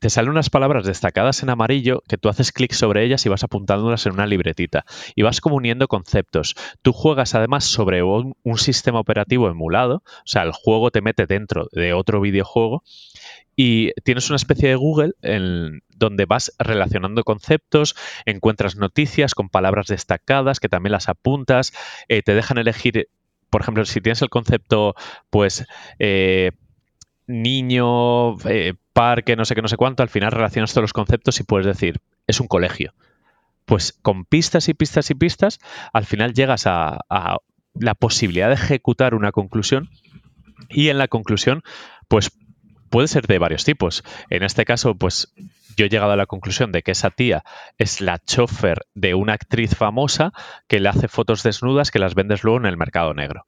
[0.00, 3.44] te salen unas palabras destacadas en amarillo que tú haces clic sobre ellas y vas
[3.44, 6.56] apuntándolas en una libretita y vas como uniendo conceptos.
[6.82, 11.68] Tú juegas además sobre un, sistema operativo emulado, o sea, el juego te mete dentro
[11.72, 12.82] de otro videojuego
[13.56, 17.94] y tienes una especie de Google en donde vas relacionando conceptos,
[18.24, 21.72] encuentras noticias con palabras destacadas que también las apuntas,
[22.08, 23.08] eh, te dejan elegir,
[23.50, 24.94] por ejemplo, si tienes el concepto,
[25.28, 25.66] pues...
[25.98, 26.52] Eh,
[27.30, 31.40] niño, eh, parque, no sé qué, no sé cuánto, al final relacionas todos los conceptos
[31.40, 32.94] y puedes decir, es un colegio.
[33.64, 35.60] Pues con pistas y pistas y pistas,
[35.92, 36.98] al final llegas a,
[37.74, 39.88] la posibilidad de ejecutar una conclusión
[40.68, 41.62] y en la conclusión,
[42.08, 42.32] pues
[42.90, 44.02] puede ser de varios tipos.
[44.28, 45.32] En este caso, pues
[45.76, 47.44] yo he llegado a la conclusión de que esa tía
[47.78, 50.32] es la chofer de una actriz famosa
[50.66, 53.46] que le hace fotos desnudas que las vendes luego en el mercado negro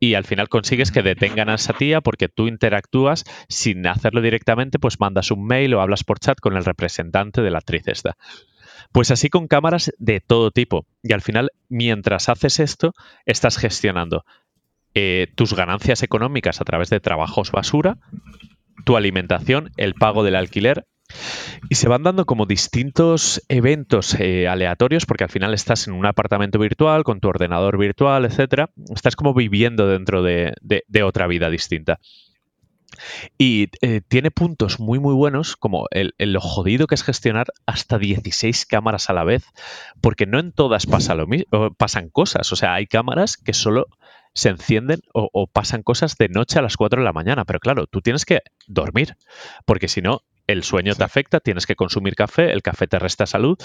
[0.00, 4.78] y al final consigues que detengan a esa tía porque tú interactúas sin hacerlo directamente,
[4.78, 8.16] pues mandas un mail o hablas por chat con el representante de la actriz esta.
[8.92, 10.86] Pues así con cámaras de todo tipo.
[11.02, 12.94] Y al final, mientras haces esto,
[13.26, 14.24] estás gestionando
[14.94, 17.98] eh, tus ganancias económicas a través de trabajos basura,
[18.86, 20.86] tu alimentación, el pago del alquiler
[21.68, 26.06] y se van dando como distintos eventos eh, aleatorios, porque al final estás en un
[26.06, 28.70] apartamento virtual, con tu ordenador virtual, etcétera.
[28.94, 30.54] Estás como viviendo dentro de,
[31.04, 32.00] otra vida distinta.
[33.38, 37.98] Y eh, tiene puntos muy, muy buenos, como el, lo jodido que es gestionar hasta
[37.98, 39.44] 16 cámaras a la vez,
[40.00, 42.52] porque no en todas pasa lo mismo, pasan cosas.
[42.52, 43.86] O sea, hay cámaras que solo
[44.34, 47.44] se encienden o, o, pasan cosas de noche a las 4 de la mañana.
[47.44, 49.16] Pero claro, tú tienes que dormir,
[49.64, 53.26] porque si no, el sueño te afecta, tienes que consumir café, el café te resta
[53.26, 53.58] salud,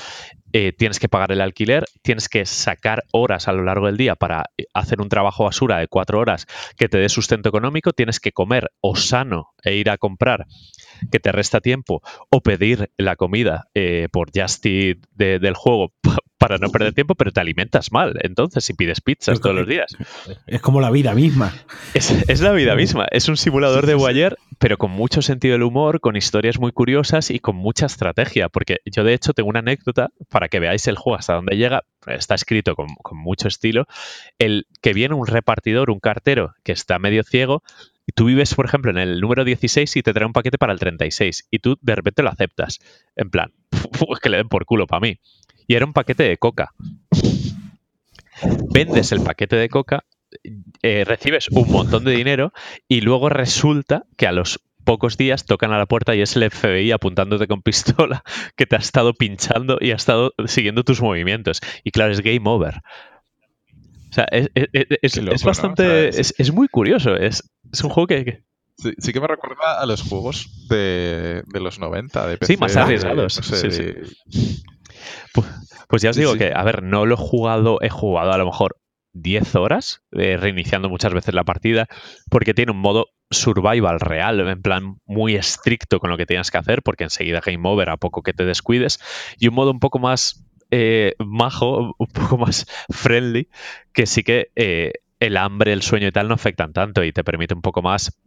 [0.54, 4.16] eh, tienes que pagar el alquiler, tienes que sacar horas a lo largo del día
[4.16, 8.20] para eh, hacer un trabajo basura de cuatro horas que te dé sustento económico, tienes
[8.20, 10.46] que comer o sano e ir a comprar
[11.12, 15.94] que te resta tiempo o pedir la comida eh, por Just del juego
[16.46, 18.20] para no perder tiempo, pero te alimentas mal.
[18.22, 19.98] Entonces, si pides pizzas todos los días.
[20.46, 21.52] Es como la vida misma.
[21.96, 23.08] Es, la vida misma.
[23.10, 27.32] Es un simulador de Boyer, pero con mucho sentido del humor, con historias muy curiosas
[27.32, 28.48] y con mucha estrategia.
[28.48, 31.84] Porque yo, de hecho, tengo una anécdota para que veáis el juego hasta dónde llega.
[32.06, 33.88] Está escrito con, con mucho estilo.
[34.38, 37.64] El que viene un repartidor, un cartero, que está medio ciego,
[38.06, 40.74] y tú vives, por ejemplo, en el número 16 y te trae un paquete para
[40.74, 42.78] el 36 y tú de repente lo aceptas.
[43.16, 43.52] En plan,
[44.22, 45.20] que le den por culo para mí
[45.68, 46.74] y era un paquete de coca.
[48.72, 50.06] Vendes el paquete de coca,
[50.82, 52.52] eh, recibes un montón de dinero
[52.88, 56.50] y luego resulta que a los pocos días tocan a la puerta y es el
[56.50, 58.24] FBI apuntándote con pistola
[58.56, 61.62] que te ha estado pinchando y ha estado siguiendo tus movimientos.
[61.84, 62.82] Y claro, es game over.
[64.10, 66.08] O sea, es, bastante.
[66.08, 67.18] es, muy curioso.
[67.18, 67.44] Es,
[67.84, 68.44] un juego que.
[68.78, 72.54] Sí, que me recuerda a los juegos de, los 90, de PC.
[72.54, 73.34] Sí, más arriesgados.
[73.34, 74.64] sí, sí.
[75.34, 75.48] Pues,
[75.88, 78.46] pues, ya os digo que, a ver, no lo he jugado, he jugado a lo
[78.46, 78.78] mejor
[79.14, 81.88] 10 horas, eh, reiniciando muchas veces la partida,
[82.30, 86.58] porque tiene un modo survival real, en plan muy estricto con lo que tienes que
[86.58, 89.00] hacer, porque enseguida game over a poco que te descuides,
[89.40, 93.50] y un modo un poco más eh, majo, un poco más friendly,
[93.94, 97.24] que sí que eh, el hambre, el sueño y tal no afectan tanto y te
[97.24, 98.20] permite un poco más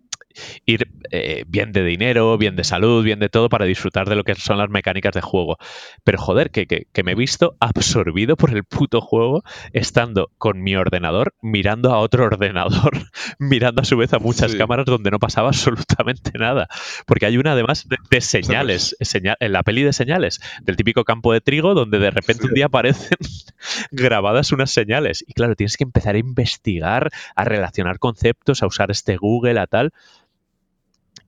[0.66, 4.24] ir eh, bien de dinero, bien de salud, bien de todo para disfrutar de lo
[4.24, 5.58] que son las mecánicas de juego.
[6.04, 11.34] Pero joder, que, me he visto absorbido por el puto juego estando con mi ordenador
[11.40, 12.92] mirando a otro ordenador,
[13.38, 16.68] mirando a su vez a muchas cámaras donde no pasaba absolutamente nada.
[17.06, 21.40] Porque hay una además de, señales, en la peli de señales, del típico campo de
[21.40, 23.18] trigo donde de repente un día aparecen
[23.90, 25.24] grabadas unas señales.
[25.26, 29.66] Y claro, tienes que empezar a investigar, a relacionar conceptos, a usar este Google, a
[29.66, 29.92] tal.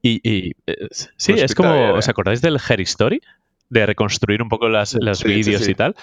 [0.02, 3.20] Y, eh, sí, es como, ¿os acordáis del Her Story?
[3.68, 5.94] De reconstruir un poco las, los vídeos y tal.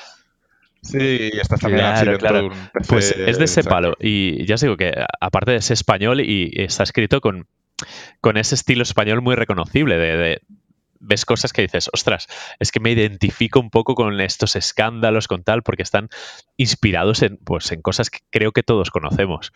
[0.82, 2.50] Sí, y estás también claro, claro.
[2.88, 3.95] Pues es de ese palo.
[4.00, 7.48] Y ya os digo que aparte de ese español y está escrito con,
[8.22, 10.41] con ese estilo español muy reconocible de,
[11.00, 12.28] ves cosas que dices, ostras,
[12.60, 16.09] es que me identifico un poco con estos escándalos, con tal, porque están
[16.58, 19.54] inspirados en, pues, en cosas que creo que todos conocemos.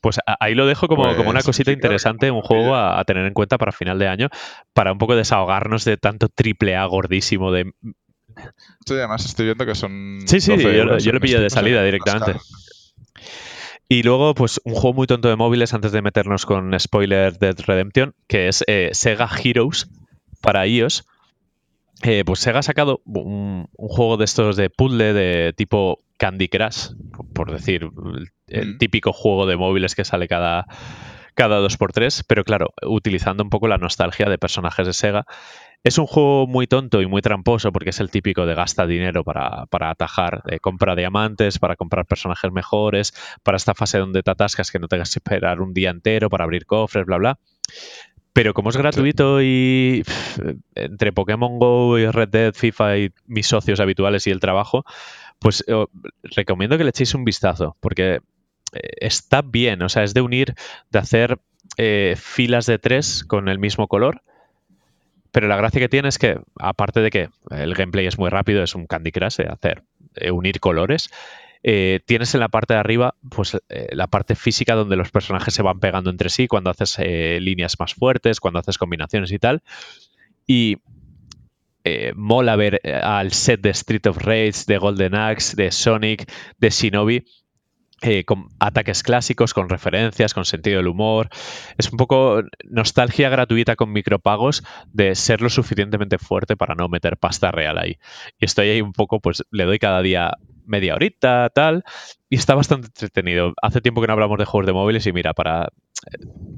[0.00, 3.34] Pues ahí lo dejo como, como una pues, cosita interesante, un juego a, tener en
[3.34, 4.28] cuenta para final de año,
[4.72, 7.72] para un poco desahogarnos de tanto triple A gordísimo de...
[8.84, 10.20] Sí, además estoy viendo que son...
[10.26, 12.38] Sí, sí, yo, lo pillo de salida directamente.
[13.88, 17.56] Y luego, pues un juego muy tonto de móviles antes de meternos con spoiler Dead
[17.66, 19.88] Redemption, que es eh, Sega Heroes
[20.40, 21.06] para iOS.
[22.02, 26.48] Eh, pues Sega ha sacado un, un juego de estos de puzzle de tipo Candy
[26.48, 26.90] Crush,
[27.32, 27.88] por decir,
[28.48, 28.78] el, Mm.
[28.78, 30.66] típico juego de móviles que sale cada,
[31.34, 35.26] cada 2x3, pero claro, utilizando un poco la nostalgia de personajes de Sega.
[35.84, 39.22] Es un juego muy tonto y muy tramposo porque es el típico de gasta dinero
[39.22, 43.12] para, para atajar, eh, compra diamantes, para comprar personajes mejores,
[43.44, 46.44] para esta fase donde te atascas que no tengas que esperar un día entero para
[46.44, 47.38] abrir cofres, bla, bla.
[48.32, 50.40] Pero como es gratuito y pff,
[50.74, 54.84] entre Pokémon Go y Red Dead, FIFA y mis socios habituales y el trabajo,
[55.38, 55.86] pues eh,
[56.22, 58.20] recomiendo que le echéis un vistazo porque
[59.00, 60.54] está bien, o sea, es de unir,
[60.90, 61.38] de hacer
[61.78, 64.22] eh, filas de tres con el mismo color.
[65.32, 68.62] Pero la gracia que tiene es que, aparte de que el gameplay es muy rápido,
[68.62, 69.82] es un Candy Crush de hacer,
[70.14, 71.10] eh, unir colores,
[71.62, 75.52] eh, tienes en la parte de arriba pues eh, la parte física donde los personajes
[75.52, 79.38] se van pegando entre sí cuando haces eh, líneas más fuertes, cuando haces combinaciones y
[79.38, 79.62] tal.
[80.46, 80.78] Y
[81.84, 86.30] eh, mola ver eh, al set de Street of Rage, de Golden Axe, de Sonic,
[86.58, 87.24] de Shinobi,
[88.02, 91.30] eh, con ataques clásicos, con referencias, con sentido del humor.
[91.78, 94.62] Es un poco nostalgia gratuita con micropagos
[94.92, 97.96] de ser lo suficientemente fuerte para no meter pasta real ahí.
[98.38, 100.32] Y estoy ahí un poco, pues le doy cada día
[100.66, 101.84] media horita, tal,
[102.28, 103.54] y está bastante entretenido.
[103.62, 105.70] Hace tiempo que no hablamos de juegos de móviles y mira, para...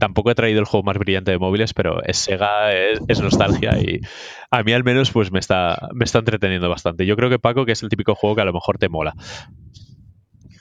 [0.01, 3.79] Tampoco he traído el juego más brillante de móviles, pero es Sega, es, es nostalgia
[3.79, 4.01] y
[4.51, 7.07] a mí al menos pues me está, me está entreteniendo bastante.
[7.07, 9.15] Yo creo que Paco, que es el típico juego que a lo mejor te mola.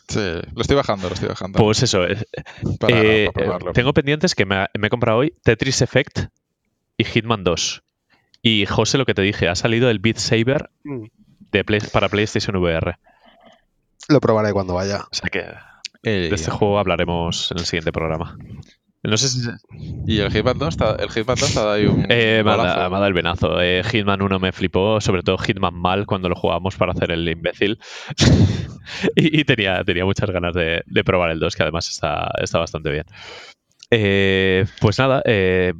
[0.07, 0.19] Sí,
[0.55, 1.59] lo estoy bajando, lo estoy bajando.
[1.59, 2.25] Pues eso, eh,
[2.79, 6.27] para, eh, para tengo pendientes que me, me he comprado hoy Tetris Effect
[6.97, 7.83] y Hitman 2.
[8.41, 11.05] Y José, lo que te dije, ha salido el Beat Saber Mm.
[11.51, 12.95] de Play- para PlayStation VR.
[14.09, 15.01] Lo probaré cuando vaya.
[15.11, 15.39] O sea que
[16.03, 18.37] Eh, de este juego hablaremos en el siguiente programa.
[19.03, 19.49] No sé si...
[20.05, 23.05] y el Hitman 2 está, el Hitman 2 está ahí un Eh, me, ha, dado
[23.05, 23.61] el venazo.
[23.61, 27.27] Eh, Hitman 1 me flipó, sobre todo Hitman mal cuando lo jugamos para hacer el
[27.27, 27.79] imbécil.
[29.15, 32.59] y y tenía, tenía muchas ganas de, de probar el 2, que además está, está
[32.59, 33.05] bastante bien.
[33.91, 35.73] Eh, pues nada, eh,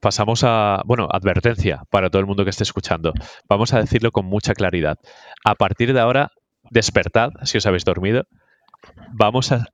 [0.00, 3.12] pasamos a, bueno, advertencia para todo el mundo que esté escuchando.
[3.48, 4.98] Vamos a decirlo con mucha claridad.
[5.44, 6.30] A partir de ahora,
[6.70, 8.24] despertad si os habéis dormido.
[9.12, 9.66] Vamos a...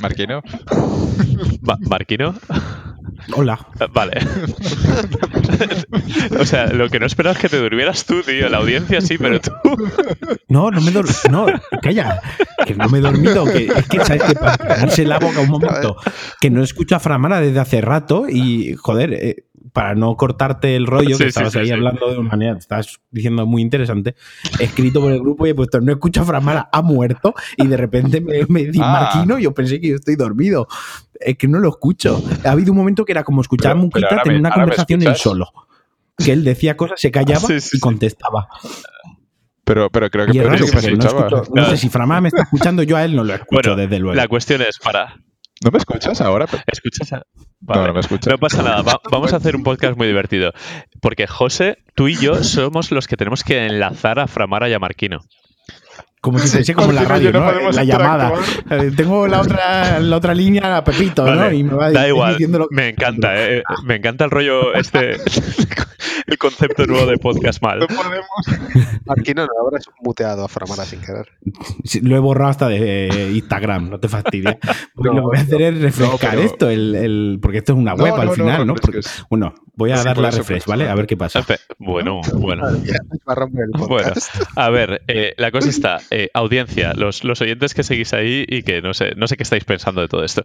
[0.00, 0.42] Marquino.
[1.88, 2.34] Marquino.
[3.34, 3.66] Hola.
[3.92, 4.20] Vale.
[6.38, 8.48] o sea, lo que no esperaba es que te durmieras tú, tío.
[8.48, 9.52] La audiencia sí, pero tú.
[10.48, 11.18] No, no me he dormido.
[11.30, 11.46] No,
[11.82, 12.20] calla.
[12.66, 13.44] Que no me he dormido.
[13.44, 14.34] Que, es que, ¿sabes qué?
[14.34, 15.96] Para callarse la boca un momento.
[16.40, 20.86] Que no escucho a Framara desde hace rato y, joder, eh, para no cortarte el
[20.86, 21.72] rollo, Sí, que estabas sí, ahí sí.
[21.72, 24.14] hablando de una manera, estabas diciendo muy interesante,
[24.60, 27.76] escrito por el grupo y he puesto, no escucho a Framara, ha muerto, y de
[27.76, 29.10] repente me, me di Ah.
[29.12, 30.68] Marquino y yo pensé que yo estoy dormido.
[31.18, 32.22] Es que no lo escucho.
[32.44, 34.54] Ha habido un momento que era como escuchar a Pero- pero Muquita tener me- una
[34.54, 35.48] conversación él solo.
[36.18, 37.40] Que él decía cosas, se callaba
[37.72, 38.48] y contestaba.
[39.64, 42.42] Pero, pero creo que es raro, que no, escucho- no sé si Framara me está
[42.42, 44.14] escuchando, yo a él no lo escucho, Bueno, desde luego.
[44.14, 45.16] La cuestión es para.
[45.64, 46.46] ¿No me escuchas ahora?
[46.66, 47.12] ¿Escuchas?
[47.14, 47.22] a-
[47.60, 48.30] No, no me escuchas.
[48.30, 50.52] No pasa nada, va- vamos a hacer un podcast muy divertido.
[51.00, 54.78] Porque José, tú y yo somos los que tenemos que enlazar a Framara y a
[54.78, 55.20] Marquino.
[56.26, 58.32] Como si Sí, fuese como la radio, no La llamada.
[58.68, 61.52] Eh, Tengo la otra, la otra línea a Pepito, ¿no?
[61.52, 64.74] Y me va da igual, diciendo lo que- me encanta, eh, me encanta el rollo
[64.74, 65.18] este,
[66.26, 67.78] el concepto nuevo de podcast mal.
[67.78, 68.26] No podemos.
[69.04, 71.28] Marquino, no habrás muteado a Framara sin querer.
[71.84, 74.56] Sí, Lo he borrado hasta de eh, Instagram, no te fastidies.
[74.60, 77.72] Pues No, lo que voy a hacer es refrescar pero- esto, el, el- porque esto
[77.74, 79.98] es una web No, al no, final, no, es Porque- que es- bueno, voy a
[79.98, 80.88] Sí, darle por a eso, refresh, ¿vale?
[80.88, 81.46] A ver qué pasa.
[81.78, 82.64] Bueno, bueno.
[83.88, 84.12] Bueno,
[84.56, 88.62] a ver, eh, la cosa está, eh, audiencia, los, los oyentes que seguís ahí y
[88.62, 90.42] que no sé, no sé qué estáis pensando de todo esto.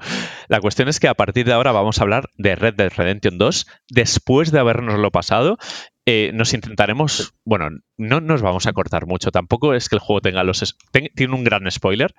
[0.48, 3.38] La cuestión es que a partir de ahora vamos a hablar de Red Dead Redemption
[3.38, 5.58] 2, después de habernoslo pasado.
[6.06, 10.20] eh, nos intentaremos, bueno, no nos vamos a cortar mucho, tampoco es que el juego
[10.22, 12.14] tenga los, ten- tiene un gran spoiler,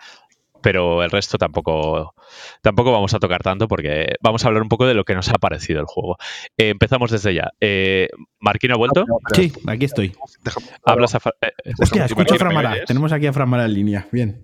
[0.63, 2.15] pero el resto tampoco,
[2.63, 5.29] tampoco vamos a tocar tanto porque vamos a hablar un poco de lo que nos
[5.29, 6.17] ha parecido el juego.
[6.57, 7.51] Eh, empezamos desde ya.
[7.61, 8.09] Eh,
[8.41, 10.15] Marquino ha vuelto, Sí, aquí estoy.
[10.45, 11.19] Déjame- hablas a...
[11.19, 12.85] eh, eh, Hostia, escucho a Martín, ¿me Framara.
[12.87, 14.07] Tenemos aquí a Framara en línea.
[14.13, 14.43] Bien.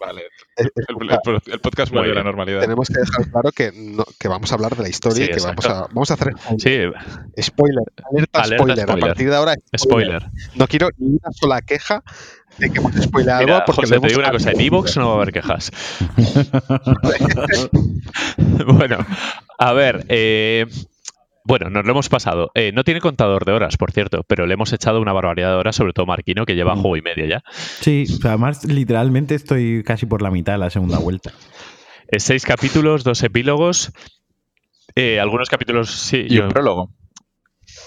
[0.00, 0.22] Vale.
[0.56, 2.60] Eh, El, el- el podcast vuelve a la normalidad.
[2.60, 5.34] Tenemos que dejar claro que, no- que vamos a hablar de la historia Sí, y
[5.36, 6.78] que vamos a, vamos a hacer Sí,
[7.40, 8.78] spoiler, alerta, Alerta spoiler.
[8.82, 9.04] spoiler.
[9.04, 10.22] A partir de ahora, spoiler.
[10.56, 12.02] No quiero ni una sola queja
[12.58, 15.12] de que hemos Mira, algo porque José, te digo una cosa, en Evox no va
[15.12, 15.70] a haber quejas.
[18.66, 18.98] bueno,
[19.58, 20.66] a ver, eh,
[21.44, 22.50] bueno, nos lo hemos pasado.
[22.54, 25.56] Eh, no tiene contador de horas, por cierto, pero le hemos echado una barbaridad de
[25.56, 26.80] horas, sobre todo Marquino, que lleva Mm.
[26.80, 27.42] juego y medio ya.
[27.80, 31.32] Sí, además, literalmente estoy casi por la mitad de la segunda vuelta.
[32.08, 33.92] Eh, seis capítulos, dos epílogos.
[34.94, 36.26] eh, algunos capítulos sí.
[36.28, 36.90] Y yo- un prólogo.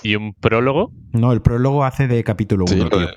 [0.02, 0.92] y un prólogo.
[1.14, 3.00] No, el prólogo hace de capítulo Sí, 1, lo tío.
[3.08, 3.16] de-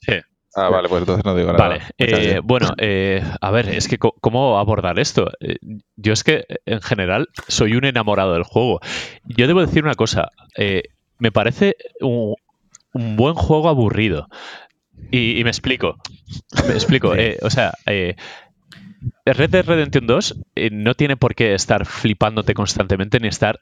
[0.00, 0.12] Sí.
[0.56, 1.68] Ah, vale, pues entonces no digo nada.
[1.68, 5.30] Vale, eh, bueno, eh, a ver, es que ¿cómo abordar esto?
[5.40, 5.58] Eh,
[5.96, 8.80] yo es que en general soy un enamorado del juego.
[9.24, 10.84] Yo debo decir una cosa, eh,
[11.18, 12.36] me parece un,
[12.94, 14.28] un buen juego aburrido.
[15.10, 15.98] Y, y me explico,
[16.66, 17.12] me explico.
[17.42, 17.74] O sea,
[19.24, 23.60] Red Dead Redemption 2 eh, no tiene por qué estar flipándote constantemente ni estar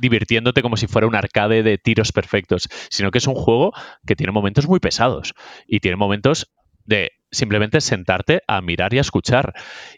[0.00, 3.72] divirtiéndote como si fuera un arcade de tiros perfectos, sino que es un juego
[4.06, 5.34] que tiene momentos muy pesados
[5.66, 6.50] y tiene momentos
[6.84, 9.52] de simplemente sentarte a mirar y a escuchar.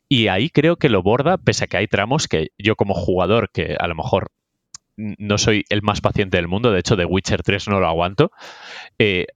[0.08, 3.50] Y ahí creo que lo borda, pese a que hay tramos que yo como jugador,
[3.52, 4.30] que a lo mejor
[4.96, 8.30] no soy el más paciente del mundo, de hecho de Witcher 3 no lo aguanto,
[8.98, 9.26] eh,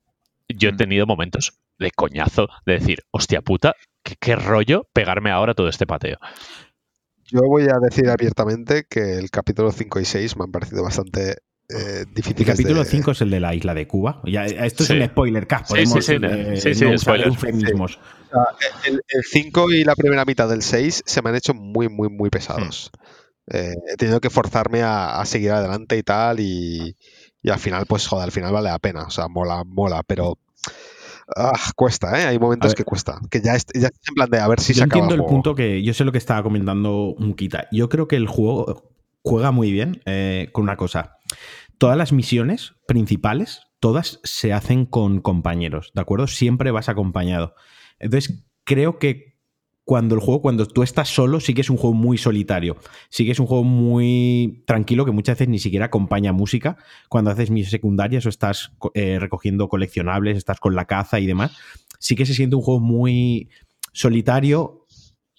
[0.49, 0.77] yo he Mm.
[0.77, 5.87] tenido momentos de coñazo, de decir, hostia puta, qué, qué rollo pegarme ahora todo este
[5.87, 6.19] pateo.
[7.31, 11.39] Yo voy a decir abiertamente que el capítulo 5 y 6 me han parecido bastante
[11.69, 12.47] eh, El difíciles.
[12.47, 14.23] capítulo de- 5 es el de la isla de Cuba.
[14.25, 15.69] Ya, esto es un spoiler, Cas.
[15.69, 17.27] Sí, sí, sí, eh, sí, sí, no usar spoiler.
[17.29, 17.99] eufemismos.
[17.99, 21.55] o sea, el, el 5 y la primera mitad del 6 se me han hecho
[21.55, 22.91] muy, muy, muy pesados.
[23.49, 26.97] Eh, he tenido que forzarme a, a seguir adelante y tal, y,
[27.43, 29.03] y al final, pues joder, al final vale la pena.
[29.05, 30.39] O sea, mola, mola, pero.
[31.35, 32.27] Ah, cuesta, ¿eh?
[32.27, 33.19] Hay momentos que cuesta.
[33.31, 35.21] Que ya, est- ya en plan de a ver si yo se acaba entiendo el
[35.29, 35.83] el punto que.
[35.83, 37.67] Yo sé lo que estaba comentando Muquita.
[37.73, 38.93] Yo creo que el juego
[39.23, 41.17] juega muy bien eh, con una cosa.
[41.79, 46.27] Todas las misiones principales, todas se hacen con compañeros, ¿de acuerdo?
[46.27, 47.55] Siempre vas acompañado.
[47.99, 49.36] Entonces, creo que
[49.87, 52.77] cuando el juego, cuando tú estás solo, sí que es un juego muy solitario.
[53.09, 56.77] Sí que es un juego muy tranquilo que muchas veces ni siquiera acompaña música.
[57.09, 61.57] Cuando haces misiones secundarias o estás eh, recogiendo coleccionables, estás con la caza y demás,
[62.01, 63.49] sí que se siente un juego muy
[63.93, 64.89] solitario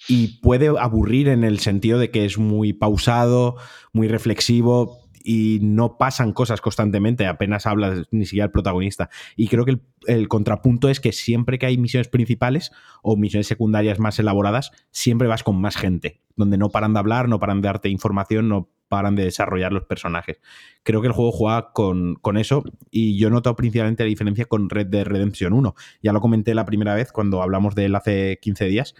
[0.07, 3.57] y puede aburrir en el sentido de que es muy pausado,
[3.91, 9.09] muy reflexivo y no pasan cosas constantemente, apenas habla ni siquiera el protagonista.
[9.35, 12.71] Y creo que el, el contrapunto es que siempre que hay misiones principales
[13.03, 17.27] o misiones secundarias más elaboradas, siempre vas con más gente, donde no paran de hablar,
[17.27, 20.39] no paran de darte información, no paran de desarrollar los personajes.
[20.83, 24.45] Creo que el juego juega con, con eso y yo he notado principalmente la diferencia
[24.45, 25.75] con Red Dead Redemption 1.
[26.01, 28.95] Ya lo comenté la primera vez cuando hablamos de él hace 15 días,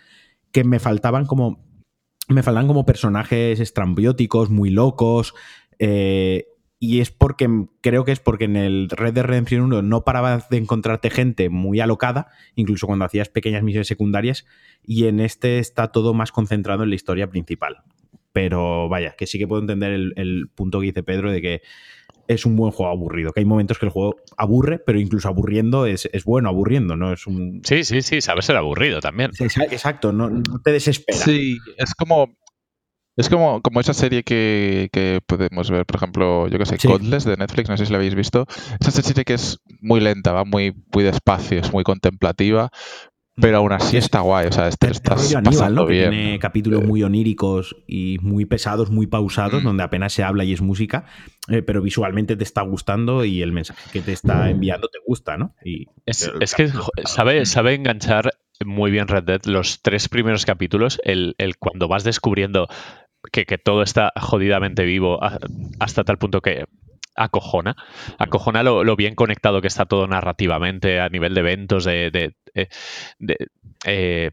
[0.51, 1.65] que me faltaban como.
[2.29, 5.33] Me faltan como personajes estrambióticos, muy locos.
[5.79, 6.45] Eh,
[6.79, 7.49] y es porque
[7.81, 11.49] creo que es porque en el Red Dead Redemption 1 no parabas de encontrarte gente
[11.49, 14.45] muy alocada, incluso cuando hacías pequeñas misiones secundarias,
[14.83, 17.77] y en este está todo más concentrado en la historia principal.
[18.31, 21.61] Pero vaya, que sí que puedo entender el, el punto que dice Pedro de que
[22.27, 25.85] es un buen juego aburrido, que hay momentos que el juego aburre, pero incluso aburriendo
[25.87, 27.13] es, es bueno aburriendo, ¿no?
[27.13, 27.61] Es un...
[27.63, 29.31] Sí, sí, sí, sabe ser aburrido también.
[29.31, 31.17] Exa- Exacto, no, no te desespera.
[31.17, 32.37] Sí, es como.
[33.18, 36.88] Es como, como esa serie que, que podemos ver, por ejemplo, yo que sé, Sí.
[36.88, 38.45] Godless de Netflix, no sé si la habéis visto.
[38.80, 42.69] Es esa serie que es muy lenta, va muy, muy despacio, es muy contemplativa,
[43.39, 45.88] pero aún así Es- está guay, o sea, te lo Es estás Aníbal, pasando ¿no?
[45.88, 46.10] Que bien.
[46.11, 49.65] tiene capítulos muy oníricos y muy pesados, muy pausados, Mm.
[49.65, 51.06] donde apenas se habla y es música,
[51.49, 55.38] eh, pero visualmente te está gustando y el mensaje que te está enviando te gusta,
[55.38, 55.56] ¿no?
[55.64, 56.69] Y Es, es que
[57.06, 58.31] sabe, sabe enganchar
[58.65, 62.68] muy bien Red Dead los tres primeros capítulos, el, el cuando vas descubriendo
[63.31, 65.39] que, que todo está jodidamente vivo a-
[65.80, 66.65] hasta tal punto que
[67.15, 67.76] acojona.
[68.19, 72.35] Acojona lo, lo bien conectado que está todo narrativamente a nivel de eventos, de, de-
[72.53, 72.68] eh,
[73.19, 73.48] de-
[73.85, 74.31] eh,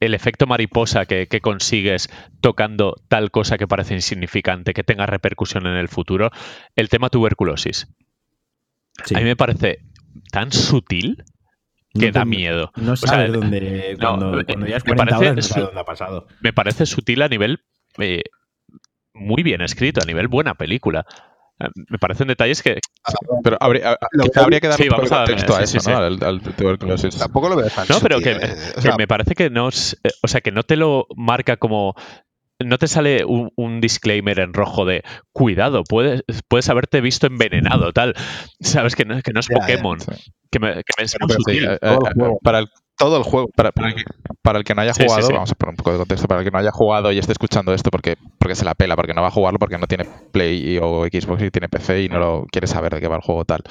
[0.00, 2.08] el efecto mariposa que, que consigues
[2.40, 6.30] tocando tal cosa que parece insignificante, que tenga repercusión en el futuro.
[6.76, 7.88] El tema tuberculosis.
[9.04, 9.14] sí.
[9.14, 9.80] A mí me parece
[10.30, 11.24] tan sutil
[11.98, 12.70] que No da miedo.
[12.76, 13.96] No sea, sabes dónde.
[13.98, 16.26] no, Cuando, cuando llevas me 40 parece dónde ha pasado.
[16.40, 17.60] Me parece sutil a nivel
[17.98, 18.22] eh,
[19.14, 21.04] muy bien escrito, a nivel buena película.
[21.60, 22.78] Eh, Me parecen detalles que
[23.42, 25.16] Pero habría, a- Lo quizá que- habría que dar Sí, un poco de vamos a
[25.20, 25.96] darle, contexto a sí, eso, sí, ¿no?
[25.96, 26.24] sí.
[26.24, 27.18] Al, al tuberculosis.
[27.18, 28.36] Tampoco lo veo tan No, pero que, ¿eh?
[28.72, 31.06] O que sea, me parece que no, es- eh, o sea, que no te lo
[31.16, 31.94] marca como
[32.60, 37.92] no te sale un, un disclaimer en rojo de cuidado, puedes, puedes haberte visto envenenado,
[37.92, 38.14] tal.
[38.60, 40.10] Sabes que no, que no es Pokémon, Sí.
[40.50, 41.64] que me, que me es muy sí, sutil.
[41.70, 41.96] eh, eh,
[42.42, 42.68] para el
[42.98, 43.48] todo el juego.
[43.56, 44.02] para, para el que,
[44.42, 45.32] para el que no haya Sí, jugado, sí.
[45.32, 47.32] vamos a poner un poco de contexto, para el que no haya jugado y esté
[47.32, 50.04] escuchando esto porque, porque se la pela, porque no va a jugarlo, porque no tiene
[50.32, 53.22] Play o Xbox y tiene PC y no lo quiere saber de qué va el
[53.22, 53.62] juego tal.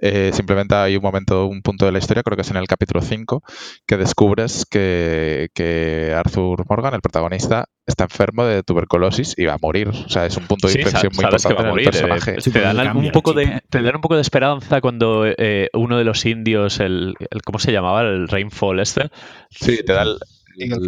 [0.00, 2.66] Eh, simplemente hay un momento, un punto de la historia, creo que es en el
[2.66, 3.42] capítulo 5,
[3.86, 9.58] que descubres que, que Arthur Morgan, el protagonista, está enfermo de tuberculosis y va a
[9.60, 9.88] morir.
[9.88, 12.06] O sea, es un punto de Sí, inflexión muy sabes que va a importante en
[12.06, 12.38] el personaje.
[12.38, 14.80] eh, Sí, te, dan cambia un el poco de, te dan un poco de esperanza
[14.80, 18.02] cuando eh, uno de los indios, el, el- ¿cómo se llamaba?
[18.02, 19.10] El Rainfall este.
[19.50, 20.18] Sí, te da el,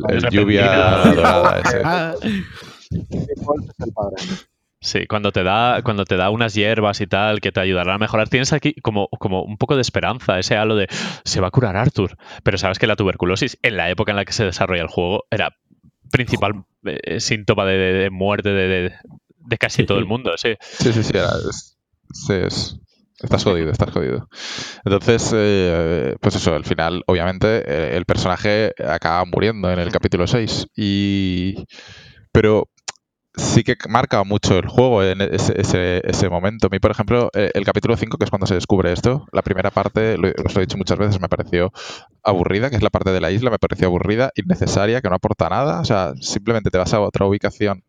[0.08, 1.82] el, lluvia dorada ese.
[4.82, 7.98] Sí, cuando te da, cuando te da unas hierbas y tal que te ayudarán a
[7.98, 10.88] mejorar, tienes aquí como, como un poco de esperanza, ese halo de
[11.24, 12.16] se va a curar Arthur.
[12.42, 15.24] Pero sabes que la tuberculosis, en la época en la que se desarrolla el juego,
[15.30, 15.54] era
[16.10, 18.90] principal eh, síntoma de, de- de muerte de,
[19.48, 20.32] de- casi todo el mundo.
[20.36, 20.54] Sí.
[20.60, 21.12] Sí, sí, sí.
[21.14, 21.76] era- es-
[22.14, 22.80] sí, es-
[23.22, 24.28] estás jodido, estás jodido.
[24.86, 30.26] Entonces, eh, pues eso, al final, obviamente, eh, el personaje acaba muriendo en el capítulo
[30.26, 30.68] 6.
[30.74, 31.66] Y...
[32.32, 32.68] Pero
[33.36, 36.66] sí que marca mucho el juego en ese, ese, ese momento.
[36.66, 39.42] A mí, por ejemplo, eh, el capítulo 5, que es cuando se descubre esto, la
[39.42, 41.72] primera parte, lo, os lo he dicho muchas veces, me pareció
[42.22, 45.48] aburrida, que es la parte de la isla, me pareció aburrida, innecesaria, que no aporta
[45.48, 45.80] nada.
[45.80, 47.84] O sea, simplemente te vas a otra ubicación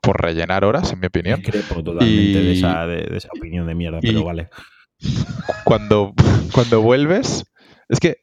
[0.00, 1.40] por rellenar horas, en mi opinión.
[1.42, 4.48] Discrepo totalmente Y- de, esa, de- de esa opinión de mierda, y- pero vale.
[5.64, 6.14] cuando,
[6.52, 7.44] cuando vuelves,
[7.88, 8.16] es que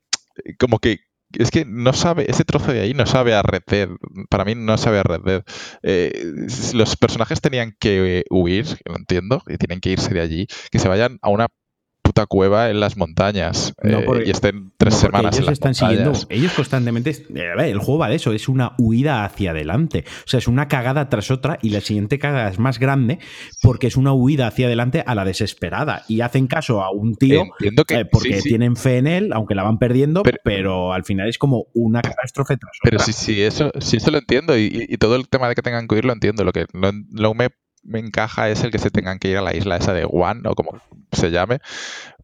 [0.59, 0.99] como que
[1.39, 3.89] es que no sabe, ese trozo de ahí no sabe a Red.
[4.29, 5.43] Para mí no sabe a Red.
[5.83, 6.33] Eh,
[6.73, 10.87] los personajes tenían que huir, lo entiendo, y tienen que irse de allí, que se
[10.87, 11.47] vayan a una
[12.05, 15.45] puta cueva en las montañas No, eh, porque- y estén tres No, semanas en ellos
[15.47, 16.17] las están montañas.
[16.19, 19.51] siguiendo, ellos constantemente, eh, a ver, el juego va de eso, es una huida hacia
[19.51, 23.19] adelante, o sea, es una cagada tras otra y la siguiente cagada es más grande
[23.61, 27.43] porque es una huida hacia adelante a la desesperada y hacen caso a un tío
[27.59, 27.67] que
[27.99, 31.03] eh, porque sí, sí, tienen fe en él, aunque la van perdiendo, pero, Pero- al
[31.03, 33.05] final es como una catástrofe tras Pero otra.
[33.05, 34.57] sí, sí, eso, sí, eso lo entiendo.
[34.57, 36.43] Y, y- y todo el tema de que tengan que huir lo entiendo.
[36.43, 37.49] Lo que no, no me,
[37.85, 40.41] me encaja es el que se tengan que ir a la isla esa de One
[40.45, 40.81] o como
[41.11, 41.59] se llame.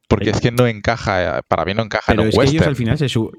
[0.08, 2.54] Porque es que no encaja, para mí no encaja Pero en un es que ellos
[2.54, 2.70] western.
[2.70, 3.32] al final se su-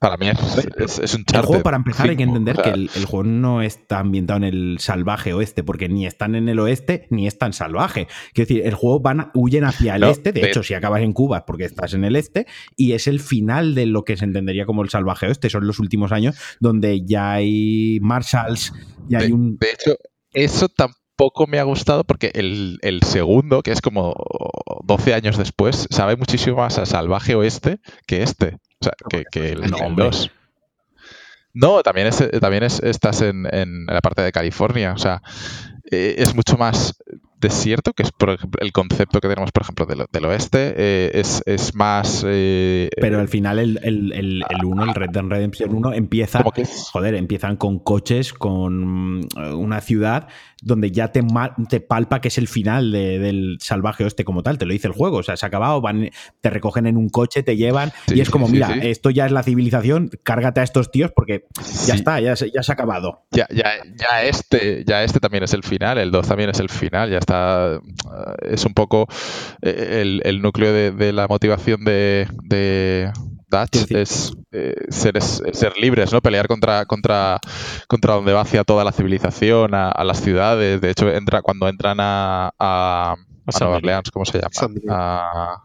[0.00, 0.38] Para mí es,
[0.78, 2.78] es, es un El Charter juego, para empezar, hay que 5, entender o sea, que
[2.78, 6.58] el, el juego no está ambientado en el salvaje oeste, porque ni están en el
[6.58, 8.06] oeste ni es tan salvaje.
[8.32, 10.32] Quiero decir, el juego van, huyen hacia el No, este.
[10.32, 12.46] De de- hecho, si acabas en Cuba es porque estás en el este,
[12.76, 15.50] y es el final de lo que se entendería como el salvaje oeste.
[15.50, 18.72] Son los últimos años donde ya hay marshals,
[19.06, 19.58] ya hay un.
[19.58, 19.96] de hecho,
[20.32, 20.99] eso tampoco
[21.48, 24.14] me ha gustado porque el, el segundo, que es como
[24.84, 28.56] 12 años después, sabe muchísimo más a Salvaje Oeste que este.
[28.80, 30.04] O sea, que, que el, No, el hombre.
[30.06, 30.30] 2.
[31.52, 34.92] No, también, es, también es, estás en, en la parte de California.
[34.92, 35.20] O sea,
[35.90, 36.94] eh, es mucho más
[37.40, 40.74] desierto, que es por ejemplo, el concepto que tenemos, por ejemplo, del, del oeste.
[40.76, 42.22] eh, es, es más.
[42.26, 46.44] eh, Pero al final el, el, el, el 1, el Red Dead Redemption 1, empieza.
[46.54, 50.28] que Joder, empiezan con coches, con una ciudad
[50.62, 51.22] donde ya te,
[51.68, 54.86] te palpa que es el final de- del salvaje oeste como tal, te lo dice
[54.88, 56.10] el juego, o sea, se ha acabado, van,
[56.40, 58.80] te recogen en un coche, te llevan Sí, y es como, sí, mira, sí.
[58.82, 61.44] esto ya es la civilización, cárgate a estos tíos porque
[61.86, 63.22] ya está, ya, se- ya se ha acabado.
[63.30, 66.68] Ya, ya, ya este, ya este también es el final, el 2 también es el
[66.68, 67.80] final, ya está.
[68.42, 69.06] Es un poco
[69.62, 73.10] eh, el, el núcleo de, de la motivación de, de
[73.50, 76.20] Dutch es eh, ser, es- ser libres, ¿no?
[76.20, 77.38] Pelear contra, contra,
[77.88, 80.80] contra donde va hacia toda la civilización, a, a las ciudades.
[80.80, 83.12] De hecho, entra cuando entran a, a,
[83.46, 83.76] a Nueva.
[83.76, 84.50] Orleans, ¿cómo se llama?
[84.52, 84.90] San Denis.
[84.92, 85.60] A-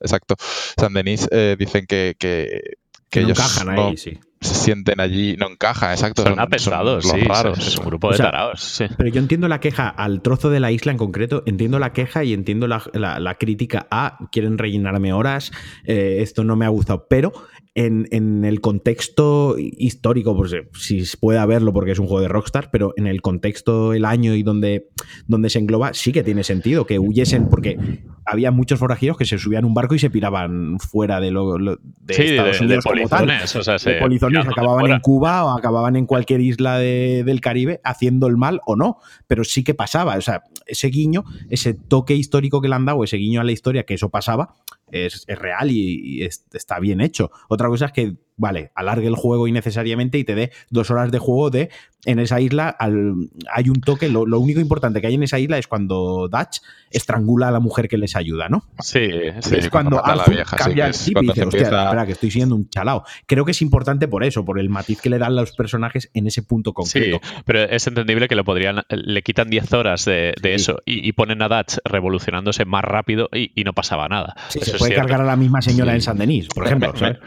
[0.00, 0.34] exacto.
[0.76, 2.74] San Denis eh, dicen que, que,
[3.10, 4.18] que no ellos encajan no ahí, sí.
[4.40, 6.22] se sienten allí, no encajan, exacto.
[6.22, 7.20] Son apesados, los sí.
[7.20, 7.58] raros.
[7.58, 8.86] Es un grupo O de sea, sí.
[8.96, 12.24] Pero yo entiendo la queja al trozo de la isla en concreto, entiendo la queja
[12.24, 15.50] y entiendo la, la- la crítica a quieren rellenarme horas,
[15.84, 17.32] eh, esto no me ha gustado, pero
[17.74, 22.20] en, en el contexto histórico, pues eh, si se puede verlo porque es un juego
[22.20, 24.88] de Rockstar, pero en el contexto, el año y donde,
[25.28, 27.78] donde se engloba, sí que tiene sentido que huyesen, porque
[28.26, 31.58] había muchos forajidos que se subían a un barco y se piraban fuera de, lo,
[31.58, 33.56] lo- de Sí, Estados de, de Unidos como tal polizones.
[33.56, 37.40] O sea, se de polizones acababan en Cuba o acababan en cualquier isla de- del
[37.40, 38.98] Caribe haciendo el mal o no,
[39.28, 40.16] pero sí que pasaba.
[40.16, 43.52] O sea, ese guiño, ese toque histórico que le han dado, ese guiño a la
[43.52, 44.54] historia que eso pasaba,
[44.90, 47.30] es, es real y, y es- está bien hecho.
[47.48, 51.18] Otra cosa es que, vale, alargue el juego innecesariamente y te dé dos horas de
[51.18, 51.68] juego de
[52.06, 55.38] en esa isla al- hay un toque, lo, lo único importante que hay en esa
[55.38, 56.60] isla es cuando Dutch
[56.90, 58.64] estrangula a la mujer que les ayuda, ¿no?
[58.78, 59.10] Sí,
[59.42, 59.56] sí.
[59.56, 62.30] es cuando, Arthur vieja, sí, cambia el chip y dice, hostia, empieza- espera, que estoy
[62.30, 63.04] siendo un chalao.
[63.26, 66.26] Creo que es importante por eso, por el matiz que le dan los personajes en
[66.26, 67.20] ese punto Sí, concreto.
[67.44, 70.54] pero es entendible que lo podrían, le quitan 10 horas de, de Sí.
[70.54, 74.34] eso y, y ponen a Dutch revolucionándose más rápido y, y no pasaba nada.
[74.48, 75.96] Sí, Eso se puede cargar a la misma señora Sí.
[75.96, 76.92] en San Denis, por ejemplo.
[76.94, 77.18] Me- ¿sabes?
[77.20, 77.26] Me,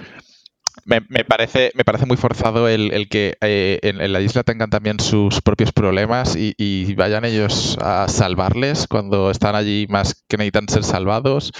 [0.85, 4.69] me parece, me parece muy forzado el, el que eh, en, en la isla tengan
[4.69, 10.37] también sus propios problemas y, y vayan ellos a salvarles cuando están allí más que
[10.37, 11.51] necesitan ser salvados.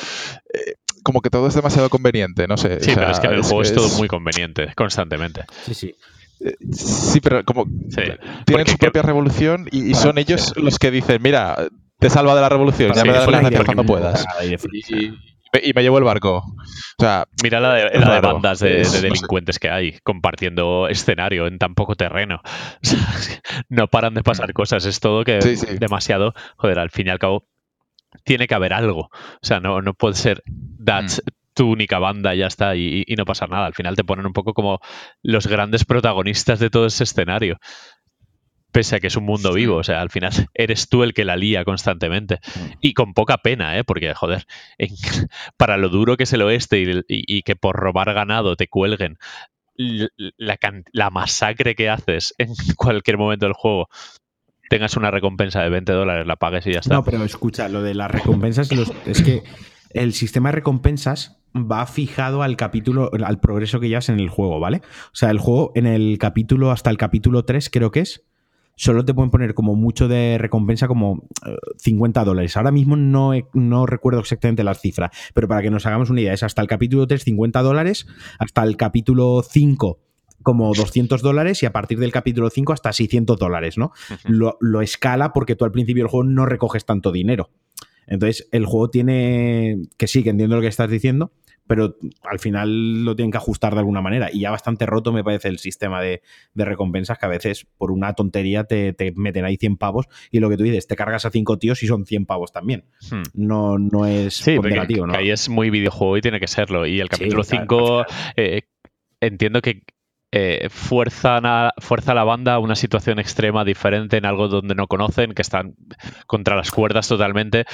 [0.53, 0.73] Eh,
[1.03, 2.79] como que todo es demasiado conveniente, no sé.
[2.81, 5.43] Sí, o pero es que en el juego es todo es- muy conveniente, constantemente.
[5.65, 5.95] Sí, sí.
[6.41, 7.95] eh, Sí, pero como Sí.
[7.95, 11.67] tienen Porque su que- propia revolución y, y son ellos los que dicen, mira,
[11.99, 14.25] te salva de la revolución, Sí, ya me darás gracias cuando puedas.
[14.71, 15.13] Y,
[15.61, 16.37] y me llevo el barco.
[16.37, 16.55] O
[16.99, 19.01] sea, Mira la de, la de bandas de, no sé.
[19.01, 22.41] delincuentes que hay compartiendo escenario en tan poco terreno.
[22.81, 24.85] O sea, no paran de pasar cosas.
[24.85, 25.41] Es todo que.
[25.41, 25.77] Sí, sí.
[25.79, 26.33] demasiado.
[26.57, 27.47] Joder, al fin y al cabo,
[28.23, 29.09] tiene que haber algo.
[29.11, 29.11] O
[29.41, 30.43] sea, no, no puede ser
[30.83, 31.29] that's Mm.
[31.55, 33.67] tu única banda y ya está y, y no pasar nada.
[33.67, 34.79] Al final te ponen un poco como
[35.21, 37.59] los grandes protagonistas de todo ese escenario.
[38.73, 41.23] Pese a que es un mundo vivo, o sea, al final eres tú el que
[41.23, 42.39] la lía constantemente.
[42.55, 42.59] Mm.
[42.81, 43.83] Y con poca pena, ¿eh?
[43.85, 44.45] Porque, joder,
[44.77, 44.89] en-
[45.57, 48.67] para lo duro que es el oeste y, y- y que por robar ganado te
[48.67, 49.17] cuelguen
[49.75, 50.57] la,
[50.91, 53.87] la masacre que haces en cualquier momento del juego,
[54.69, 56.93] tengas una recompensa de 20 dólares, la pagues y ya está.
[56.95, 59.43] No, pero escucha, lo de las recompensas los- es que
[59.91, 64.59] el sistema de recompensas va fijado al capítulo, al progreso que llevas en el juego,
[64.59, 64.77] ¿vale?
[65.07, 68.23] O sea, el juego en el capítulo, hasta el capítulo 3 creo que es,
[68.75, 72.57] solo te pueden poner como mucho de recompensa como eh, 50 dólares.
[72.57, 76.21] Ahora mismo no, he- no recuerdo exactamente las cifras, pero para que nos hagamos una
[76.21, 78.07] idea, es hasta el capítulo 3 50 dólares,
[78.39, 79.99] hasta el capítulo 5
[80.41, 83.91] como 200 dólares y a partir del capítulo 5 hasta 600 dólares, ¿no?
[84.25, 87.49] Lo, lo escala porque tú al principio del juego no recoges tanto dinero.
[88.07, 89.77] Entonces, el juego tiene.
[89.95, 91.31] Que sí, que entiendo lo que estás diciendo,
[91.67, 94.29] pero al final lo tienen que ajustar de alguna manera.
[94.31, 96.21] Y ya bastante roto me parece el sistema de,
[96.53, 100.39] de recompensas, que a veces por una tontería te, te meten ahí 100 pavos y
[100.39, 102.85] lo que tú dices, te cargas a 5 tíos y son 100 pavos también.
[103.09, 103.23] Hmm.
[103.33, 105.13] No, no es Sí, porque ¿no?
[105.15, 106.85] ahí es muy videojuego y tiene que serlo.
[106.85, 108.33] Y el capítulo claro, 5 al final.
[108.37, 108.61] eh,
[109.21, 109.83] entiendo que
[110.35, 114.73] eh, fuerzan a, fuerza a la banda a una situación extrema diferente en algo donde
[114.73, 115.75] no conocen, que están
[116.25, 117.65] contra las cuerdas totalmente,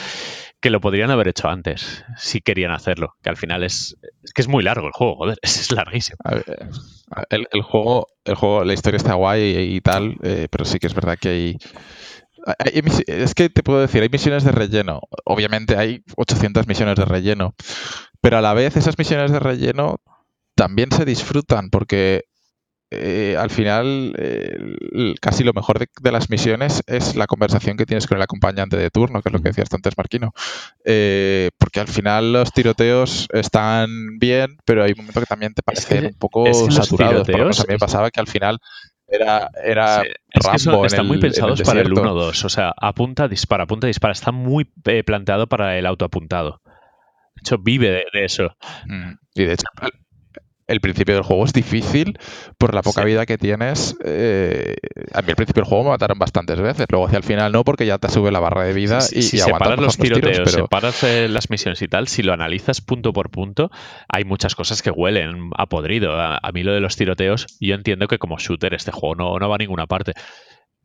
[0.62, 3.16] que lo podrían haber hecho antes, si querían hacerlo.
[3.24, 6.18] Que al final es, es que es muy largo el juego, joder, es larguísimo.
[7.30, 10.88] El, el juego, el juego, la historia está guay y, tal, eh, pero sí que
[10.88, 11.58] es verdad que hay,
[12.46, 15.02] hay- es que te puedo decir, hay misiones de relleno.
[15.26, 17.56] Obviamente hay 800 misiones de relleno,
[18.22, 19.98] pero a la vez esas misiones de relleno
[20.56, 22.26] también se disfrutan porque
[22.92, 24.58] eh, al final eh,
[25.22, 28.78] casi lo mejor de, de las misiones es la conversación que tienes con el acompañante
[28.78, 30.34] de turno, que es lo que decías tú antes, Marquino.
[30.86, 35.62] Eh, porque al final los tiroteos están bien, pero hay un momento que también te
[35.62, 37.26] parecen que- un poco es que saturados.
[37.28, 38.60] Tiroteos a mí me pasaba que al final
[39.08, 42.02] era, era Sí, es que en están el- muy el pensados para el desierto.
[42.16, 42.46] 1-2.
[42.46, 44.14] O sea, apunta, dispara, apunta, dispara.
[44.14, 46.62] Está muy eh, planteado para el autoapuntado.
[47.36, 48.56] De hecho, vive de, de eso.
[48.86, 49.64] Mm, Y de hecho,
[50.70, 52.18] el, el principio del juego es difícil
[52.58, 53.08] por la poca Sí.
[53.08, 53.98] vida que tienes.
[54.06, 54.76] eh,
[55.14, 56.86] a mí al principio del juego me mataron bastantes veces.
[56.90, 59.38] Luego hacia el final no, porque ya te sube la barra de vida y, si
[59.38, 62.82] y separas los tiros, tiroteos, pero- separas eh, las misiones y tal, si lo analizas
[62.82, 63.70] punto por punto,
[64.08, 66.14] hay muchas cosas que huelen a podrido.
[66.20, 69.40] A, a mí lo de los tiroteos, yo entiendo que como shooter este juego no,
[69.40, 70.14] no va a ninguna parte.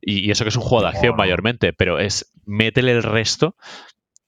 [0.00, 3.56] Y, y eso que es un juego de acción mayormente, pero es métele el resto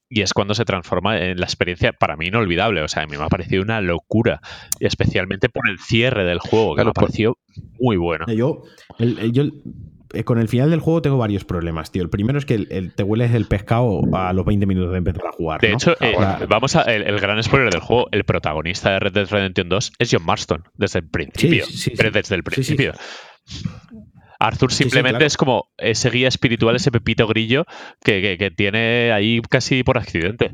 [0.08, 2.82] y es cuando se transforma en la experiencia para mí inolvidable.
[2.82, 4.40] O sea, a mí me ha parecido una locura.
[4.80, 7.38] Especialmente por el cierre del juego, que Claro, me ha parecido
[7.80, 8.26] muy bueno.
[8.32, 8.62] Yo,
[8.98, 9.44] el- el- yo
[10.14, 12.00] eh, con el final del juego tengo varios problemas, tío.
[12.02, 14.98] El primero es que el- el- te hueles el pescado a los 20 minutos de
[14.98, 15.60] empezar a jugar.
[15.60, 15.74] De ¿no?
[15.74, 16.14] hecho, eh,
[16.48, 18.06] vamos a el, el gran spoiler del juego.
[18.12, 21.66] El protagonista de Red Dead Redemption 2 es John Marston desde el principio.
[21.66, 21.90] sí, sí.
[21.96, 22.76] pero desde el Sí, sí.
[22.76, 22.92] principio.
[24.38, 25.26] Arthur Sí, sí, simplemente claro.
[25.26, 27.64] es como ese guía espiritual, ese pepito grillo
[28.02, 30.50] que, que- que tiene ahí casi por accidente.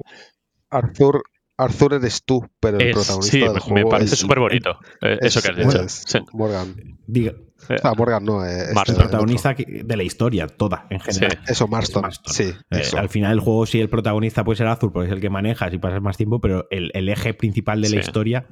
[0.70, 1.22] Arthur,
[1.58, 4.78] Arthur eres tú, pero el Es- protagonista sí, del me juego parece es- súper bonito
[5.02, 5.82] eh, eso es- que has dicho.
[5.82, 6.18] es Sí.
[6.32, 6.74] Morgan.
[7.06, 7.32] diga,
[7.68, 10.98] Eh, Ah, Morgan no, eh, este, el el protagonista que- de la historia, toda, en
[10.98, 11.38] general.
[11.46, 11.52] Sí.
[11.52, 12.00] Eso, Marston.
[12.00, 12.34] Es Marston.
[12.34, 12.98] Sí, Eh, eso.
[12.98, 15.72] al final del juego sí el protagonista puede ser Azul porque es el que manejas
[15.72, 18.08] y pasas más tiempo, pero el, el eje principal de la Sí.
[18.08, 18.46] historia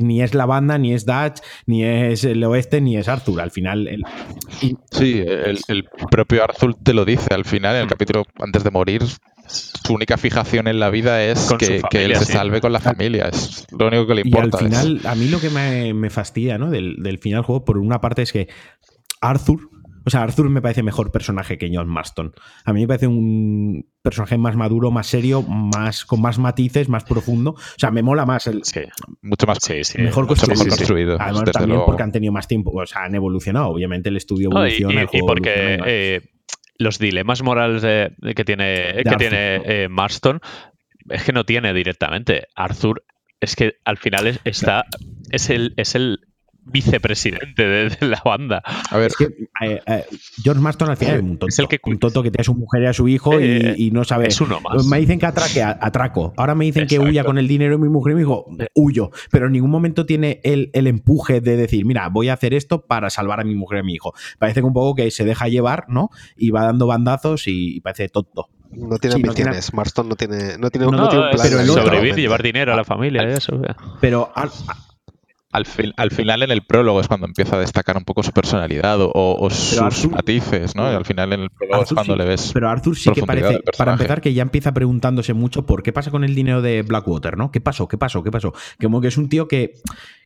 [0.00, 3.40] ni es la banda, ni es Dutch, ni es el oeste, ni es Arthur.
[3.40, 4.02] Al final, el-
[4.90, 7.90] Sí, el, el propio Arthur te lo dice al final, en el Mm.
[7.90, 9.02] capítulo antes de morir.
[9.46, 12.32] Su única fijación en la vida es que, él se sí.
[12.32, 13.28] salve con la familia.
[13.28, 14.56] Es lo único que le y al importa.
[14.58, 16.70] es- final, a mí lo que me, me fastidia ¿no?
[16.70, 18.48] del, del final del juego, por una parte, es que
[19.20, 19.68] Arthur.
[20.06, 22.32] O sea, Arthur me parece mejor personaje que John Marston.
[22.64, 27.04] A mí me parece un personaje más maduro, más serio, más con más matices, más
[27.04, 27.52] profundo.
[27.52, 28.80] O sea, me mola más el, Sí,
[29.22, 29.98] mucho más sí, sí.
[30.02, 30.64] mejor mucho construido.
[30.64, 31.16] mejor construido.
[31.20, 31.86] Además, también luego.
[31.86, 33.68] porque han tenido más tiempo, o sea, han evolucionado.
[33.68, 35.00] Obviamente el estudio No, y, evoluciona.
[35.02, 35.84] el y- porque evoluciona.
[35.86, 36.20] eh,
[36.76, 39.16] los dilemas morales de- de que tiene, que Arthur.
[39.18, 40.40] tiene eh, Marston
[41.08, 42.46] es que no tiene directamente.
[42.56, 43.04] Arthur
[43.40, 44.84] es que al final es, está
[45.30, 46.20] es el, es el
[46.66, 48.62] vicepresidente de, de la banda.
[48.90, 49.24] A ver, es que
[49.64, 50.04] eh, eh,
[50.42, 51.46] George Marston al final es un tonto.
[51.48, 53.44] Es el que- un tonto que tiene a su mujer y a su hijo y-
[53.44, 54.28] Eh, y, no sabe.
[54.28, 54.84] es uno más.
[54.86, 56.32] Me dicen que atraque, atraco.
[56.36, 59.10] Ahora me dicen que huya con el dinero de mi mujer y mi hijo, huyo.
[59.30, 62.86] Pero en ningún momento tiene el, el empuje de decir, mira, voy a hacer esto
[62.86, 64.12] para salvar a mi mujer y a mi hijo.
[64.38, 66.10] Parece que un poco que se deja llevar, ¿no?
[66.36, 68.48] Y va dando bandazos y, y parece tonto.
[68.72, 69.72] No tiene Sí, ambiciones.
[69.72, 71.46] Marston no tiene, no tiene, No, no, tiene un plan.
[71.48, 73.60] pero el otro- sobrevivir, llevar dinero a la familia y eso.
[74.00, 74.50] Pero al-
[75.54, 75.64] al,
[75.96, 79.10] al final en el prólogo es cuando empieza a destacar un poco su personalidad o,
[79.14, 80.90] o sus Arthur- matices, ¿no?
[80.90, 82.50] Y al final en el prólogo es cuando sí, le ves.
[82.52, 86.10] Pero Arthur sí que parece, para empezar, que ya empieza preguntándose mucho por qué pasa
[86.10, 87.50] con el dinero de Blackwater, ¿no?
[87.50, 87.88] ¿Qué pasó?
[87.88, 88.22] ¿Qué pasó?
[88.22, 88.52] ¿Qué pasó?
[88.80, 89.74] Como que es un tío que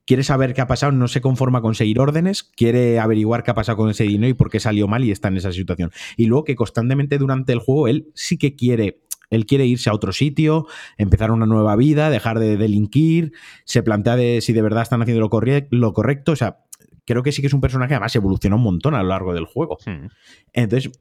[0.07, 3.55] quiere saber qué ha pasado, no se conforma con seguir órdenes, quiere averiguar qué ha
[3.55, 5.91] pasado con ese dinero y por qué salió mal y está en esa situación.
[6.17, 9.01] Y luego que constantemente durante el juego él sí que quiere.
[9.31, 13.33] Él quiere irse a otro sitio, empezar una nueva vida, dejar de delinquir,
[13.65, 16.33] se plantea de si de verdad están haciendo lo, corre- lo correcto.
[16.33, 16.59] O sea,
[17.05, 19.45] creo que sí que es un personaje, además evoluciona un montón a lo largo del
[19.45, 19.79] juego.
[19.87, 20.09] Hmm.
[20.53, 20.93] Entonces,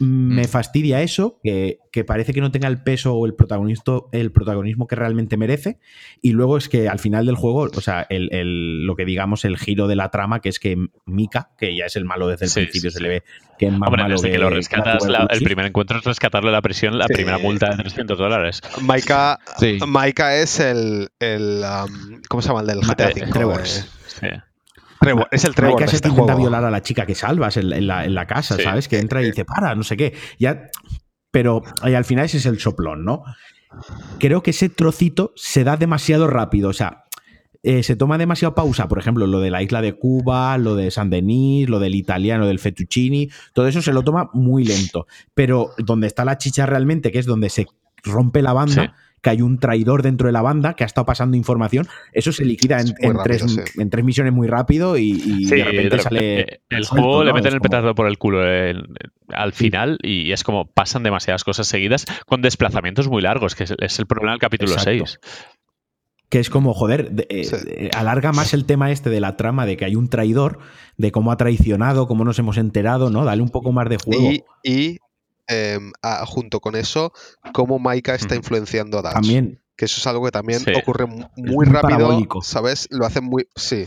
[0.00, 4.32] me fastidia eso, que, que parece que no tenga el peso o el, protagonismo, el
[4.32, 5.78] protagonismo que realmente merece.
[6.20, 9.44] Y luego es que al final del juego, o sea, el, el- lo que digamos,
[9.44, 10.76] el giro de la trama, que es que
[11.06, 13.02] Mika, que ya es el malo desde el Sí, principio, sí, se sí.
[13.04, 13.22] le ve
[13.58, 16.50] que es más Hombre, malo desde que lo rescatas, la- el primer encuentro es rescatarle
[16.50, 17.14] la prisión, la Sí.
[17.14, 18.60] primera multa de 300 dólares.
[18.82, 19.78] Maika, Sí.
[19.86, 22.60] Maika es el, el um, ¿cómo se llama?
[22.62, 23.30] El del GTA Eh, V.
[23.32, 23.60] Trevor.
[24.22, 24.40] eh,
[25.30, 26.38] Es el se este intenta juego.
[26.40, 28.62] violar a la chica que salvas en, en la, en la casa, Sí.
[28.62, 28.88] ¿sabes?
[28.88, 30.14] Que entra y dice, para, no sé qué.
[30.38, 30.70] Ya,
[31.30, 33.22] pero y al final ese es el soplón, ¿no?
[34.18, 36.68] Creo que ese trocito se da demasiado rápido.
[36.68, 37.04] O sea,
[37.62, 38.86] eh, se toma demasiado pausa.
[38.88, 42.46] Por ejemplo, lo de la isla de Cuba, lo de San Denis, lo del italiano,
[42.46, 43.30] del fettuccini.
[43.52, 45.06] Todo eso se lo toma muy lento.
[45.34, 47.66] Pero donde está la chicha realmente, que es donde se
[48.04, 48.94] rompe la banda.
[49.24, 51.88] Que hay un traidor dentro de la banda que ha estado pasando información.
[52.12, 53.80] Eso se liquida en, rápido, tres, sí.
[53.80, 56.20] en tres misiones muy rápido y, y Sí, de repente de sale.
[56.20, 58.84] repente, el juego le meten el como- petardo por el culo en-
[59.30, 63.74] al final y es como pasan demasiadas cosas seguidas con desplazamientos muy largos, que es,
[63.78, 65.06] es el problema del capítulo Exacto.
[65.06, 65.18] 6.
[66.28, 67.56] Que es como, joder, de- eh, Sí.
[67.66, 70.58] eh, alarga más el tema este de la trama de que hay un traidor,
[70.96, 73.24] de cómo ha traicionado, cómo nos hemos enterado, ¿no?
[73.24, 74.30] Dale un poco más de juego.
[74.32, 74.98] Y, y
[75.48, 75.92] em,
[76.26, 77.12] junto con eso,
[77.52, 79.12] cómo Maika está influenciando a Dutch.
[79.14, 79.60] También.
[79.76, 80.72] Que eso es algo que también Sí.
[80.76, 82.42] ocurre mu- muy, muy rápido, parabólico.
[82.42, 82.86] ¿sabes?
[82.90, 83.48] Lo hacen muy...
[83.56, 83.86] Sí.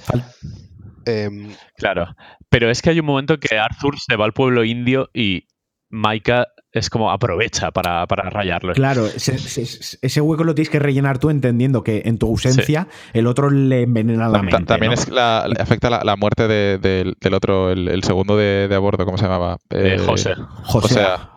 [1.06, 2.08] Em, Claro.
[2.50, 5.48] Pero es que hay un momento que Arthur se va al pueblo indio y
[5.90, 8.74] Maika es como aprovecha para, para rayarlo.
[8.74, 12.88] Claro, ese, ese- ese hueco lo tienes que rellenar tú entendiendo que en tu ausencia
[13.14, 14.66] el otro le envenena la mente.
[14.66, 14.94] También ¿no?
[14.94, 18.68] es la, le afecta la, la muerte de- del, del otro, el, el segundo de,
[18.68, 19.58] de a bordo, ¿cómo se llamaba?
[19.70, 20.36] Eh, Eh, José.
[20.64, 20.86] José.
[20.86, 21.32] o sea,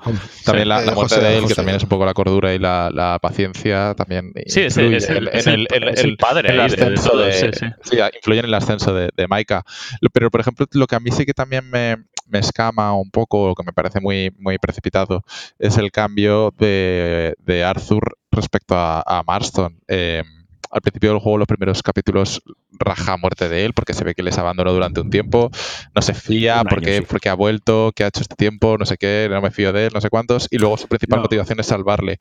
[0.44, 1.48] También la, la muerte José, de él, José.
[1.48, 4.96] que también es un poco la cordura y la, la paciencia, también Sí, es, influye
[4.98, 5.28] es el,
[5.72, 7.66] en- el- padre el ahí de- de ascenso de- sí, sí.
[7.84, 9.64] sí, influyen en el ascenso de, de Maika.
[10.12, 11.96] Pero, por ejemplo, lo que a mí sí que también me,
[12.30, 15.22] me escama un poco, o que me parece muy, muy precipitado,
[15.58, 19.80] es el cambio de, de Arthur respecto a, a Marston.
[19.88, 20.22] Eh,
[20.70, 22.42] al principio del juego, los primeros capítulos
[22.78, 25.50] raja a muerte de él porque se ve que les abandonó durante un tiempo,
[25.94, 27.04] no se fía año, porque, sí.
[27.08, 29.86] porque ha vuelto, que ha hecho este tiempo, no sé qué, no me fío de
[29.86, 31.22] él, no sé cuántos, y luego su principal No.
[31.24, 32.18] motivación es salvarle.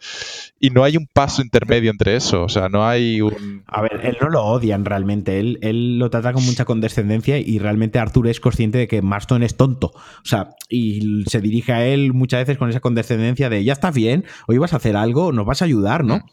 [0.59, 3.63] Y no hay un paso intermedio entre eso, o sea, no hay un...
[3.67, 5.39] A ver, él no lo odian realmente.
[5.39, 9.43] Él, él lo trata con mucha condescendencia y realmente Arthur es consciente de que Marston
[9.43, 9.91] es tonto.
[9.93, 13.91] O sea, y se dirige a él muchas veces con esa condescendencia de ya está
[13.91, 16.17] bien, hoy vas a hacer algo, nos vas a ayudar, ¿no?
[16.17, 16.23] Mm.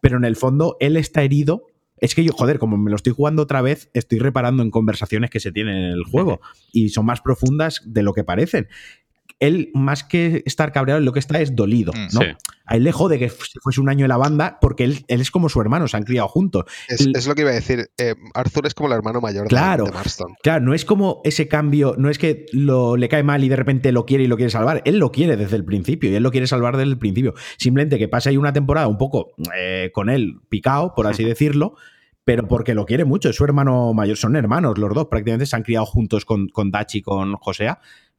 [0.00, 1.66] Pero en el fondo él está herido.
[2.00, 5.30] Es que yo, joder, como me lo estoy jugando otra vez, estoy reparando en conversaciones
[5.30, 6.40] que se tienen en el juego
[6.72, 8.68] y son más profundas de lo que parecen.
[9.40, 12.20] Él, más que estar cabreado, lo que está es dolido, Mm, ¿no?
[12.22, 12.26] sí.
[12.70, 15.20] A él le jode que fu- fuese un año en la banda porque él, él
[15.22, 16.64] es como su hermano, se han criado juntos.
[16.88, 17.88] es, El- es lo que iba a decir.
[17.98, 19.84] eh, Arthur es como el hermano mayor de- Claro.
[19.86, 20.34] de, Marston.
[20.42, 23.56] Claro, no es como ese cambio, no es que lo, le cae mal y de
[23.56, 24.82] repente lo quiere y lo quiere salvar.
[24.84, 27.32] Él lo quiere desde el principio y él lo quiere salvar desde el principio.
[27.56, 31.74] Simplemente que pasa ahí una temporada un poco eh, con él picado, por así decirlo,
[32.24, 33.30] pero porque lo quiere mucho.
[33.30, 36.70] Es su hermano mayor, son hermanos los dos, prácticamente se han criado juntos con, con
[36.70, 37.78] Dachi y con Josea.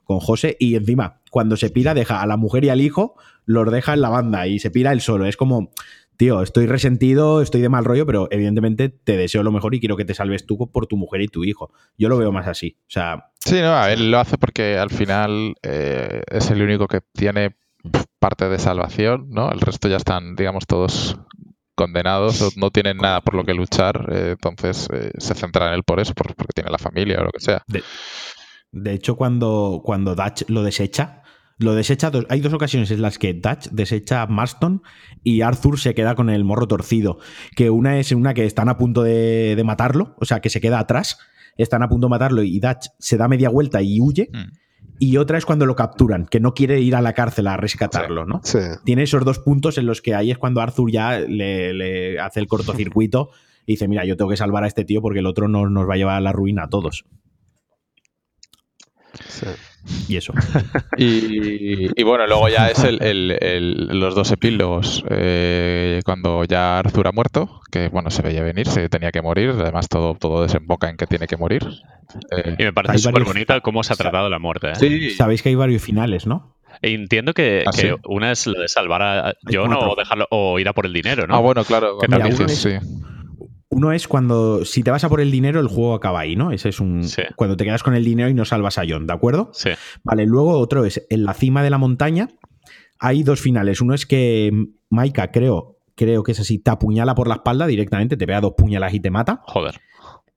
[0.10, 3.14] Con José, y encima, cuando se pira, deja a la mujer y al hijo,
[3.45, 5.27] los deja en la banda y se pira él solo.
[5.27, 5.69] Es como,
[6.18, 9.95] tío, estoy resentido, estoy de mal rollo, pero evidentemente te deseo lo mejor y quiero
[9.98, 11.72] que te salves tú por tu mujer y tu hijo.
[11.95, 12.76] Yo lo veo más así.
[12.88, 16.88] O sea, Sí, no, a él lo hace porque al final eh, es el único
[16.88, 17.56] que tiene
[18.18, 19.52] parte de salvación, ¿no?
[19.52, 21.19] El resto ya están, digamos, todos
[21.76, 25.84] condenados, no tienen nada por lo que luchar, eh, entonces eh, se centra en él
[25.84, 27.64] por eso, por- porque tiene la familia o lo que sea.
[27.68, 27.81] de,
[28.72, 31.24] de hecho, cuando, cuando Dutch lo desecha,
[31.58, 32.10] Lo desecha.
[32.10, 34.82] dos- hay dos ocasiones en las que Dutch desecha a Marston
[35.24, 37.18] y Arthur se queda con el morro torcido.
[37.56, 40.62] Que una es una que están a punto de, de matarlo, o sea, que se
[40.62, 41.18] queda atrás.
[41.58, 44.30] Están a punto de matarlo y Dutch se da media vuelta y huye.
[44.32, 44.54] Mm.
[45.02, 48.26] Y otra es cuando lo capturan, que no quiere ir a la cárcel a rescatarlo,
[48.26, 48.40] ¿no?
[48.44, 48.60] Sí.
[48.86, 52.40] Tiene esos dos puntos en los que ahí es cuando Arthur ya le, le hace
[52.41, 53.30] el cortocircuito
[53.66, 55.88] y dice, mira, yo tengo que salvar a este tío porque el otro nos, nos
[55.90, 57.06] va a llevar a la ruina a todos.
[59.27, 59.45] Sí.
[60.07, 60.34] Y eso.
[60.98, 65.03] Y, y bueno, luego ya es el, el- el- los dos epílogos.
[65.10, 69.52] eh, cuando ya Arthur ha muerto, que bueno, se veía venir, se tenía que morir.
[69.52, 71.64] Además, todo, todo desemboca en que tiene que morir.
[72.36, 74.72] Eh, Y me parece súper bonita cómo se ha tratado la muerte.
[74.72, 74.76] ¿eh?
[74.76, 76.56] sí, Sabéis que hay varios finales, ¿no?
[76.81, 77.88] E entiendo que, ¿Ah, que sí?
[78.06, 81.27] una es lo de salvar a John o dejarlo o ir a por el dinero,
[81.27, 81.36] ¿no?
[81.36, 81.98] Ah, bueno, claro.
[81.99, 82.88] Que también dices, es- sí.
[83.72, 86.52] Uno es cuando, si te vas a por el dinero, el juego acaba ahí, ¿no?
[86.52, 87.04] Ese es un.
[87.04, 87.22] Sí.
[87.36, 89.52] Cuando te quedas con el dinero y no salvas a John, ¿de acuerdo?
[89.54, 89.70] Sí.
[90.04, 92.30] Vale, luego otro es en la cima de la montaña.
[92.98, 93.80] Hay dos finales.
[93.80, 94.52] Uno es que
[94.90, 98.54] Maika, creo, creo que es así, te apuñala por la espalda directamente, te pega dos
[98.58, 99.41] puñalas y te mata.
[99.46, 99.80] Joder.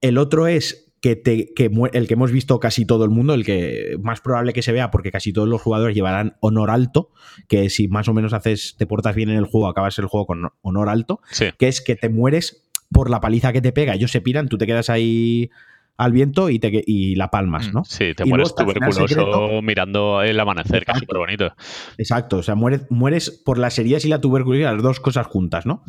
[0.02, 3.44] El otro es que, te, que el que hemos visto casi todo el mundo, el
[3.44, 7.10] que más probable que se vea, porque casi todos los jugadores llevarán honor alto,
[7.48, 10.26] que si más o menos haces, te portas bien en el juego, acabas el juego
[10.26, 11.46] con honor alto, Sí.
[11.58, 12.61] que es que te mueres
[12.92, 13.94] por la paliza que te pega.
[13.94, 15.50] Ellos se piran, tú te quedas ahí
[15.98, 17.84] al viento y, te, y la palmas, ¿no?
[17.84, 19.62] Sí, te Y mueres luego tuberculoso secreto.
[19.62, 21.00] mirando el amanecer, que es Exacto.
[21.00, 21.54] súper bonito.
[21.98, 25.66] Exacto, o sea, mueres, mueres por las heridas y la tuberculosis, las dos cosas juntas,
[25.66, 25.84] ¿no?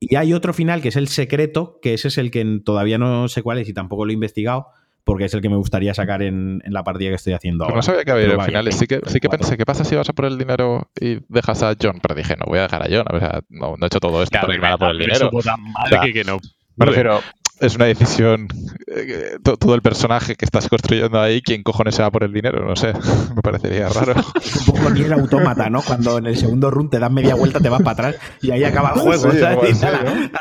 [0.00, 3.28] Y hay otro final que es el secreto, que ese es el que todavía no
[3.28, 4.66] sé cuál es y tampoco lo he investigado,
[5.06, 7.68] porque es el que me gustaría sacar en, en la partida que estoy haciendo Pues
[7.70, 7.76] ahora.
[7.78, 8.74] no sabía que había Pero finales.
[8.74, 11.20] vaya, Sí que, sí que pensé, ¿qué pasa si vas a por el dinero y
[11.28, 12.00] dejas a John?
[12.02, 13.06] Pero dije, no voy a dejar a John.
[13.10, 15.26] O sea, no, no he hecho todo esto Claro, para irme a por el dinero.
[15.30, 16.38] supo tan mal O sea, que, que no.
[16.76, 17.20] Me refiero,
[17.60, 18.48] es una decisión.
[18.88, 22.32] eh, to- todo el personaje que estás construyendo ahí, ¿quién cojones se va por el
[22.32, 22.66] dinero?
[22.66, 22.92] No sé,
[23.36, 24.12] me parecería raro.
[24.34, 25.82] Es un poco Nier autómata, ¿no?
[25.82, 28.64] Cuando en el segundo run te das media vuelta, te vas para atrás y ahí
[28.64, 29.80] acaba el juego, Sí, ¿sabes?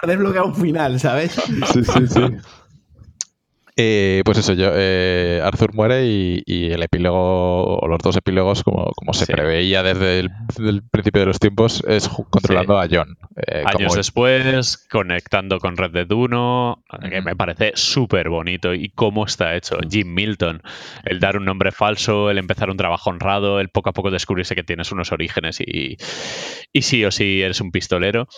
[0.08, 1.34] desbloqueado un final, ¿sabes?
[1.72, 2.22] Sí, sí, sí.
[3.78, 8.64] Eh, pues eso, yo, eh, Arthur muere y, y el epílogo, o los dos epílogos,
[8.64, 9.34] como, como se Sí.
[9.34, 10.30] preveía desde el,
[10.90, 13.18] principio de los tiempos, es controlando a John.
[13.36, 18.74] eh, Años como- después, conectando con Red Dead 1, que me parece súper bonito.
[18.74, 19.78] Y cómo está hecho.
[19.90, 20.62] Jim Milton,
[21.04, 24.56] el dar un nombre falso, el empezar un trabajo honrado, el poco a poco descubrirse
[24.56, 25.98] que tienes unos orígenes y,
[26.72, 28.30] y sí o sí eres un pistolero.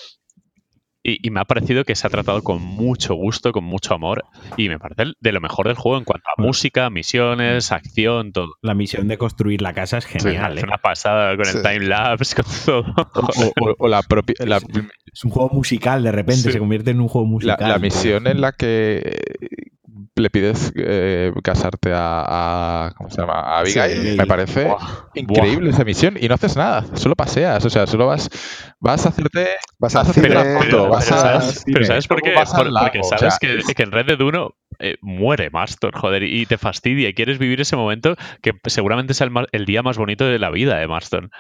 [1.10, 4.26] Y, y me ha parecido que se ha tratado con mucho gusto, con mucho amor.
[4.58, 8.56] Y me parece de lo mejor del juego en cuanto a música, misiones, acción, todo.
[8.62, 10.68] La misión de construir la casa es genial, es ¿eh?
[10.68, 11.58] una pasada con Sí.
[11.60, 12.86] el timelapse, con todo.
[13.16, 14.36] o, o- o la propia.
[14.46, 16.52] La, Es un juego musical, de repente Sí.
[16.52, 17.58] se convierte en un juego la- musical.
[17.70, 19.68] la misión en la que eh,
[20.16, 23.34] le pides eh, casarte a, a- ¿Cómo se llama?
[23.40, 24.18] A Abigail, Sí.
[24.18, 24.68] me parece
[25.14, 26.18] increíble esa misión.
[26.20, 27.64] Y no haces nada, solo paseas.
[27.66, 28.30] O sea, solo vas,
[28.80, 29.48] vas a hacerte.
[29.80, 32.08] Vas a a hacer cine, una foto, pero, vas pero a ¿sabes, cine, pero ¿sabes
[32.08, 32.32] por qué?
[32.32, 35.92] Por- lago, porque o sabes sea, que, que en Red Dead 1 eh, muere Marston,
[35.92, 37.10] joder, y te fastidia.
[37.10, 40.78] y Quieres vivir ese momento que seguramente es el, día más bonito de la vida
[40.78, 41.32] de Marston.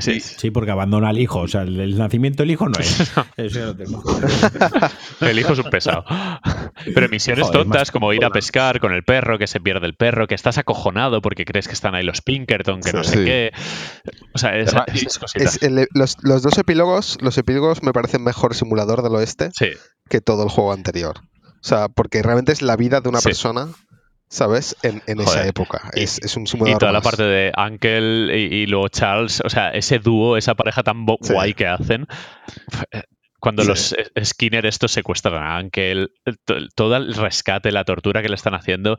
[0.00, 0.20] Sí.
[0.20, 1.40] Sí, porque abandona al hijo.
[1.40, 3.00] O sea, el, el nacimiento del hijo no es.
[3.36, 4.02] Eso ya lo tengo.
[5.20, 6.04] El hijo es un pesado.
[6.94, 9.94] Pero misiones Joder, tontas como ir a pescar con el perro, que se pierde el
[9.94, 13.24] perro, que estás acojonado porque crees que están ahí los Pinkerton, que no sé Sí.
[13.24, 13.52] qué.
[14.34, 15.56] O sea, es- Además, esas cositas.
[15.56, 19.68] Es el- los, los dos epílogos, los epílogos me parecen mejor simulador del oeste Sí,
[20.08, 21.16] que todo el juego anterior.
[21.62, 23.24] O sea, porque realmente es la vida de una Sí.
[23.24, 23.68] persona,
[24.28, 24.76] ¿sabes?
[24.82, 25.90] En, en esa época.
[25.94, 26.78] Y- es, es un y simulador.
[26.80, 30.82] toda la parte de Uncle y, y luego Charles, o sea, ese dúo, esa pareja
[30.82, 31.32] tan Sí.
[31.32, 32.06] guay que hacen.
[32.92, 33.02] eh,
[33.38, 33.68] Cuando Sí.
[33.68, 36.08] los eh, Skinner estos secuestran a Uncle,
[36.44, 38.96] to- todo el rescate, la tortura que le están haciendo,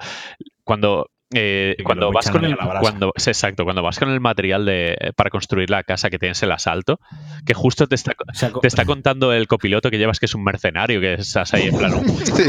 [0.63, 5.29] cuando eh, cuando vas con el cuando exacto cuando vas con el material de para
[5.29, 7.01] construir la casa que tienes el asalto
[7.45, 8.13] que justo te está
[8.61, 11.77] te está contando el copiloto que llevas que es un mercenario que estás ahí en
[11.77, 12.43] plan "Uh, Sí.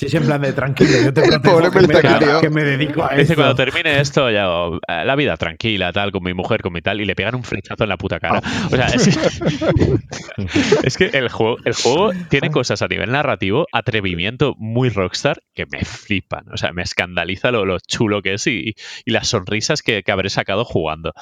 [0.00, 2.40] Sí, es en plan de tranquilo, yo te protejo, que me- mercenario.
[2.40, 3.34] que me dedico a Dice, esto.
[3.36, 7.00] cuando termine esto, ya oh, la vida tranquila, tal, con mi mujer, con mi tal,
[7.00, 8.40] y le pegan un flechazo en la puta cara.
[8.66, 9.08] O sea, es,
[10.84, 15.66] es que el juego, el juego tiene cosas a nivel narrativo, atrevimiento muy rockstar, que
[15.70, 16.44] me flipan.
[16.52, 18.74] O sea, me escandaliza lo, lo chulo que es y,
[19.04, 21.12] y las sonrisas que, que habré sacado jugando.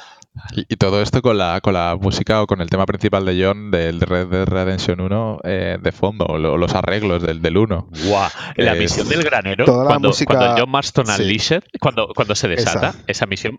[0.55, 3.45] Y, y todo esto con la, con la música o con el tema principal de
[3.45, 7.57] John del Red Dead Redemption 1 eh, de fondo, o lo- los arreglos del, del
[7.57, 7.89] 1.
[8.07, 8.29] Guau.
[8.57, 11.23] La Es- misión del granero, Toda la cuando, música- cuando John Marston sí.
[11.23, 12.99] Unleashed, cuando, cuando se desata, Esa.
[13.07, 13.59] esa, misión,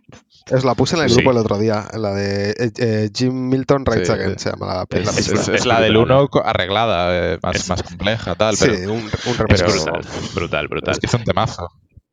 [0.52, 1.16] Os la puse en el Sí.
[1.16, 4.14] grupo el otro día, en la de eh, eh, Jim Milton Rides Sí.
[4.14, 5.20] Again, se llama la, la Es, película.
[5.20, 6.18] es- es es la del brutal.
[6.18, 9.66] 1 co- arreglada, eh, más, más compleja, tal, sí, pero un, un es repaso.
[9.86, 10.02] brutal,
[10.36, 10.92] brutal, brutal.
[10.94, 11.68] es que es un temazo.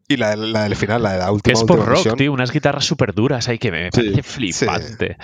[0.06, 2.16] Y la, la del final, la de la última, Que es última por rock, misión.
[2.16, 5.16] tío, unas guitarras súper duras ahí que me Sí, parece flipante.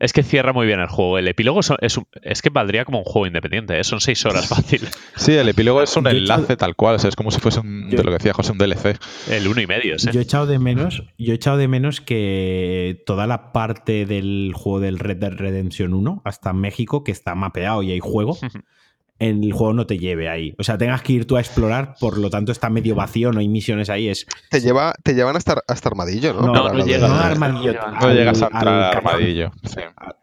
[0.00, 1.18] Es que cierra muy bien el juego.
[1.18, 3.84] El epílogo son- es, un- es que valdría como un juego independiente, ¿eh?
[3.84, 4.80] son seis horas fácil.
[5.16, 7.60] Sí, el epílogo es un enlace echado- tal cual, o sea, es como si fuese
[7.60, 8.98] un, Yo- de lo que decía José, un DLC.
[9.30, 10.10] El uno y medio, ¿sí?
[10.12, 14.52] Yo he echado de menos, yo he echado de menos que toda la parte del
[14.54, 18.36] juego del Red Dead Redemption 1 hasta México, que está mapeado y hay juego,
[19.20, 20.54] el juego no te lleve ahí.
[20.58, 23.40] O sea, tengas que ir tú a explorar, por lo tanto está medio vacío, no
[23.40, 24.08] hay misiones ahí.
[24.08, 26.40] Es Te, lleva, te llevan hasta, hasta Armadillo, ¿no?
[26.46, 28.90] No, no lo de- llega, no armadillo, no No al- llegas a al entrar al
[28.92, 29.06] cañón.
[29.06, 29.52] armadillo.
[29.64, 29.80] sí.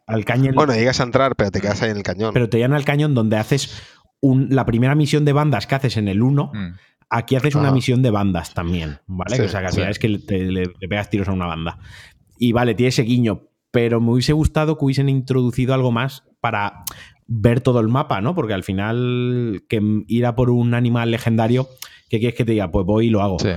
[0.07, 0.55] Al cañón.
[0.55, 2.33] Bueno, llegas a entrar, pero te quedas ahí en el cañón.
[2.33, 3.81] pero te llevan al cañón donde haces
[4.19, 6.51] un- la primera misión de bandas que haces en el 1.
[6.53, 6.73] Mm.
[7.09, 9.35] Aquí haces una misión de bandas también, ¿vale?
[9.35, 9.77] Sí, o sea, que al sí.
[9.77, 11.77] final es que le, te- le- le pegas tiros a una banda.
[12.37, 16.83] Y vale, tiene ese guiño, pero me hubiese gustado que hubiesen introducido algo más para
[17.33, 18.35] ver todo el mapa, ¿no?
[18.35, 21.67] Porque al final, que ir a por un animal legendario,
[22.09, 22.71] ¿qué quieres que te diga?
[22.71, 23.39] Pues voy y lo hago.
[23.39, 23.49] Sí.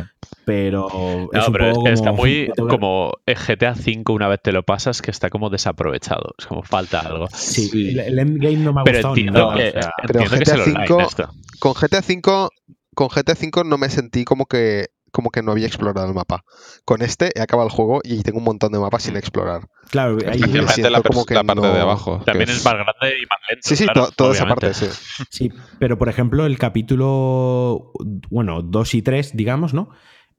[0.44, 0.86] Pero
[1.32, 4.62] es No, un pero poco está como- muy como GTA V una vez te lo
[4.62, 6.34] pasas que está como desaprovechado.
[6.38, 7.26] Es como falta algo.
[7.32, 7.88] Sí, Sí.
[7.90, 9.56] el, el endgame no me ha Pero gustado entiendo, nada.
[9.56, 11.28] que, o sea, Pero entiendo que es el GTA online V esto.
[11.58, 12.48] Con GTA V,
[12.94, 16.44] con GTA V no me sentí como que, como que no había explorado el mapa.
[16.84, 19.68] Con este he acabado el juego y tengo un montón de mapas sin explorar.
[19.88, 22.20] claro, Especialmente la, como que la parte no- de abajo.
[22.26, 23.62] También es más grande y más lento.
[23.68, 24.86] Sí, sí, claro, to- toda esa parte, sí.
[25.30, 27.92] Sí, pero por ejemplo, el capítulo,
[28.30, 29.90] bueno, 2 y 3, digamos, ¿no?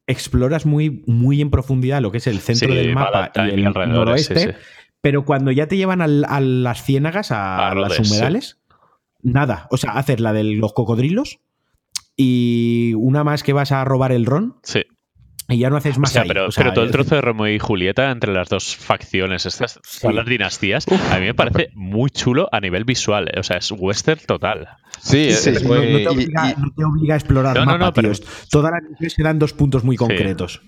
[0.08, 3.66] Exploras muy, muy en profundidad lo que es el centro Sí, del mapa y el
[3.66, 4.50] alrededores, sí, noroeste, sí.
[5.02, 8.60] pero cuando ya te llevan al- a las ciénagas, a, A las humedales,
[9.24, 9.68] nada.
[9.72, 11.40] O sea, haces la de los cocodrilos
[12.18, 14.84] y una más que vas a robar el ron Sí.
[15.50, 16.28] y ya no haces O más sea, ahí.
[16.28, 19.46] pero, O sea, pero todo el trozo de Romeo y Julieta entre las dos facciones,
[19.46, 20.02] estas Sí.
[20.02, 23.28] todas las dinastías, a mí me parece muy chulo a nivel visual.
[23.34, 23.40] eh.
[23.40, 24.68] O sea, es western total.
[25.02, 27.14] Sí, es, Sí, es sí, no, muy- no te y- obliga, y- no te obliga
[27.14, 28.12] a explorar No, no, mapa, no, pero-
[28.50, 30.62] Todas las misiones se dan dos puntos muy concretos.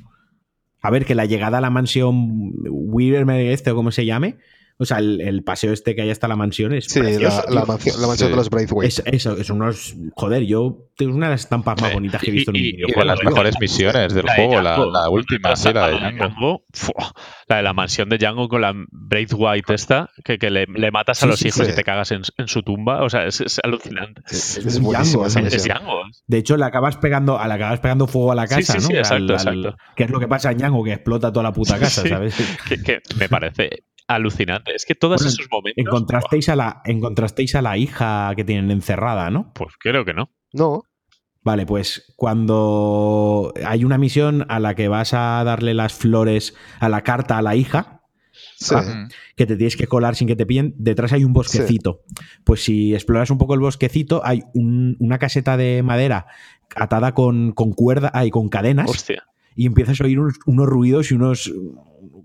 [0.81, 4.37] A ver, que la llegada a la mansión Weaverme este o como se llame,
[4.79, 7.61] o sea, el, el paseo este que hay hasta la mansión es Sí, precioso, la,
[7.61, 8.31] la mansión, la mansión Sí.
[8.31, 8.87] de los Braithwaite.
[8.87, 9.95] Es, eso, es unos...
[10.15, 11.93] Joder, yo tengo una de las estampas más Sí.
[11.95, 14.25] bonitas que he Y- visto en un y- y y de las mejores misiones del
[14.25, 16.63] La de juego, la, Django, la última, sí, la de Django.
[17.47, 21.23] La de la mansión de Django con la Braithwaite esta, que, que le, le matas
[21.23, 21.71] a los sí, hijos sí.
[21.71, 23.03] y te cagas en, en su tumba.
[23.03, 24.21] O sea, es, es alucinante.
[24.29, 25.25] Es, es es Django.
[25.25, 25.63] Es.
[25.63, 26.01] Django.
[26.27, 28.87] De hecho, le acabas pegando, le acabas pegando fuego a la casa, sí, ¿no?
[28.89, 29.77] Al- exacto, al- exacto.
[29.95, 32.09] Que es lo que pasa en Django, que explota toda la puta casa, Sí.
[32.09, 32.35] ¿sabes?
[32.67, 33.69] Que, que me parece
[34.07, 34.73] alucinante.
[34.75, 35.83] Es que todos Bueno, esos momentos.
[35.85, 39.51] Encontrasteis a, la, encontrasteis a la hija que tienen encerrada, ¿no?
[39.53, 40.29] Pues creo que no.
[40.53, 40.83] No,
[41.43, 46.89] Vale, pues cuando hay una misión a la que vas a darle las flores a
[46.89, 48.01] la carta a la hija,
[48.57, 48.75] sí.
[49.37, 52.01] Que te tienes que colar sin que te pillen, detrás hay un bosquecito.
[52.43, 56.27] Pues si exploras un poco el bosquecito, hay un- una caseta de madera
[56.75, 59.23] atada con, con cuerda y con cadenas Hostia.
[59.55, 61.51] y empiezas a oír unos, unos ruidos y unos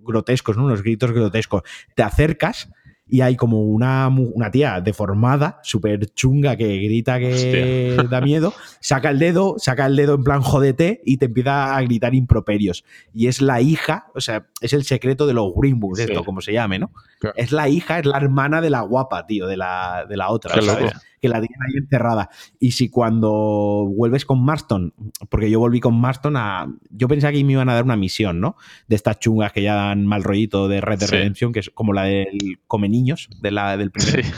[0.05, 0.65] grotescos, ¿no?
[0.65, 1.63] unos gritos grotescos.
[1.95, 2.71] Te acercas
[3.07, 9.11] y hay como una, una tía deformada, súper chunga, que grita que da miedo, saca
[9.11, 12.85] el dedo, saca el dedo en plan jodete y te empieza a gritar improperios.
[13.13, 16.05] Y es la hija, o sea, es el secreto de los Greenwood, Sí.
[16.05, 16.93] esto, como se llame, ¿no?
[17.23, 17.37] Claro.
[17.39, 20.61] Es la hija, es la hermana de la guapa, tío, de la, de la otra,
[20.61, 20.93] ¿sabes?
[21.21, 22.31] que la tienen ahí encerrada.
[22.59, 24.93] Y si cuando vuelves con Marston,
[25.31, 26.67] porque yo volví con Marston a.
[26.91, 28.57] Yo pensaba que me iban a dar una misión, ¿no?
[28.89, 31.15] De estas chungas que ya dan mal rollito de Red Dead Sí.
[31.15, 34.25] Redemption, que es como la del Come Niños, de la, del primer.
[34.25, 34.33] Sí.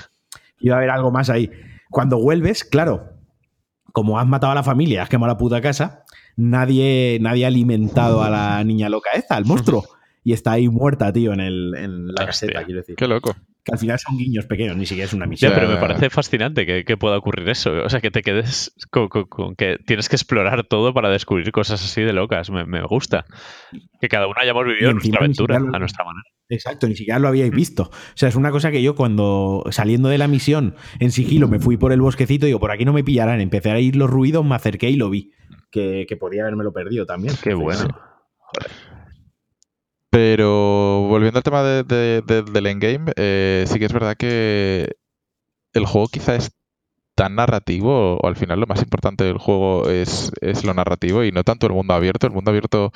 [0.60, 1.50] Iba a haber algo más ahí.
[1.88, 3.14] Cuando vuelves, claro,
[3.92, 6.04] como has matado a la familia, has quemado la puta casa,
[6.36, 9.84] nadie, nadie ha alimentado a la niña loca esta, al monstruo.
[10.26, 12.26] Y está ahí muerta, tío, en, el, en la Hostia.
[12.26, 12.96] caseta, quiero decir.
[12.96, 13.36] Qué loco.
[13.62, 15.52] Que al final son guiños pequeños, ni siquiera es una Ya, misión.
[15.54, 15.80] pero me ya.
[15.80, 17.72] parece fascinante que, que pueda ocurrir eso.
[17.84, 21.50] O sea, que te quedes con, con- con que tienes que explorar todo para descubrir
[21.52, 22.50] cosas así de locas.
[22.50, 23.24] Me, me gusta.
[24.00, 26.24] Que cada uno hayamos vivido Y nuestra aventura lo- a nuestra manera.
[26.50, 27.84] Exacto, ni siquiera lo habíais visto.
[27.84, 31.58] O sea, es una cosa que yo cuando saliendo de la misión en sigilo me
[31.58, 33.40] fui por el bosquecito, digo, por aquí no me pillarán.
[33.40, 35.32] Empecé a ir los ruidos, me acerqué y lo vi.
[35.70, 37.34] Que, que podía haberme lo perdido también.
[37.42, 37.88] Qué bueno.
[40.14, 44.92] Pero volviendo al tema de- de- de- del endgame, eh, sí que es verdad que
[45.74, 46.52] el juego quizá es
[47.16, 51.32] tan narrativo, o al final lo más importante del juego es, es lo narrativo y
[51.32, 52.26] no tanto el mundo abierto.
[52.28, 52.92] El mundo abierto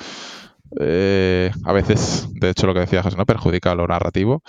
[0.79, 4.43] eh, a veces, de hecho lo que decía José, perjudica lo narrativo.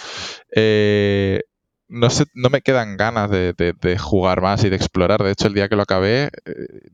[0.55, 1.42] Eh,
[1.91, 5.23] no, sé, no me quedan ganas de, de- de jugar más y de explorar.
[5.23, 6.31] De hecho, el día que lo acabé, eh,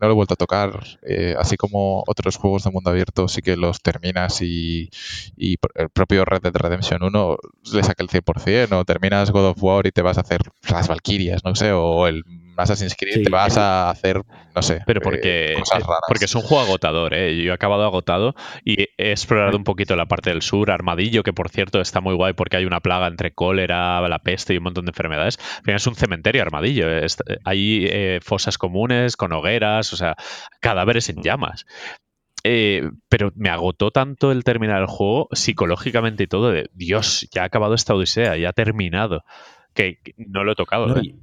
[0.01, 0.83] no lo he vuelto a tocar.
[1.03, 4.91] Eh, así como otros juegos de mundo abierto sí que los terminas y,
[5.37, 7.37] y el propio Red Dead Redemption 1
[7.73, 10.41] le saca el 100%, o terminas God of War y te vas a hacer
[10.71, 12.25] las Valkyrias, no sé, o el
[12.57, 13.23] Assassin's Creed Sí.
[13.25, 14.23] te vas a hacer,
[14.55, 16.01] no sé, Pero eh, porque, cosas eh, raras.
[16.09, 17.37] porque es un juego agotador, ¿eh?
[17.43, 18.35] Yo he acabado agotado
[18.65, 22.15] y he explorado un poquito la parte del sur, Armadillo, que por cierto está muy
[22.15, 25.39] guay porque hay una plaga entre cólera, la peste y un montón de enfermedades.
[25.59, 26.89] Al final es un cementerio Armadillo.
[26.91, 27.07] ¿eh?
[27.45, 30.17] Hay eh, fosas comunes con hogueras, o sea,
[30.61, 31.67] cadáveres en llamas.
[32.49, 37.43] Eh, pero me agotó tanto el terminar el juego psicológicamente y todo de Dios, ya
[37.43, 39.25] ha acabado esta odisea, ya ha terminado,
[39.75, 40.87] que que no lo he tocado.
[40.87, 40.97] ¿no?
[40.99, 41.15] ¿eh?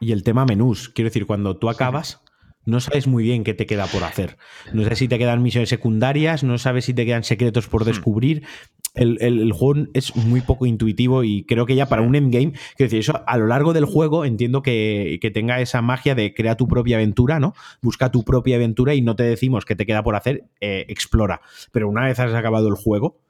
[0.00, 2.20] Y, el tema menús, quiero decir, cuando tú acabas,
[2.64, 4.36] no sabes muy bien qué te queda por hacer.
[4.72, 8.42] No sabes si te quedan misiones secundarias, no sabes si te quedan secretos por descubrir.
[8.94, 12.52] El, el- el juego es muy poco intuitivo y creo que ya para un endgame,
[12.76, 16.32] quiero decir, eso a lo largo del juego entiendo que, que tenga esa magia de
[16.34, 17.54] crea tu propia aventura, ¿no?
[17.82, 21.42] Busca tu propia aventura y no te decimos qué te queda por hacer, eh, explora.
[21.72, 23.20] Pero una vez has acabado el juego,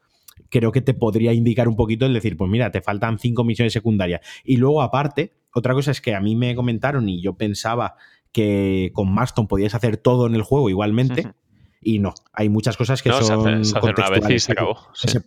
[0.51, 3.72] creo que te podría indicar un poquito el decir, pues mira, te faltan cinco misiones
[3.72, 4.20] secundarias.
[4.44, 7.97] Y luego, aparte, otra cosa es que a mí me comentaron y yo pensaba
[8.32, 11.32] que con Marston podías hacer todo en el juego igualmente.
[11.81, 14.02] Y no, hay muchas cosas que No, se son hace, se hace una vez y
[14.20, 14.43] contextuales.
[14.43, 14.78] se acabó.
[14.93, 15.09] sí.
[15.09, 15.23] Se,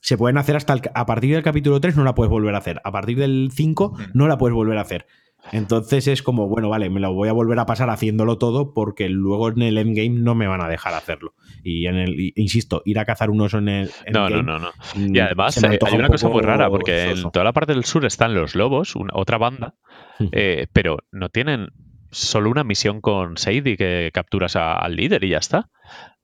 [0.00, 2.58] se pueden hacer hasta el, a partir del capítulo 3 no la puedes volver a
[2.58, 2.80] hacer.
[2.84, 5.06] A partir del 5 no la puedes volver a hacer.
[5.52, 9.08] Entonces es como, bueno, vale, me lo voy a volver a pasar haciéndolo todo porque
[9.08, 11.34] luego en el endgame no me van a dejar hacerlo.
[11.62, 14.58] Y en el, insisto, ir a cazar un oso en el No, no, endgame, no,
[14.58, 14.70] no.
[14.94, 17.74] mm, Y además eh, hay un una cosa muy rara, porque en toda la parte
[17.74, 19.74] del sur están los lobos, una- otra banda,
[20.20, 20.30] Ujú.
[20.32, 21.68] eh, pero no tienen
[22.10, 25.68] solo una misión con Sadie que capturas a- al líder y ya está.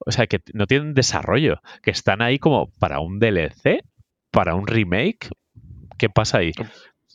[0.07, 3.83] O sea, que no tienen desarrollo, que están ahí como para un DLC,
[4.31, 5.29] para un remake.
[5.99, 6.53] ¿Qué pasa ahí?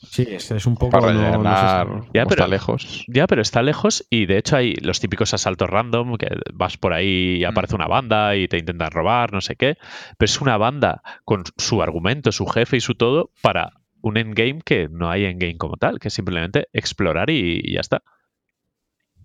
[0.01, 0.91] Sí, es, es un poco.
[0.99, 1.21] para no-.
[1.21, 3.05] Ya, como pero- está lejos.
[3.07, 6.93] Ya, pero está lejos y de hecho hay los típicos asaltos random, que vas por
[6.93, 9.77] ahí y aparece una banda y te intentan robar, no sé qué.
[10.17, 14.61] Pero es una banda con su argumento, su jefe y su todo para un endgame
[14.63, 18.01] que no hay endgame como tal, que es simplemente explorar y, y ya está.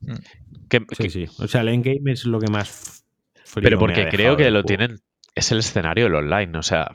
[0.00, 0.14] Mm.
[0.68, 1.26] Que- Sí, que- sí.
[1.38, 3.04] O sea, el endgame es lo que más.
[3.54, 4.98] pero me porque ha creo que lo tienen.
[5.36, 6.56] Es el escenario del online.
[6.58, 6.90] O sea,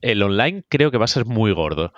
[0.00, 1.92] el online creo que va a ser muy gordo.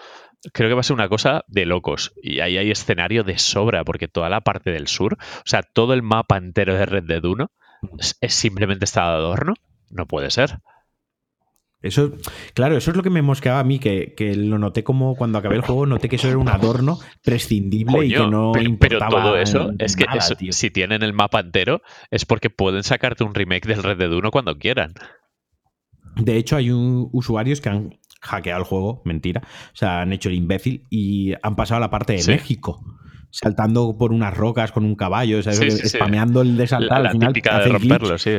[0.52, 2.12] Creo que va a ser una cosa de locos.
[2.22, 5.92] Y ahí hay escenario de sobra, porque toda la parte del sur, o sea, todo
[5.92, 7.50] el mapa entero de Red Dead 1
[7.98, 9.54] es, es simplemente está de adorno.
[9.90, 10.58] No puede ser.
[11.82, 12.12] Eso,
[12.54, 15.38] claro, eso es lo que me mosqueaba a mí, que, que lo noté como cuando
[15.38, 19.36] acabé el juego, noté que eso era un adorno prescindible y que no pero, todo
[19.36, 20.52] eso, es que nada, eso- tío.
[20.52, 24.30] si tienen el mapa entero, es porque pueden sacarte un remake del Red Dead 1
[24.30, 24.94] cuando quieran.
[26.16, 30.28] De hecho, hay un, usuarios que han hackeado el juego, mentira, o sea, han hecho
[30.28, 32.30] el imbécil y han pasado a la parte de Sí.
[32.32, 32.84] México.
[33.30, 35.59] Saltando por unas rocas con un caballo, ¿sabes?
[35.59, 35.97] Sí, sí, sí.
[35.97, 36.90] spameando el de saltar.
[36.90, 37.80] La, al la final típica de glitch.
[37.80, 38.30] romperlo, sí.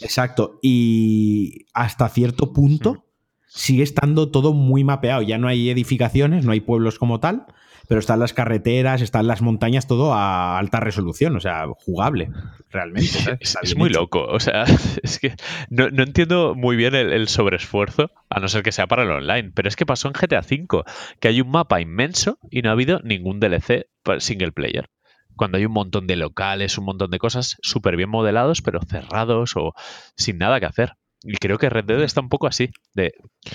[0.00, 0.58] Exacto.
[0.62, 3.04] Y hasta cierto punto
[3.48, 5.22] sigue estando todo muy mapeado.
[5.22, 7.46] Ya no hay edificaciones, no hay pueblos como tal,
[7.88, 12.30] pero están las carreteras, están las montañas, todo a alta resolución, o sea, jugable,
[12.70, 13.08] realmente.
[13.44, 13.70] ¿sabes?
[13.70, 14.24] Es, muy loco.
[14.24, 14.64] O sea,
[15.02, 15.34] es que
[15.70, 19.10] no, no entiendo muy bien el, el sobreesfuerzo, a no ser que sea para el
[19.10, 19.52] online.
[19.54, 20.84] Pero es que pasó en GTA V,
[21.20, 24.88] que hay un mapa inmenso y no ha habido ningún DLC para single player.
[25.36, 29.52] Cuando hay un montón de locales, un montón de cosas súper bien modelados, pero cerrados
[29.56, 29.72] o
[30.16, 30.92] sin nada que hacer.
[31.24, 32.70] Y creo que Red Dead está un poco así.
[32.94, 33.12] De,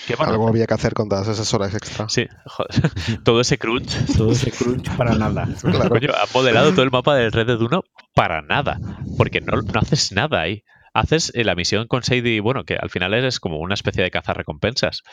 [0.08, 2.08] ¿qué van a Algo había que hacer con todas esas horas extra.
[2.10, 2.92] Sí, joder,
[3.24, 3.92] todo ese crunch.
[4.18, 5.48] Todo ese crunch para nada.
[5.62, 5.90] Claro.
[5.90, 7.84] Coño, han modelado todo el mapa del Red Dead 1
[8.14, 8.80] para nada.
[9.18, 10.64] Porque no, no haces nada ahí.
[10.94, 14.10] Haces eh, la misión con Sadie, bueno, que al final eres como una especie de
[14.34, 15.04] recompensas.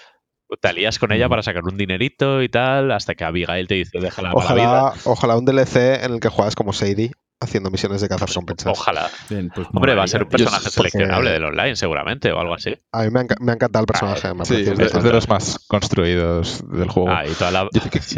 [0.60, 1.30] Te alías con ella Mm.
[1.30, 4.84] para sacar un dinerito y tal, hasta que Abigail te dice, déjala para la vida.
[4.84, 7.12] Ojalá, ojalá un DLC en el que juegas como Sadie
[7.44, 8.72] haciendo misiones de cazar recompensas.
[8.78, 9.08] Ojalá.
[9.30, 12.54] Bien, pues Hombre, va a ser un personaje porque- seleccionable del online, seguramente, o algo
[12.54, 12.74] así.
[12.92, 14.34] A mí me ha, enca- me ha encantado el personaje.
[14.34, 17.10] me ha Sí, es de, un es de los más construidos del juego.
[17.10, 17.68] Ah, y toda la...
[17.72, 18.00] Yo sí que-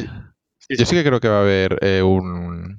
[0.69, 0.75] Sí.
[0.77, 2.77] Yo sí que creo que va a haber eh, un,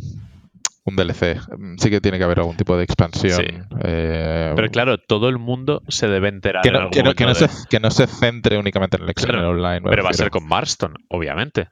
[0.84, 1.40] un DLC.
[1.78, 3.38] Sí que tiene que haber algún tipo de expansión.
[3.38, 3.46] Sí.
[3.84, 7.14] eh, Pero claro, todo el mundo se debe enterar que en no, algún que no-
[7.14, 9.82] que no se, que no se centre únicamente en el, ex- en el Claro, online.
[9.90, 11.70] Pero va a ser con Marston, obviamente.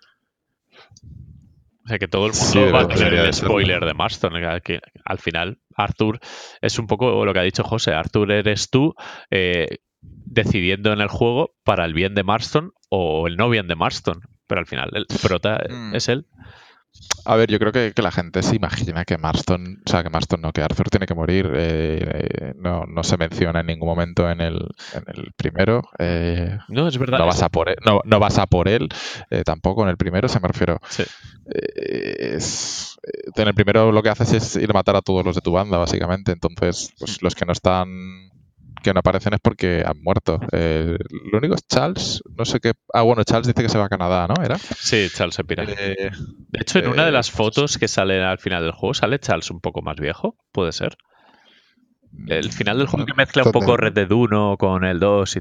[1.85, 4.33] O sea que todo el mundo Sí, va a tener el spoiler de Marston.
[4.33, 6.19] que- que al final, Arthur
[6.61, 7.93] es un poco lo que ha dicho José.
[7.93, 8.95] Arthur eres tú
[9.29, 13.75] eh, decidiendo en el juego para el bien de Marston o el no bien de
[13.75, 14.19] Marston.
[14.47, 15.95] Pero al final, el prota Mm.
[15.95, 16.25] es él.
[17.27, 20.09] A ver, yo creo que, que la gente se imagina que Marston, o sea, que
[20.11, 21.49] Marston no, que Arthur tiene que morir.
[21.55, 24.55] eh, eh, no, no se menciona en ningún momento en el,
[24.93, 25.81] en el primero.
[25.97, 27.17] eh, No, es verdad.
[27.17, 28.89] no vas a por él, no, no vas a por él
[29.31, 30.79] eh, tampoco en el primero, se me refiero.
[30.89, 31.03] Sí.
[31.53, 35.25] Eh, es- eh, en el primero lo que haces es ir a matar a todos
[35.25, 36.31] los de tu banda, básicamente.
[36.31, 37.87] Entonces, pues los que no están
[38.85, 40.39] que no aparecen es porque han muerto.
[40.51, 40.95] Eh,
[41.31, 42.73] lo único es Charles, no sé qué.
[42.93, 44.43] Ah, bueno, Charles dice que se va a Canadá, ¿no?
[44.43, 44.57] ¿Era?
[44.59, 45.63] Sí, Charles se pira.
[45.63, 48.93] Eh, de hecho, en una de eh, las fotos que sale al final del juego,
[48.93, 50.97] sale Charles un poco más viejo, puede ser.
[52.27, 55.39] El final del juego que mezcla un poco Red Dead 1 con el 2 y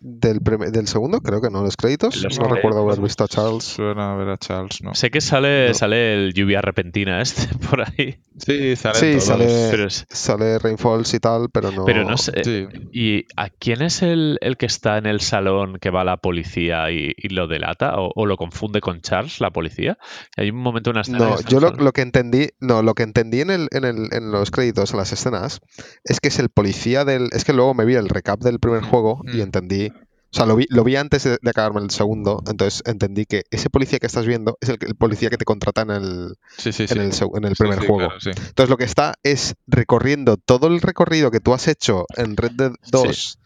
[0.00, 0.40] del,
[0.72, 2.16] del segundo, creo que no, los créditos.
[2.16, 2.56] Los no créditos.
[2.56, 3.64] recuerdo haber visto a Charles.
[3.64, 4.94] Suena a ver a Charles, ¿no?
[4.94, 5.74] Sé que sale, No.
[5.74, 8.16] sale el lluvia repentina este por ahí.
[8.38, 9.24] Sí, sale Sí, todos.
[9.24, 11.84] sale, Pero, es- sale Rainfalls y tal, pero no.
[11.84, 12.32] pero no sé.
[12.44, 12.66] Sí.
[12.92, 16.16] ¿Y a quién es el, el que está en el salón que va a la
[16.16, 17.96] policía y, y lo delata?
[18.00, 19.98] ¿O, o lo confunde con Charles, la policía?
[20.36, 21.18] Hay un momento, una escena.
[21.18, 24.08] No, que yo lo, lo que entendí, no, lo que entendí en, el, en, el,
[24.12, 25.60] en los créditos, en las escenas,
[26.04, 27.28] es que es el policía del.
[27.32, 29.40] Es que luego me vi el recap del primer juego y Mm.
[29.42, 29.89] entendí.
[30.32, 33.42] O sea, lo vi, lo vi antes de, de acabarme el segundo, entonces entendí que
[33.50, 36.72] ese policía que estás viendo es el, el policía que te contrata en el, Sí,
[36.72, 36.94] sí, sí.
[36.94, 37.98] en el, seg- en el Sí, primer sí, juego.
[38.08, 38.30] claro, sí.
[38.30, 42.52] Entonces lo que está es recorriendo todo el recorrido que tú has hecho en Red
[42.52, 43.39] Dead 2,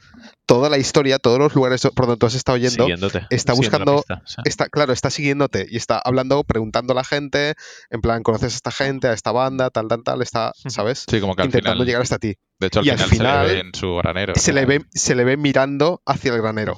[0.46, 2.86] toda la historia, todos los lugares por donde tú has estado yendo,
[3.30, 7.54] está buscando- pista, está, claro, está siguiéndote y está hablando, preguntando a la gente,
[7.90, 11.04] en plan, conoces a esta gente, a esta banda, tal, tal, tal, está, ¿sabes?
[11.08, 11.86] Sí, como que al Intentando final.
[11.86, 12.34] llegar hasta ti.
[12.60, 14.32] De hecho, al y al final, se le ve en su granero.
[14.36, 14.60] Se ¿no?
[14.60, 16.76] le, ve, se le ve mirando hacia el granero.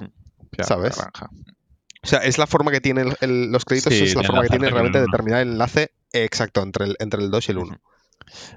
[0.62, 0.96] ¿sabes?
[0.96, 1.28] granja.
[2.02, 4.42] O sea, es la forma que tiene el- el- los créditos, Sí, es la forma
[4.42, 7.58] que tiene realmente de determinar el enlace exacto entre el, entre el 2 y el
[7.58, 7.80] 1.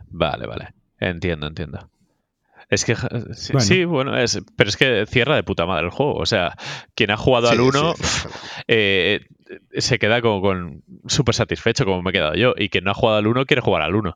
[0.07, 0.73] Vale, vale.
[0.99, 1.89] Entiendo, entiendo.
[2.69, 3.67] Es que ja, sí, Bueno.
[3.67, 6.13] sí, bueno, es, pero es que cierra de puta madre el juego.
[6.15, 6.55] O sea,
[6.95, 7.93] quien ha jugado al 1
[8.67, 9.25] eh,
[9.77, 12.53] se queda como con súper satisfecho, como me he quedado yo.
[12.57, 14.13] Y quien no ha jugado al 1 quiere jugar al 1.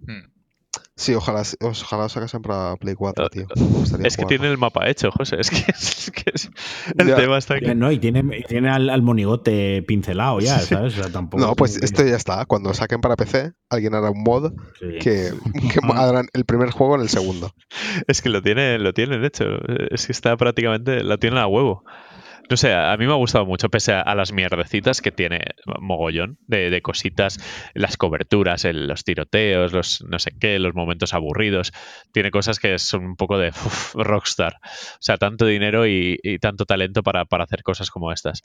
[0.00, 0.22] Mm.
[0.94, 3.46] Sí, ojalá, ojalá sacasen para Play 4, Eh, tío.
[3.54, 3.56] Es
[3.90, 4.26] que jugarlo.
[4.28, 5.36] tiene el mapa hecho, José.
[5.40, 6.50] Es que, es que es-
[6.98, 7.16] el Ya.
[7.16, 7.74] tema está aquí.
[7.74, 10.98] No, y tiene, y tiene al, al monigote pincelado ya, ¿sabes?
[10.98, 11.42] O sea, tampoco.
[11.44, 12.44] No, pues esto ya está.
[12.46, 14.86] Cuando saquen para PC, alguien hará un mod sí.
[15.00, 15.30] que,
[15.72, 16.08] que Ah.
[16.08, 17.52] harán el primer juego en el segundo.
[18.06, 19.44] Es que lo tiene, lo tiene, de hecho.
[19.90, 21.84] Es que está prácticamente, lo tiene a huevo.
[22.52, 25.40] No sé, a mí me ha gustado mucho, pese a, a las mierdecitas que tiene
[25.80, 27.38] mogollón de, de cositas,
[27.72, 31.72] las coberturas, el- los tiroteos, los no sé qué, los momentos aburridos.
[32.12, 34.56] Tiene cosas que son un poco de uf, rockstar.
[34.62, 38.42] O sea, tanto dinero y, y tanto talento para, para hacer cosas como estas.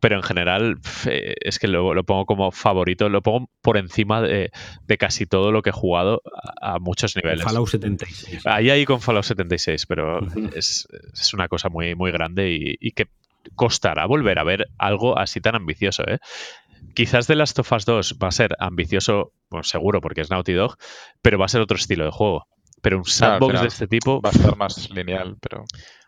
[0.00, 0.76] Pero en general,
[1.08, 4.50] eh, es que lo, lo pongo como favorito, lo pongo por encima de,
[4.86, 6.22] de casi todo lo que he jugado
[6.60, 7.42] a, a muchos niveles.
[7.44, 8.46] Fallout 76.
[8.46, 10.20] Ahí ahí con Fallout 76, pero
[10.54, 13.08] es, es una cosa muy, muy grande y, y que
[13.54, 16.04] costará volver a ver algo así tan ambicioso.
[16.06, 16.18] ¿eh?
[16.94, 20.52] Quizás The Last of Us 2 va a ser ambicioso, bueno, seguro, porque es Naughty
[20.52, 20.76] Dog,
[21.22, 22.46] pero va a ser otro estilo de juego.
[22.82, 25.64] Pero un sandbox de este tipo, Va a estar más lineal, pero.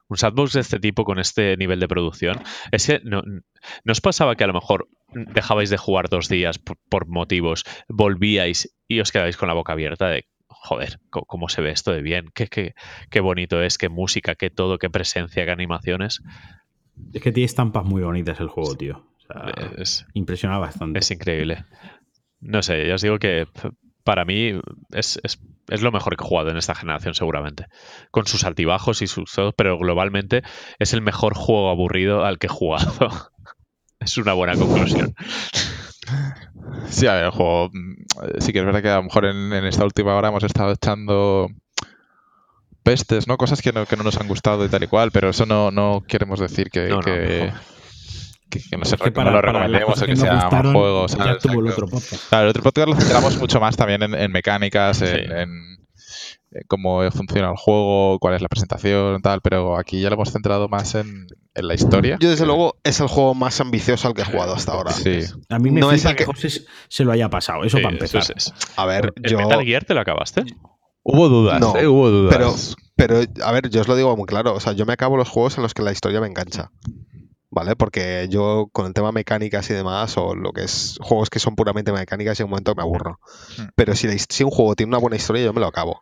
[0.09, 4.01] un sandbox de este tipo con este nivel de producción, es que no, ¿no os
[4.01, 9.01] pasaba que a lo mejor dejabais de jugar dos días por, por motivos, volvíais y
[9.01, 10.27] os quedabais con la boca abierta de
[10.63, 12.75] joder, cómo se ve esto de bien, qué, qué,
[13.11, 16.23] qué bonito es, qué música, qué todo, qué presencia, qué animaciones.
[17.13, 19.05] Es que tiene estampas muy bonitas el juego, tío.
[19.19, 20.99] O sea, Es, impresiona bastante.
[20.99, 21.65] es increíble.
[22.41, 23.47] No sé, ya os digo que
[24.05, 24.61] para mí
[24.91, 27.67] es, es- es lo mejor que he jugado en esta generación seguramente.
[28.11, 30.43] Con sus altibajos y sus todo, pero globalmente
[30.79, 32.93] es el mejor juego aburrido al que he jugado.
[34.01, 35.15] es una buena conclusión.
[36.89, 37.71] Sí, a ver, el juego.
[37.73, 37.95] mm,
[38.41, 40.73] Sí que es verdad que a lo mejor en, en esta última hora hemos estado
[40.73, 41.49] echando
[42.83, 43.37] pestes, ¿no?
[43.37, 45.71] Cosas que no, que no nos han gustado y tal y cual, pero eso no,
[45.71, 47.61] no queremos decir que, No, no, que, mejor.
[48.51, 50.73] que- que no, se Es que re- no lo recomendemos o que sea mal gustaron,
[50.75, 51.07] juego.
[51.07, 51.39] Ya ¿sabes?
[51.43, 52.29] tuvo el otro podcast.
[52.29, 55.15] Claro, el otro podcast lo centramos mucho más también en, en mecánicas, en, Sí.
[55.31, 55.73] en-
[56.55, 60.33] en cómo funciona el juego, cuál es la presentación, tal, pero aquí ya lo hemos
[60.33, 62.19] centrado más en, en la historia.
[62.21, 64.91] Yo, desde luego, es el juego más ambicioso al que he jugado hasta ahora.
[64.93, 65.21] Sí.
[65.49, 66.51] A mí me No es que que- José
[66.89, 67.65] se lo haya pasado.
[67.65, 68.37] Eso Sí, para eso empezar.
[68.37, 69.39] es- A ver, ¿El yo.
[69.39, 70.45] Metal Gear te lo acabaste?
[71.05, 71.87] Hubo dudas, No, ¿eh?
[71.87, 72.35] Hubo dudas.
[72.37, 72.55] pero-
[72.95, 74.55] Pero, a ver, yo os lo digo muy claro.
[74.55, 76.71] O sea, yo me acabo los juegos en los que la historia me engancha.
[77.51, 77.75] ¿Vale?
[77.77, 81.55] Porque yo con el tema mecánicas y demás, o lo que es juegos que son
[81.57, 83.19] puramente mecánicas, en un momento me aburro.
[83.59, 83.65] Hmm.
[83.75, 86.01] Pero si, si un juego tiene una buena historia, yo me lo acabo.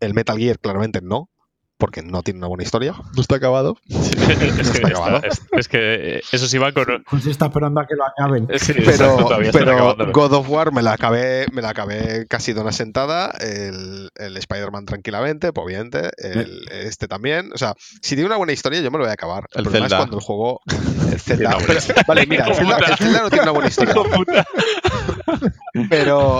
[0.00, 1.30] El Metal Gear, claramente no,
[1.78, 2.94] porque no tiene una buena historia.
[3.14, 3.76] ¿No está acabado?
[3.88, 5.16] es, está que, acabado.
[5.16, 7.04] está- es- es que eso sí va con...
[7.06, 8.48] José está esperando a que lo acaben.
[8.58, 9.16] Sí, Pero,
[9.52, 10.12] pero.
[10.12, 13.30] God of War me la acabé, me la acabé casi de una sentada.
[13.40, 16.10] El, el Spider-Man tranquilamente, pues obviamente.
[16.18, 17.50] El, este también.
[17.54, 19.44] O sea, si tiene una buena historia, yo me lo voy a acabar.
[19.54, 19.96] El problema es Zelda.
[19.98, 20.60] cuando el juego.
[21.12, 21.56] El Zelda.
[21.66, 23.94] Pero- vale, mira, el Zelda, el Zelda no tiene una buena historia.
[25.90, 26.38] Pero,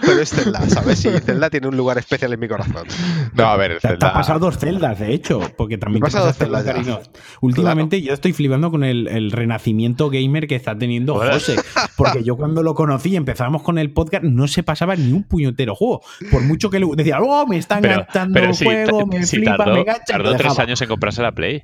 [0.00, 1.04] pero es Zelda, ¿sabes?
[1.04, 2.86] Y Zelda tiene un lugar especial en mi corazón.
[3.34, 4.12] No, a ver, te Zelda.
[4.12, 6.34] pasado dos celdas, de hecho, porque también ya.
[6.64, 7.10] carinos.
[7.40, 11.14] Últimamente yo estoy flipando con el, el renacimiento gamer que está teniendo.
[11.14, 11.56] José.
[11.96, 15.24] Porque yo cuando lo conocí y empezábamos con el podcast, no se pasaba ni un
[15.24, 16.02] puñetero juego.
[16.30, 19.36] Por mucho que le decía, oh, me está Pero, enganchando pero el juego, me sí
[19.36, 20.02] flipa, tardó, me engancha.
[20.06, 21.62] y tardó tres años en comprarse la Play.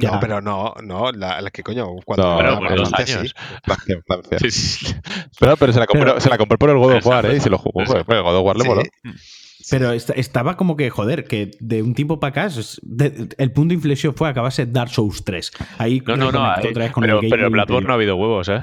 [0.00, 0.12] Ya.
[0.12, 3.34] No, pero no, no, la, la que coño, cuando No, la Francia, años.
[4.40, 4.94] Sí, sí.
[5.40, 7.26] Pero, pero se la compró, Pero- se la compró por el God of War.
[7.26, 7.36] ¿eh?
[7.36, 7.82] Y se lo jugó.
[7.84, 8.68] Pues, el God of War le sí.
[8.68, 8.82] moló.
[9.70, 13.68] Pero esta- estaba como que, joder, que de un tiempo para acá, de- el punto
[13.70, 15.50] de inflexión fue acabarse Dark Souls 3.
[15.78, 16.44] Ahí No, no, no.
[16.44, 18.60] ahí- otra vez con pero, el pero Bloodborne no ha habido huevos, ¿eh?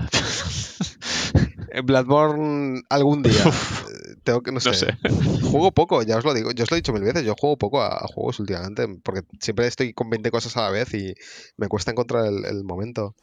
[1.72, 3.44] En Bloodborne algún día.
[3.45, 4.69] eh, Tengo que, no sé.
[4.69, 4.98] No sé.
[5.52, 6.52] Juego poco, ya os lo digo.
[6.52, 7.23] Yo os lo he dicho mil veces.
[7.23, 8.88] Yo juego poco a, a juegos últimamente.
[9.03, 11.14] Porque siempre estoy con 20 cosas a la vez y
[11.57, 13.15] me cuesta encontrar el, el momento.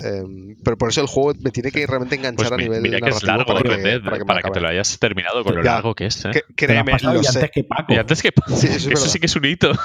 [0.00, 3.00] Em, pero por eso el juego me tiene que realmente enganchar Pues a nivel mira
[3.00, 5.42] que es largo para Red que, Dead, para que, para que te lo hayas terminado
[5.42, 5.72] con lo Ya.
[5.72, 6.30] largo que es, ¿eh?
[6.32, 7.38] Que- créeme, lo y sé.
[7.38, 7.92] antes que Paco.
[7.92, 8.30] Y antes que...
[8.54, 9.72] Sí, eso es eso sí que es un hito.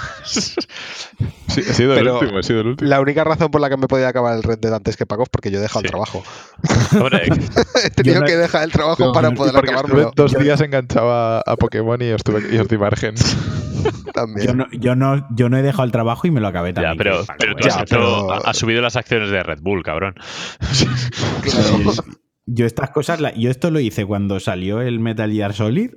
[1.48, 2.90] Sí, ha sido el Pero- último, ha sido el último.
[2.90, 5.24] La única razón por la que me podía acabar el Red Dead antes que Paco
[5.24, 5.86] es porque yo he dejado Sí.
[5.88, 6.24] el trabajo.
[6.99, 7.24] Hombre,
[7.84, 11.11] he tenido no- que dejar el trabajo No, para poder acabármelo estuve dos días enganchado
[11.11, 13.15] a, Pokémon y os, tuve, y os di margen.
[14.14, 14.48] también.
[14.48, 16.74] Yo no, yo, no, yo no he dejado el trabajo y me lo acabé ya,
[16.82, 16.98] también.
[16.98, 17.72] pero, Paco, pero tú ¿eh?
[17.72, 20.14] has, Ya, pero- has subido las acciones de Red Bull, cabrón.
[21.41, 21.91] Claro.
[22.45, 25.91] Yo estas cosas, la- yo esto lo hice cuando salió el Metal Gear Solid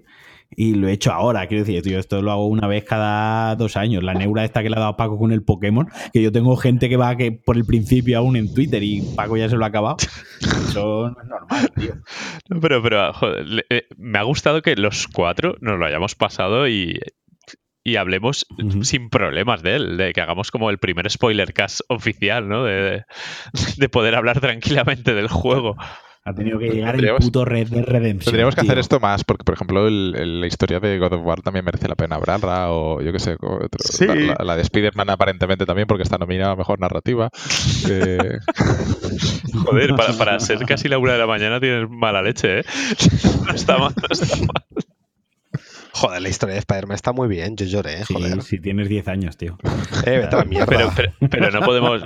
[0.57, 1.47] y lo he hecho ahora.
[1.47, 4.03] Quiero decir, tío, esto lo hago una vez cada dos años.
[4.03, 6.89] La neura esta que le ha dado Paco con el Pokémon, que yo tengo gente
[6.89, 9.69] que va que por el principio aún en Twitter y Paco ya se lo ha
[9.69, 9.97] acabado.
[10.41, 11.95] Eso no es normal, tío.
[12.49, 16.17] No, pero, pero joder, le- eh, me ha gustado que los cuatro nos lo hayamos
[16.17, 16.99] pasado y,
[17.85, 18.47] y hablemos
[18.83, 22.65] sin problemas de él, de que hagamos como el primer spoiler cast oficial, ¿no?
[22.65, 23.05] De,
[23.77, 25.77] de poder hablar tranquilamente del juego.
[26.23, 28.27] Ha tenido que llegar el puto Red de Redemption.
[28.27, 28.71] Tendríamos que tío.
[28.71, 31.65] hacer esto más, porque, por ejemplo, el- el- la historia de God of War también
[31.65, 34.07] merece la pena hablarla, o yo qué sé, otro- Sí.
[34.07, 37.31] la, la- la de Spider-Man aparentemente también, porque está nominada a Mejor Narrativa.
[37.91, 38.39] Eh,
[39.65, 42.65] Joder, para, para ser casi la una de la mañana tienes mala leche, ¿eh?
[43.47, 44.49] No está mal, no está mal.
[45.93, 47.57] Joder, la historia de Spider-Man está muy bien.
[47.57, 48.43] Yo lloré, Sí, joder.
[48.43, 49.59] si tienes 10 años, tío.
[50.07, 50.67] Eh, vete a la mierda.
[50.67, 52.03] Pero, pero, pero no podemos.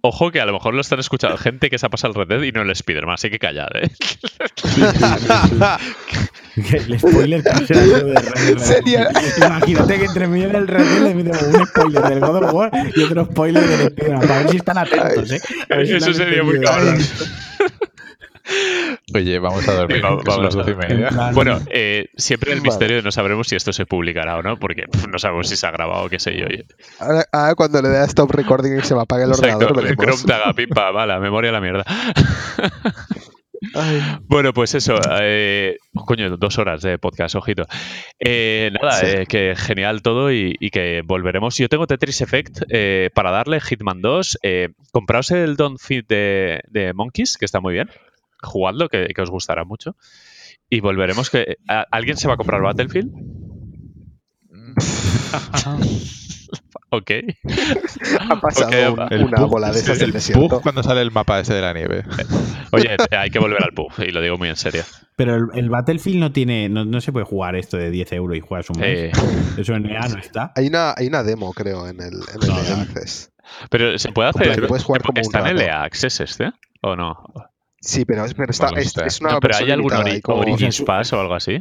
[0.00, 2.38] Ojo que a lo mejor lo están escuchando gente que se ha pasado el Red
[2.38, 3.90] Dead y no el Spider-Man, así que callad, ¿eh?
[6.56, 9.10] El spoiler que lo de Red Dead Sería-.
[9.36, 12.70] Imagínate que entre medio del Red Dead le metemos un spoiler del God of War
[12.94, 14.20] y otro spoiler del Spider-Man.
[14.26, 15.40] Para ver si están atentos, ¿eh?
[15.70, 16.96] A ver si Eso sería muy cabrón.
[19.14, 23.56] Oye, vamos a dormir, vamos a- Bueno, eh, siempre el misterio de no sabremos si
[23.56, 26.36] esto se publicará o no, porque no sabemos si se ha grabado o qué sé
[26.36, 26.46] yo.
[26.98, 29.86] Ahora, ahora cuando le dé a stop recording y se me apague el Exacto, ordenador,
[29.88, 29.96] el.
[29.96, 31.84] Chrome pipa, va, la memoria a la mierda.
[33.74, 37.64] Ay, Bueno, pues eso, eh, coño, dos horas de podcast, ojito.
[38.20, 39.06] Eh, nada, Sí.
[39.06, 41.56] eh, que genial todo y, y que volveremos.
[41.56, 44.38] Yo tengo Tetris Effect eh, para darle Hitman 2.
[44.42, 47.88] Eh, compraos el Don't Fit de, de Monkeys, que está muy bien.
[48.42, 49.96] Jugadlo, que, que os gustará mucho.
[50.68, 51.56] Y volveremos que...
[51.68, 53.12] ¿a- ¿Alguien se va a comprar Battlefield?
[56.90, 57.10] ok.
[58.30, 60.48] ha pasado un- El una bola de esas del el desierto.
[60.48, 62.04] pug cuando sale el mapa ese de la nieve.
[62.72, 64.82] Oye, hay que volver al pub, y lo digo muy en serio.
[65.16, 66.68] Pero el, el Battlefield no tiene.
[66.68, 68.98] No, no se puede jugar esto de 10 euros y juegas un mes.
[68.98, 69.12] Eh,
[69.58, 70.52] Eso en EA no está.
[70.54, 72.82] Hay una, hay una demo, creo, en el, en el No.
[72.82, 73.32] Access.
[73.70, 74.66] pero se puede hacer...
[74.66, 75.62] puedes jugar como un ¿Está en el.
[75.62, 76.50] EA Access este?
[76.82, 77.16] ¿O no?
[77.80, 79.06] Sí, pero, es- pero está, Bueno, es, está.
[79.06, 81.60] es una No, pero ¿hay algún ori- Origins Pass o algo así?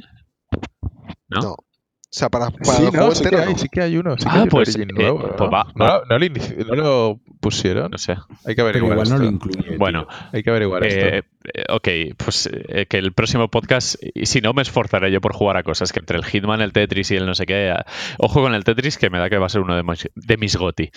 [1.27, 1.41] ¿no?
[1.41, 1.51] No.
[1.51, 3.57] O sea, para, para Sí, el no, juego sí que hay, no.
[3.57, 4.15] sí que hay uno.
[4.17, 5.49] Sí que Ah, hay pues, eh, nuevo, pues ¿no?
[5.51, 6.01] va- no, va.
[6.09, 7.91] no lo inici- no lo pusieron.
[7.91, 8.13] No sé.
[8.13, 9.17] Hay que Pero averiguar no esto.
[9.17, 9.63] lo incluye.
[9.67, 9.77] tío.
[9.77, 11.29] Bueno, Hay que averiguar eh, esto.
[11.53, 15.33] eh, ok, pues eh, que el próximo podcast, y si no, me esforzaré yo por
[15.33, 17.73] jugar a cosas, que entre el Hitman, el Tetris y el no sé qué,
[18.17, 20.37] ojo con el Tetris, que me da que va a ser uno de mis, de
[20.37, 20.91] mis GOTI.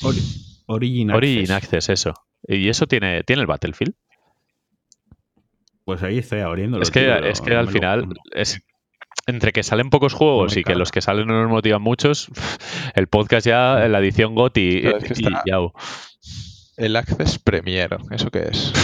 [0.00, 1.16] Ori- Origin Access.
[1.18, 2.14] Origin Access, eso.
[2.48, 3.92] ¿Y eso tiene, tiene el Battlefield?
[5.84, 6.82] Pues ahí estoy abriéndolo.
[6.82, 8.60] es que, tío, es que no al lo- final, es,
[9.26, 12.28] entre que salen pocos juegos No y que los que salen no nos motivan muchos,
[12.94, 15.72] el podcast ya, la edición GOTI es que y yao.
[16.76, 18.72] El Access Premier, ¿eso qué es?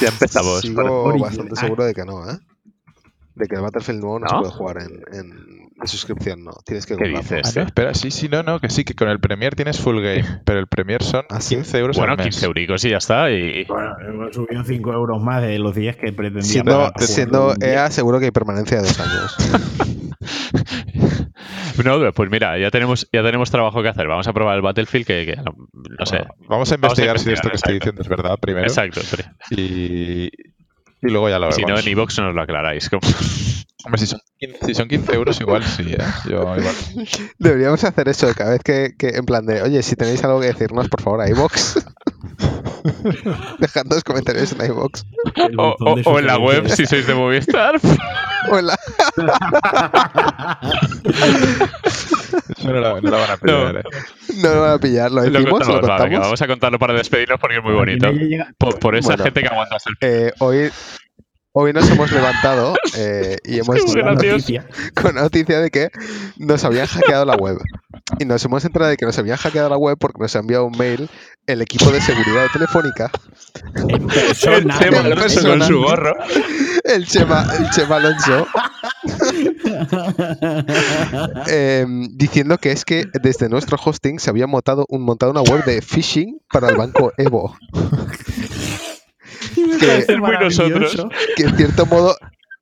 [0.00, 0.62] Ya empezamos.
[0.62, 2.36] Sigo bastante seguro de que no, ¿eh?
[3.36, 4.28] De que el Battlefield nuevo no, ¿No?
[4.28, 6.52] se puede jugar en, en, de suscripción, no.
[6.64, 7.42] Tienes que ¿Qué dices?
[7.44, 10.00] Ah, no, espera, sí, sí, no, no, que sí, que con el Premier tienes full
[10.00, 11.56] game, pero el Premier son ¿Ah, sí?
[11.56, 12.26] 15 euros Bueno, al mes.
[12.26, 13.30] 15 euricos y ya está.
[13.30, 16.42] Y, Bueno, hemos subido 5 euros más de los 10 que pretendía.
[16.42, 19.36] Siendo, pagar siendo EA, seguro que hay permanencia de dos años.
[21.84, 24.06] No, pues mira, ya tenemos, ya tenemos trabajo que hacer.
[24.06, 26.18] Vamos a probar el Battlefield que, que, no sé.
[26.18, 28.66] Bueno, vamos a investigar si esto que estoy diciendo es verdad primero.
[28.66, 29.00] Exacto.
[29.02, 29.16] sí.
[29.56, 30.53] Y,
[31.04, 31.84] y luego ya lo Si no, vemos.
[31.86, 32.90] en iVoox nos lo aclaráis.
[33.86, 35.98] Hombre, si son, 15, si son 15 euros igual sí, ¿eh?
[36.24, 36.62] Yo igual.
[37.38, 40.46] Deberíamos hacer eso cada vez que, que en plan de, oye, si tenéis algo que
[40.46, 41.84] decirnos, por favor, a iVox.
[43.58, 45.04] Dejadnos comentarios en iVox.
[45.36, 47.74] El O, o- o en la web, si sois de Movistar.
[48.50, 48.78] O en la-
[52.72, 53.80] no lo, no lo van a pillar, No.
[53.80, 53.82] ¿eh?
[54.42, 57.62] No lo van a pillar, lo decimos, contamos, vamos a contarlo para despedirnos porque es
[57.64, 58.10] muy bonito.
[58.58, 59.24] Por, por esa Bueno.
[59.24, 60.70] gente que aguanta el Eh, hoy,
[61.52, 64.28] hoy nos hemos levantado eh, y hemos la gracioso.
[64.28, 64.66] noticia.
[65.00, 65.90] con la noticia de que
[66.38, 67.58] nos habían hackeado la web.
[68.18, 70.64] Y nos hemos enterado de que nos habían hackeado la web porque nos ha enviado
[70.66, 71.08] un mail
[71.46, 73.10] el equipo de seguridad de Telefónica,
[73.88, 75.58] En persona, Chema Alonso persona.
[75.58, 76.14] con su gorro.
[76.84, 78.46] el Chema, el Chema Alonso,
[81.48, 85.64] eh, diciendo que es que desde nuestro hosting se había montado, un, montado una web
[85.64, 87.56] de phishing para el banco Evo.
[89.80, 91.06] que, Es muy nosotros.
[91.36, 92.16] que en cierto modo...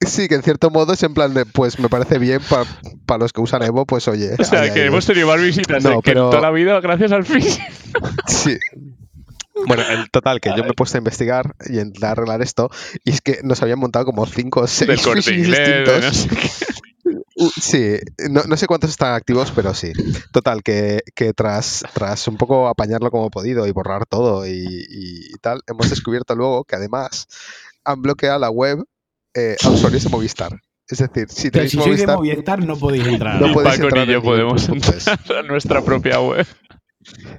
[0.06, 2.40] Sí, que en cierto modo es en plan de, pues me parece bien
[3.06, 4.30] para los que usan Evo, pues oye.
[4.38, 7.64] O sea, que hemos tenido más visitas No, pero- toda la vida gracias al phishing.
[8.26, 8.58] Sí.
[9.66, 12.70] Bueno, el total, que yo me he puesto a investigar y a intentar arreglar esto,
[13.04, 16.12] y es que nos habían montado como 5 o 6 Del corte inglés, de no
[16.12, 16.50] sé qué.
[17.34, 17.96] Uh, Sí,
[18.30, 19.92] no, no sé cuántos están activos, pero sí.
[20.32, 24.86] Total, que, que tras, tras un poco apañarlo como he podido y borrar todo y,
[24.88, 27.26] y tal, hemos descubierto luego que además
[27.84, 28.84] han bloqueado la web
[29.34, 30.52] eh, usuarios de Movistar.
[30.88, 33.40] Es decir, si Pero tenéis si sois de Movistar, Movistar no podéis entrar.
[33.40, 36.46] No podéis Paco entrar ni yo en podemos entrar a nuestra propia web.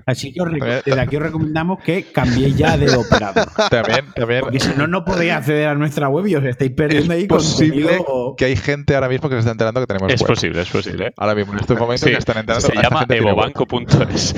[0.05, 0.51] Así que os
[0.85, 3.47] desde aquí os recomendamos que cambiéis ya de operador.
[3.69, 7.13] También, también Porque si no, no podéis acceder a nuestra web y os estáis perdiendo
[7.13, 8.35] ahí es posible contenido.
[8.37, 10.27] que hay gente ahora mismo que se está enterando que tenemos Es web.
[10.27, 11.13] posible, es posible.
[11.15, 12.67] Ahora mismo, en estos momentos, Sí, que están enterando.
[12.67, 14.35] se llama evobanco.es.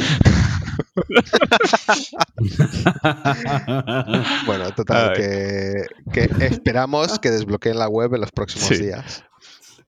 [4.45, 8.77] bueno, total, que, que esperamos que desbloqueen la web en los próximos Sí.
[8.77, 9.23] días.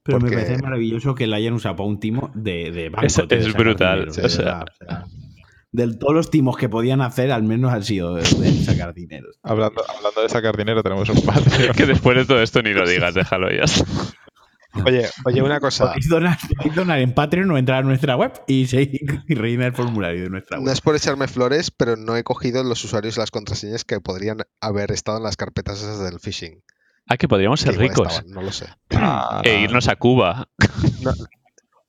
[0.04, 3.06] Pero Porque- me parece maravilloso que la hayan usado para un timo de, de banco.
[3.08, 4.46] Es- brutal, o de sea.
[4.46, 5.06] verdad, o sea,
[5.74, 9.28] de todos los timos que podían hacer, al menos han sido de, de sacar dinero.
[9.44, 11.76] Hablando, hablando de sacar dinero, tenemos un Patreon.
[11.76, 13.64] que después de todo esto ni lo digas, déjalo ya.
[14.86, 15.88] Oye, oye, una cosa.
[15.88, 19.74] Podéis donar, podéis donar en Patreon o entrar a nuestra web y, y rellenar el
[19.74, 20.74] formulario de nuestra No web.
[20.74, 24.40] es por echarme flores, pero no he cogido los usuarios y las contraseñas que podrían
[24.62, 26.62] haber estado en las carpetas esas del phishing.
[27.10, 28.68] Ah, que podríamos ser ricos estaban, no lo sé.
[28.92, 30.50] Ah, e irnos a Cuba.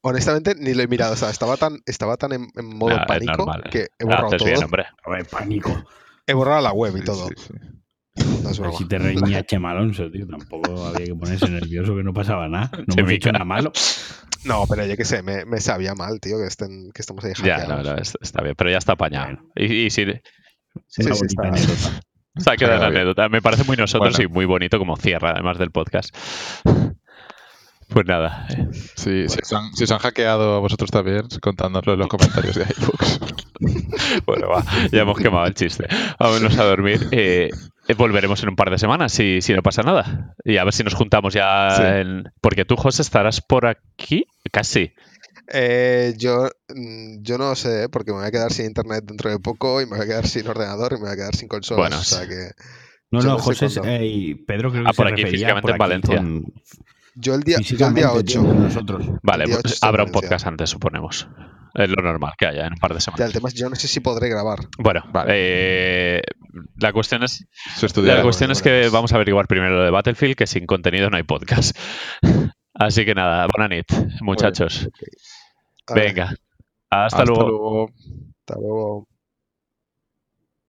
[0.01, 1.15] Honestamente, ni lo he mirado.
[1.15, 3.65] O sea, estaba tan, estaba tan en, en modo pánico normal.
[3.71, 4.47] que he borrado todo.
[4.47, 4.87] bien, hombre.
[6.27, 7.27] He borrado la web y sí, todo.
[7.29, 7.55] sí, sí.
[8.43, 8.77] No es broma.
[8.79, 12.71] Si te reñía Chema Alonso, tío, tampoco había que ponerse nervioso que no pasaba nada.
[12.73, 13.15] No hemos Chemica.
[13.15, 13.73] hecho nada malo.
[14.45, 17.33] No, pero yo qué sé, me, me sabía mal, tío, que, estén, que estemos ahí
[17.45, 19.27] Ya, no, no, es- está bien, pero ya está apañado.
[19.27, 19.51] Bueno.
[19.57, 20.05] Y, y sí,
[20.87, 22.01] Sí, sí, está- anécdota.
[22.37, 22.97] se ha quedado en Está bien.
[23.01, 23.29] anécdota.
[23.29, 24.31] Me parece muy nosotros Bueno.
[24.31, 26.15] y muy bonito como cierra, además del podcast.
[27.89, 31.95] Pues nada, eh, Sí, si, os han, si os han hackeado a vosotros también, contádnoslo
[31.95, 33.19] en los comentarios de iVoox.
[34.27, 34.63] bueno, va,
[34.93, 35.87] ya hemos quemado el chiste.
[36.19, 37.09] Vámonos a dormir.
[37.13, 37.49] Eh,
[37.97, 40.35] volveremos en un par de semanas si, si no pasa nada.
[40.45, 41.71] Y a ver si nos juntamos ya.
[41.77, 41.83] Sí.
[41.83, 44.27] en- Porque tú, José, estarás por aquí.
[44.53, 44.93] Casi.
[45.53, 47.89] Eh, yo, mm, yo no sé, ¿eh?
[47.89, 50.27] porque me voy a quedar sin internet dentro de poco y me voy a quedar
[50.27, 51.81] sin ordenador y me voy a quedar sin consolas.
[51.89, 52.51] Bueno, o sea que
[53.11, 55.63] No, no, no sé José eh, y Pedro creo que Ah, por aquí, refería físicamente
[55.63, 56.17] por en Valencia.
[56.17, 56.45] con-
[57.21, 58.47] yo el día, yo el físicamente, día tío, 8.
[58.47, 59.07] con nosotros.
[59.23, 61.29] Vale, día pues habrá un podcast antes, suponemos.
[61.75, 63.27] Es lo normal que haya en un par de Ya, semanas.
[63.27, 64.61] el tema es, yo no sé si podré grabar.
[64.79, 65.33] Bueno, Vale.
[65.35, 66.23] eh,
[66.77, 67.47] la cuestión es.
[67.97, 71.17] La cuestión es que vamos a averiguar primero lo de Battlefield, que sin contenido no
[71.19, 71.77] hay podcast.
[72.75, 73.87] Así que nada, buena nit,
[74.23, 74.89] muchachos.
[75.95, 76.35] Venga,
[76.91, 77.49] hasta, Hasta luego.
[77.49, 77.91] luego.
[78.41, 79.09] Hasta luego.